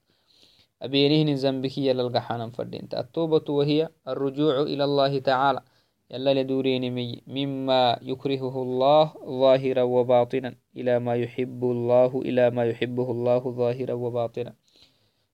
أبينهن 0.83 1.35
ذنبك 1.35 1.79
يلا 1.79 2.03
القحانا 2.03 2.51
فردينتا. 2.51 3.01
التوبة 3.01 3.47
وهي 3.53 3.89
الرجوع 4.09 4.63
إلى 4.63 4.85
الله 4.85 5.19
تعالى. 5.19 5.63
يلا 6.11 6.43
لدورين 6.43 6.95
مي 6.95 7.23
مما 7.27 7.99
يكرهه 8.03 8.63
الله 8.63 9.05
ظاهرا 9.43 9.83
وباطنا 9.83 10.55
إلى 10.77 10.99
ما 10.99 11.15
يحب 11.15 11.65
الله 11.65 12.21
إلى 12.29 12.51
ما 12.51 12.65
يحبه 12.65 13.11
الله 13.11 13.43
ظاهرا 13.61 13.93
وباطنا. 13.93 14.53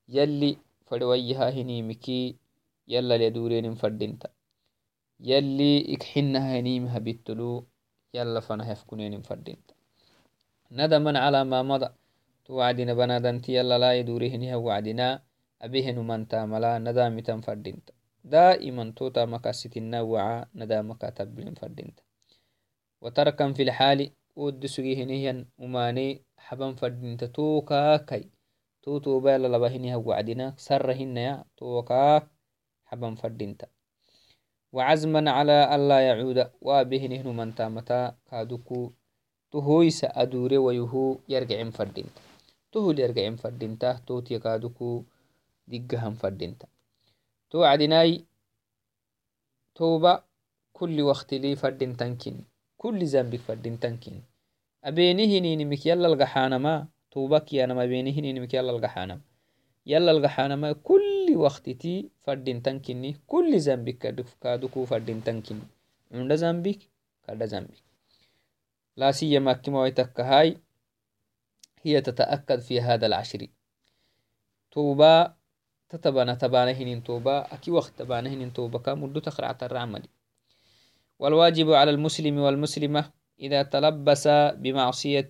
يلي 0.09 0.57
فدويها 0.87 1.51
هنيمكي 1.51 2.37
يلا 2.89 3.29
لدورين 3.29 3.75
فردينتا 3.75 4.29
يلي 5.21 5.95
إكحنها 5.95 6.61
هنيمها 6.61 6.99
بالتلو 6.99 7.65
يلا 8.15 8.41
فنها 8.41 8.73
يفكنين 8.73 9.23
فردينتا 9.23 9.75
ندما 10.73 11.19
على 11.19 11.45
ما 11.45 11.63
مضى. 11.63 11.89
توعدنا 12.45 12.95
بنادنتي 12.95 13.55
يلا 13.55 13.79
لا 13.79 13.91
يدوريهنها 13.99 14.57
وعدنا. 14.57 15.23
أبيهن 15.59 15.99
من 16.07 16.29
تاملا 16.29 16.79
ندامتا 16.79 17.41
فردينتا 17.41 17.93
دائما 18.25 18.93
توتا 18.97 19.25
مكاستنا 19.25 20.01
وعا 20.01 20.47
ندامك 20.55 21.01
تبلين 21.17 21.55
فردينتا 21.55 22.03
وتركا 23.01 23.53
في 23.53 23.63
الحال 23.63 24.11
ود 24.37 24.67
سجيهنيا 24.67 25.47
وماني 25.59 26.23
حبن 26.37 26.75
فردينتا 26.75 27.27
توكا 27.27 27.97
كي 27.97 28.31
تو 28.83 28.99
توبا 28.99 29.39
للبهنها 29.39 29.97
وعدنا 29.97 30.55
سرهن 30.57 31.17
يا 31.17 31.45
توكا 31.57 32.29
حبن 32.85 33.15
فردينتا 33.15 33.67
وعزما 34.73 35.31
على 35.31 35.75
ألا 35.75 35.99
يعود 36.09 36.51
وابهنه 36.61 37.33
من 37.33 37.55
تامتا 37.55 38.17
كادوكو 38.31 38.93
تهويس 39.53 40.05
أدوري 40.05 40.59
ويهو 40.59 41.19
يرجع 41.29 41.71
فردينتا 41.71 42.21
تهو 42.73 42.91
يرجع 42.91 43.35
فردينتا 43.35 43.93
توتي 44.07 44.39
كادوكو 44.39 45.05
دقهم 45.69 46.15
فردينتا. 46.15 46.67
توعدناي 47.51 48.25
توبة 49.75 50.23
كل 50.73 51.03
وقت 51.03 51.35
لي 51.35 51.57
فردين 51.57 51.97
تنكين 51.97 52.45
كل 52.79 53.05
ذنبك 53.05 53.41
فردين 53.41 53.81
تنكين 53.81 54.23
أبيني 54.85 55.39
هنينمك 55.39 55.87
يلا 55.87 56.09
القحانما 56.09 56.87
توبك 57.11 57.53
يا 57.53 57.67
نما 57.67 57.87
بيني 57.87 58.11
هنينمك 58.19 58.55
يلا 58.55 58.71
القحانما 58.71 59.21
يلا 59.87 60.11
القحانما 60.11 60.73
كل 60.73 61.27
وقت 61.37 61.71
تي 61.71 62.11
فردين 62.25 62.63
تنكيني 62.63 63.17
كل 63.27 63.59
ذنبك 63.59 64.15
كادوكو 64.41 64.85
فردين 64.85 65.25
تنكيني 65.25 65.67
عند 66.13 66.33
ذنبك 66.33 66.79
كاد 67.27 67.43
ذنبك 67.43 67.83
لا 68.97 69.13
سيما 69.13 69.53
كما 69.53 69.93
هاي 70.19 70.57
هي 71.83 72.01
تتأكد 72.01 72.61
في 72.61 72.81
هذا 72.81 73.07
العشر. 73.07 73.47
توبة 74.71 75.38
تتبانا 75.89 76.35
تبانا 76.35 76.71
هنين 76.71 77.05
توبا 77.05 77.55
أكي 77.55 77.71
وقت 77.71 77.93
تبانا 77.99 78.31
هنين 78.31 78.53
توبا 78.53 78.79
كمدو 78.79 79.21
تخرع 79.21 79.59
الرعمل 79.63 80.03
والواجب 81.19 81.73
على 81.73 81.91
المسلم 81.91 82.39
والمسلمة 82.39 83.13
إذا 83.41 83.63
تلبس 83.63 84.29
بمعصية 84.63 85.29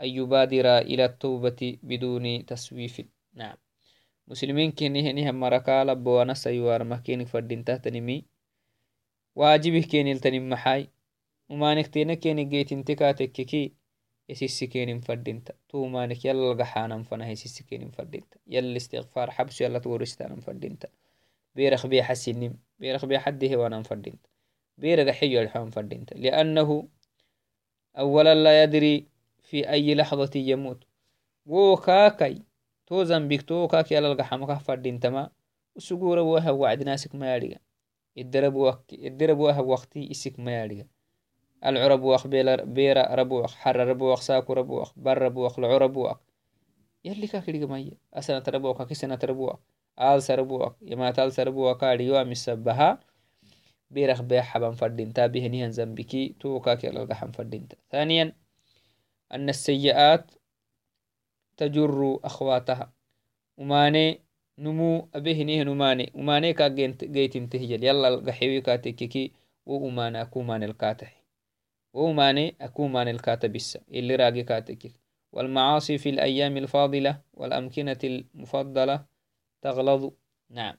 أن 0.00 0.08
يبادر 0.08 0.78
إلى 0.78 1.04
التوبة 1.04 1.78
بدون 1.82 2.46
تسويف. 2.46 3.02
نعم. 3.34 3.56
مسلمين 4.28 4.72
كيني 4.72 5.10
هني 5.10 5.30
هم 5.30 5.40
مركا 5.40 5.84
لبوانا 5.84 6.34
سيوار 6.34 6.84
مكينك 6.84 7.26
فردين 7.26 7.64
تهتنمي. 7.64 8.24
واجبه 9.34 9.80
كيني 9.80 10.12
التنم 10.12 10.48
محاي 10.48 10.88
وما 11.48 11.74
نكتين 11.74 12.14
كيني 12.14 12.44
جيت 12.44 12.72
انتكاتك 12.72 13.32
كي 13.32 13.74
يسيسكين 14.30 15.00
فردينتا 15.00 15.54
تومانك 15.68 16.24
يلا 16.24 16.52
القحانا 16.52 17.02
فنا 17.02 17.30
يسيسكين 17.30 17.90
فردينتا 17.90 18.36
يلا 18.46 18.76
استغفار 18.76 19.30
حبس 19.30 19.60
يلا 19.60 19.78
تورستانا 19.78 20.40
فردينتا 20.40 20.88
بيرخ 21.54 21.86
بي 21.86 22.02
حسنم 22.02 22.54
بيرخ 22.78 23.04
بي 23.04 23.18
حده 23.18 23.56
وأنا 23.56 23.82
فردينتا 23.82 24.28
بيرخ 24.78 25.14
حيو 25.14 25.40
الحوم 25.40 25.70
فردينتا 25.70 26.14
لأنه 26.14 26.88
أولا 27.98 28.34
لا 28.34 28.62
يدري 28.62 29.06
في 29.42 29.70
أي 29.70 29.94
لحظة 29.94 30.30
يموت. 30.34 30.84
وكاكي 31.46 32.42
تو 32.86 33.04
زنبك 33.04 33.42
تو 33.42 33.68
كاكي 33.68 33.94
يلا 33.94 34.12
القحامك 34.12 34.58
فردينتا 34.58 35.10
ما. 35.10 35.30
وسقورة 35.76 36.22
وها 36.22 36.50
وعد 36.50 36.82
ناسك 36.82 37.14
ما 37.14 37.32
ياريغا 37.32 37.58
الدرب 38.18 38.54
وقتي 38.54 39.08
الدرب 39.08 39.38
وها 39.38 39.60
وقتي 39.60 40.10
اسك 40.10 40.40
ما 40.40 40.52
ياريغا 40.52 40.86
العرب 41.66 42.02
وخ 42.02 42.26
بيرا 42.26 43.14
ربوخ 43.14 43.54
حر 43.54 43.76
ربوخ 43.76 44.20
ساكو 44.20 44.52
ربوخ 44.52 44.92
بر 44.96 45.18
ربوخ 45.22 45.58
العو 45.58 45.76
ربوخ. 45.76 46.16
يلي 47.04 47.26
كاكريغ 47.26 47.66
مايا 47.66 47.92
أسنة 48.14 48.42
ربوخ 48.48 48.82
كسنة 48.82 49.18
ربوخ. 49.24 49.56
آلس 50.00 50.30
ربوخ. 50.30 50.72
يما 50.82 51.10
تالس 51.10 51.40
ربوخ 51.40 51.76
كاريو 51.76 52.24
مسبها 52.24 53.00
بيرخ 53.90 54.22
بيح 54.22 54.44
حبا 54.44 54.70
فردينتا 54.70 55.26
بهنيهن 55.26 55.70
زنبكي. 55.70 56.34
تو 56.40 56.60
كاكي 56.60 56.88
الغحن 56.90 57.30
فردينتا 57.30 57.76
ثانيا 57.90 58.32
أن 59.32 59.48
السيئات 59.48 60.30
تجر 61.56 62.20
أخواتها. 62.24 62.92
وماني 63.58 64.20
نمو 64.58 65.08
أبهنيه 65.14 65.62
نماني 65.62 66.12
وماني. 66.14 66.52
كا 66.52 66.68
جيت 66.68 67.36
انتهجل 67.36 67.84
يلا 67.84 68.08
الغحيوي 68.08 68.60
كاتككي. 68.60 69.32
وأمانا 69.66 70.24
كومان 70.24 70.62
الكاتح 70.62 71.19
وماني 71.92 72.56
أكومان 72.60 73.08
الكاتبسة 73.08 73.80
اللي 73.88 74.16
راقي 74.16 74.42
كاتك 74.42 74.92
والمعاصي 75.32 75.98
في 75.98 76.08
الأيام 76.10 76.56
الفاضلة 76.56 77.22
والأمكنة 77.34 77.98
المفضلة 78.04 79.06
تغلظ. 79.62 80.12
نعم. 80.50 80.76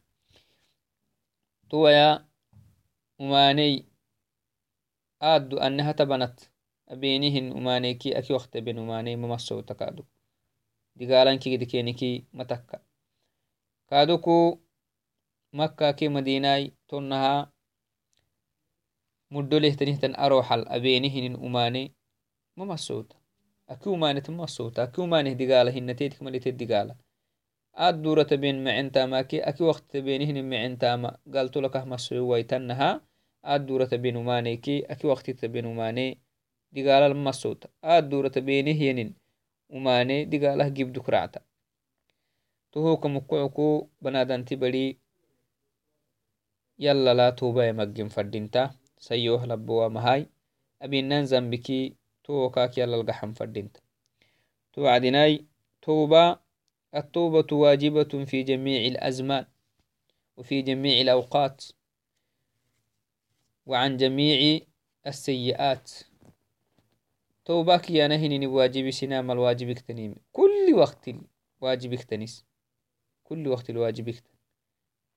تويا 1.70 2.28
أماني 3.22 3.86
آدو 5.22 5.58
أنها 5.58 5.92
تبنت. 5.92 6.40
أبينهن 6.90 7.52
أمانيكي 7.52 8.18
أكي 8.18 8.34
وقت 8.34 8.58
بين 8.58 8.78
أماني 8.80 9.16
ممسو 9.16 9.62
تكادو. 9.62 10.04
دقالان 10.96 11.38
كي 11.40 11.58
دكينيكي 11.58 12.26
متكا. 12.34 12.80
كادوكو 13.90 14.60
مكة 15.54 15.92
كي 15.92 16.08
مديناي 16.08 16.74
تنها 16.88 17.54
mudolehtanihtan 19.34 20.14
aroxal 20.26 20.64
abenihinin 20.76 21.36
umane 21.48 21.84
mamasota 22.56 23.16
aki 23.68 23.88
umanet 23.90 24.26
mamasota 24.30 24.84
aki 24.84 25.02
umaneh 25.02 25.34
digala 25.40 25.72
hinatetik 25.72 26.22
malitet 26.22 26.56
digala 26.62 26.94
ad 27.74 27.96
durata 28.04 28.38
ben 28.38 28.60
mecentamake 28.60 29.38
aki 29.50 29.64
waqtita 29.64 30.04
benihinin 30.06 30.46
mecentama 30.46 31.10
galtolakah 31.34 31.86
masoyo 31.88 32.28
waitanaha 32.28 33.00
ad 33.44 33.62
durata 33.68 33.98
ben 33.98 34.16
umaneke 34.18 34.86
aki 34.92 35.06
waqtita 35.08 35.48
ben 35.48 35.66
umane 35.66 36.20
digalal 36.72 37.16
masota 37.16 37.70
ad 37.82 38.10
durata 38.12 38.42
benihyenin 38.42 39.16
umane 39.70 40.26
digalah 40.32 40.68
gibdukracta 40.70 41.40
tohoka 42.72 43.08
mukoco 43.08 43.88
banadanti 44.04 44.56
bari 44.56 45.00
yalala 46.78 47.32
tobaye 47.32 47.72
maggin 47.74 48.10
fadinta 48.10 48.76
sayoh 49.02 49.42
labowa 49.50 49.90
abinan 50.82 51.26
zambiki 51.26 51.96
يلا 52.78 52.96
القحم 52.96 53.34
فردينت. 53.34 53.78
توعدناي 54.74 55.46
توبة. 55.82 56.40
التوبة 56.96 57.56
واجبة 57.58 58.26
في 58.26 58.44
جميع 58.44 58.86
الأزمان 58.86 59.46
وفي 60.38 60.62
جميع 60.62 61.02
الأوقات 61.02 61.66
وعن 63.66 63.98
جميع 63.98 64.60
السيئات. 65.08 65.92
توباك 67.46 67.90
يا 67.90 68.08
نهني 68.08 68.48
واجب 68.48 68.90
سنام 68.90 69.32
الواجب 69.32 69.70
اكتنيم. 69.70 70.16
كل 70.32 70.74
وقت 70.74 71.10
واجب 71.62 71.94
اكتنس 71.94 72.46
كل 73.24 73.48
وقت 73.48 73.70
الواجب 73.70 74.16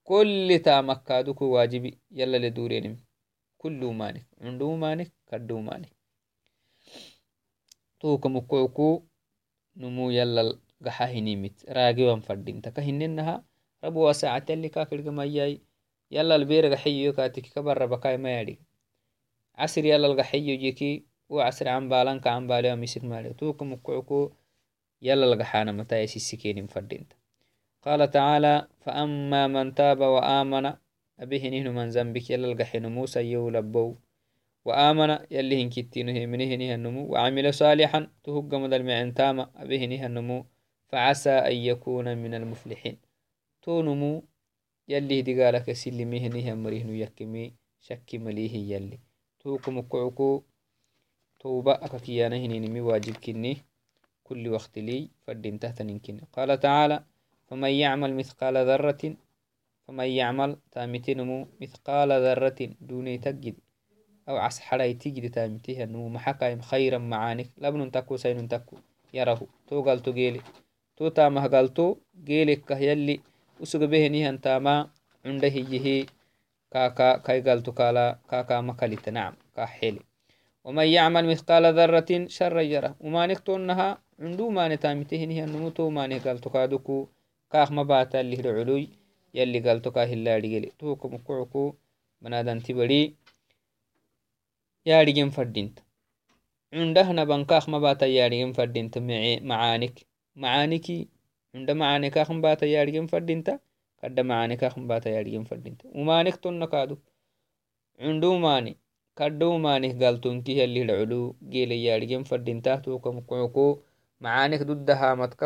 كل 0.05 0.61
تامك 0.65 1.03
كادوك 1.03 1.43
واجبي 1.43 1.99
يلا 2.11 2.37
لدورين 2.37 3.04
kulluumaanik 3.65 4.25
cundhuumaanik 4.43 5.11
kaddhuumaanik 5.31 5.93
tuukamukoyku 8.01 8.89
numuu 9.81 10.11
yalal 10.19 10.51
gaxa 10.87 11.07
hinimit 11.15 11.57
raagiwan 11.77 12.21
fadhinta 12.27 12.69
kahinenaha 12.77 13.35
rabuwa 13.83 14.13
saacati 14.21 14.53
ali 14.53 14.69
kakirgamayai 14.77 15.55
yalal 16.17 16.45
beera 16.51 16.69
gaxeyo 16.75 17.11
kaatiki 17.19 17.51
kabarabakai 17.57 18.17
mayadig 18.25 18.59
casir 19.57 19.85
yalal 19.93 20.15
gaxeyo 20.21 20.55
yiki 20.65 20.91
wo 21.33 21.39
casir 21.45 21.67
cambaalanka 21.73 22.29
cambaalewa 22.31 22.77
misik 22.83 23.03
maade 23.11 23.31
tuukamukoyku 23.41 24.19
yalal 25.07 25.33
gaxaana 25.41 25.73
mataya 25.79 26.07
sisikenin 26.13 26.69
fadhinta 26.75 27.17
qaala 27.85 28.07
tacaala 28.15 28.53
faama 28.85 29.43
man 29.55 29.69
taaba 29.79 30.07
wa 30.15 30.21
ذنبك 31.89 32.31
يلا 32.31 32.47
القحين 32.53 32.87
موسى 32.87 33.21
يولبو 33.33 33.97
وآمن 34.65 35.11
يلي 35.31 35.63
هن 35.63 35.69
كتينه 35.71 36.27
منه 36.27 36.55
نها 36.55 36.75
النمو. 36.75 37.13
وعمل 37.13 37.55
صالحا 37.55 38.11
تهج 38.25 38.55
مدل 38.55 38.83
معن 38.83 39.15
تاما 39.15 39.51
أبيه 39.57 39.87
نها 39.87 40.07
النمو 40.07 40.47
فعسى 40.89 41.31
أن 41.31 41.57
يكون 41.57 42.19
من 42.19 42.35
المفلحين. 42.35 42.97
تو 43.63 43.83
نمو 43.83 44.25
يلي 44.89 45.23
دي 45.23 45.43
قالك 45.43 45.67
مهنه 46.13 46.55
مريه 46.55 46.87
يكمي 47.03 47.55
شك 47.81 48.15
مليه 48.15 48.55
يلي. 48.75 48.99
توكم 49.41 49.81
كعكو 49.81 50.43
توبة 51.41 51.73
أككيانه 51.73 52.47
نمي 52.47 52.81
واجب 52.81 53.17
كني. 53.17 53.57
كل 54.25 54.49
وقت 54.49 54.79
لي 54.79 55.11
فردين 55.27 55.59
تحت 55.59 55.83
ننكن 55.83 56.21
قال 56.33 56.61
تعالى 56.61 57.05
فمن 57.47 57.71
يعمل 57.71 58.15
مثقال 58.15 58.57
ذرة 58.57 59.17
فمن 59.89 60.05
يعمل 60.05 60.57
تامتنمو 60.73 61.49
مثقال 61.61 62.13
ذرة 62.13 62.61
دون 62.81 63.21
تجد 63.21 63.55
أو 64.29 64.37
عس 64.37 64.61
حراي 64.61 64.95
تجد 64.95 65.31
تامتها 65.31 65.85
نمو 65.85 66.09
محكايم 66.09 66.61
خيرا 66.61 66.99
معانك. 66.99 67.51
لبن 67.59 67.91
تكو 67.91 68.17
سين 68.17 68.49
تكو 68.49 68.77
يره 69.15 69.41
تو 69.69 69.83
قال 69.83 70.03
تو 70.03 70.13
جيلي. 70.13 70.41
تو 70.97 71.09
تامه 71.09 71.47
قال 71.47 71.75
تو 71.75 71.97
جيلك 72.25 72.65
كهيلي 72.65 73.21
وسوق 73.61 73.85
به 73.85 74.07
نيهن 74.09 74.41
تاما 74.41 74.89
عنده 75.25 75.49
يهي. 75.49 76.07
كاكا 76.73 77.17
كاي 77.17 77.41
قال 77.41 77.63
تو 77.63 77.73
كالا 77.73 78.19
كاكا 78.31 78.61
مكاليت 78.61 79.09
نعم 79.09 79.35
كاحيلي 79.57 80.01
ومن 80.65 80.87
يعمل 80.87 81.27
مثقال 81.27 81.65
ذرة 81.75 82.27
شر 82.27 82.61
يره. 82.61 82.97
وما 83.01 83.27
نكتونها 83.27 83.99
عندو 84.21 84.51
ما 84.51 84.69
نتامته 84.69 85.25
نيهن 85.25 85.49
نمو 85.49 85.69
تو 85.69 85.91
ما 85.91 86.07
رجلي 89.37 90.73
توكم 90.79 91.17
كوكو 91.17 91.75
بنادن 92.23 92.63
تبري 92.63 93.17
yaadhigen 94.91 95.31
fadinta 95.37 95.83
cundahna 96.73 97.23
bankakh 97.31 97.67
mabata 97.73 98.07
yaadhigen 98.17 98.53
fadinta 98.59 98.99
macaanik 99.51 99.95
macaaniki 100.43 100.97
cunda 101.53 101.73
macaanikakh 101.81 102.31
mbata 102.39 102.65
yaadhigen 102.75 103.09
fadinta 103.13 103.53
kadda 104.01 104.23
macaanikakh 104.31 104.77
mbata 104.85 105.09
yaadhigen 105.15 105.45
fadinta 105.51 105.85
umaanik 106.01 106.37
tonna 106.45 106.67
kaadu 106.73 106.95
cundumani 108.01 108.73
kaddoumaanih 109.19 109.93
galtonki 110.03 110.53
yalihda 110.61 110.95
culu 111.01 111.21
geele 111.53 111.77
yaadhigen 111.87 112.25
fadinta 112.31 112.73
tukamkucuku 112.85 113.67
macaanik 114.25 114.63
duddahamadka 114.69 115.45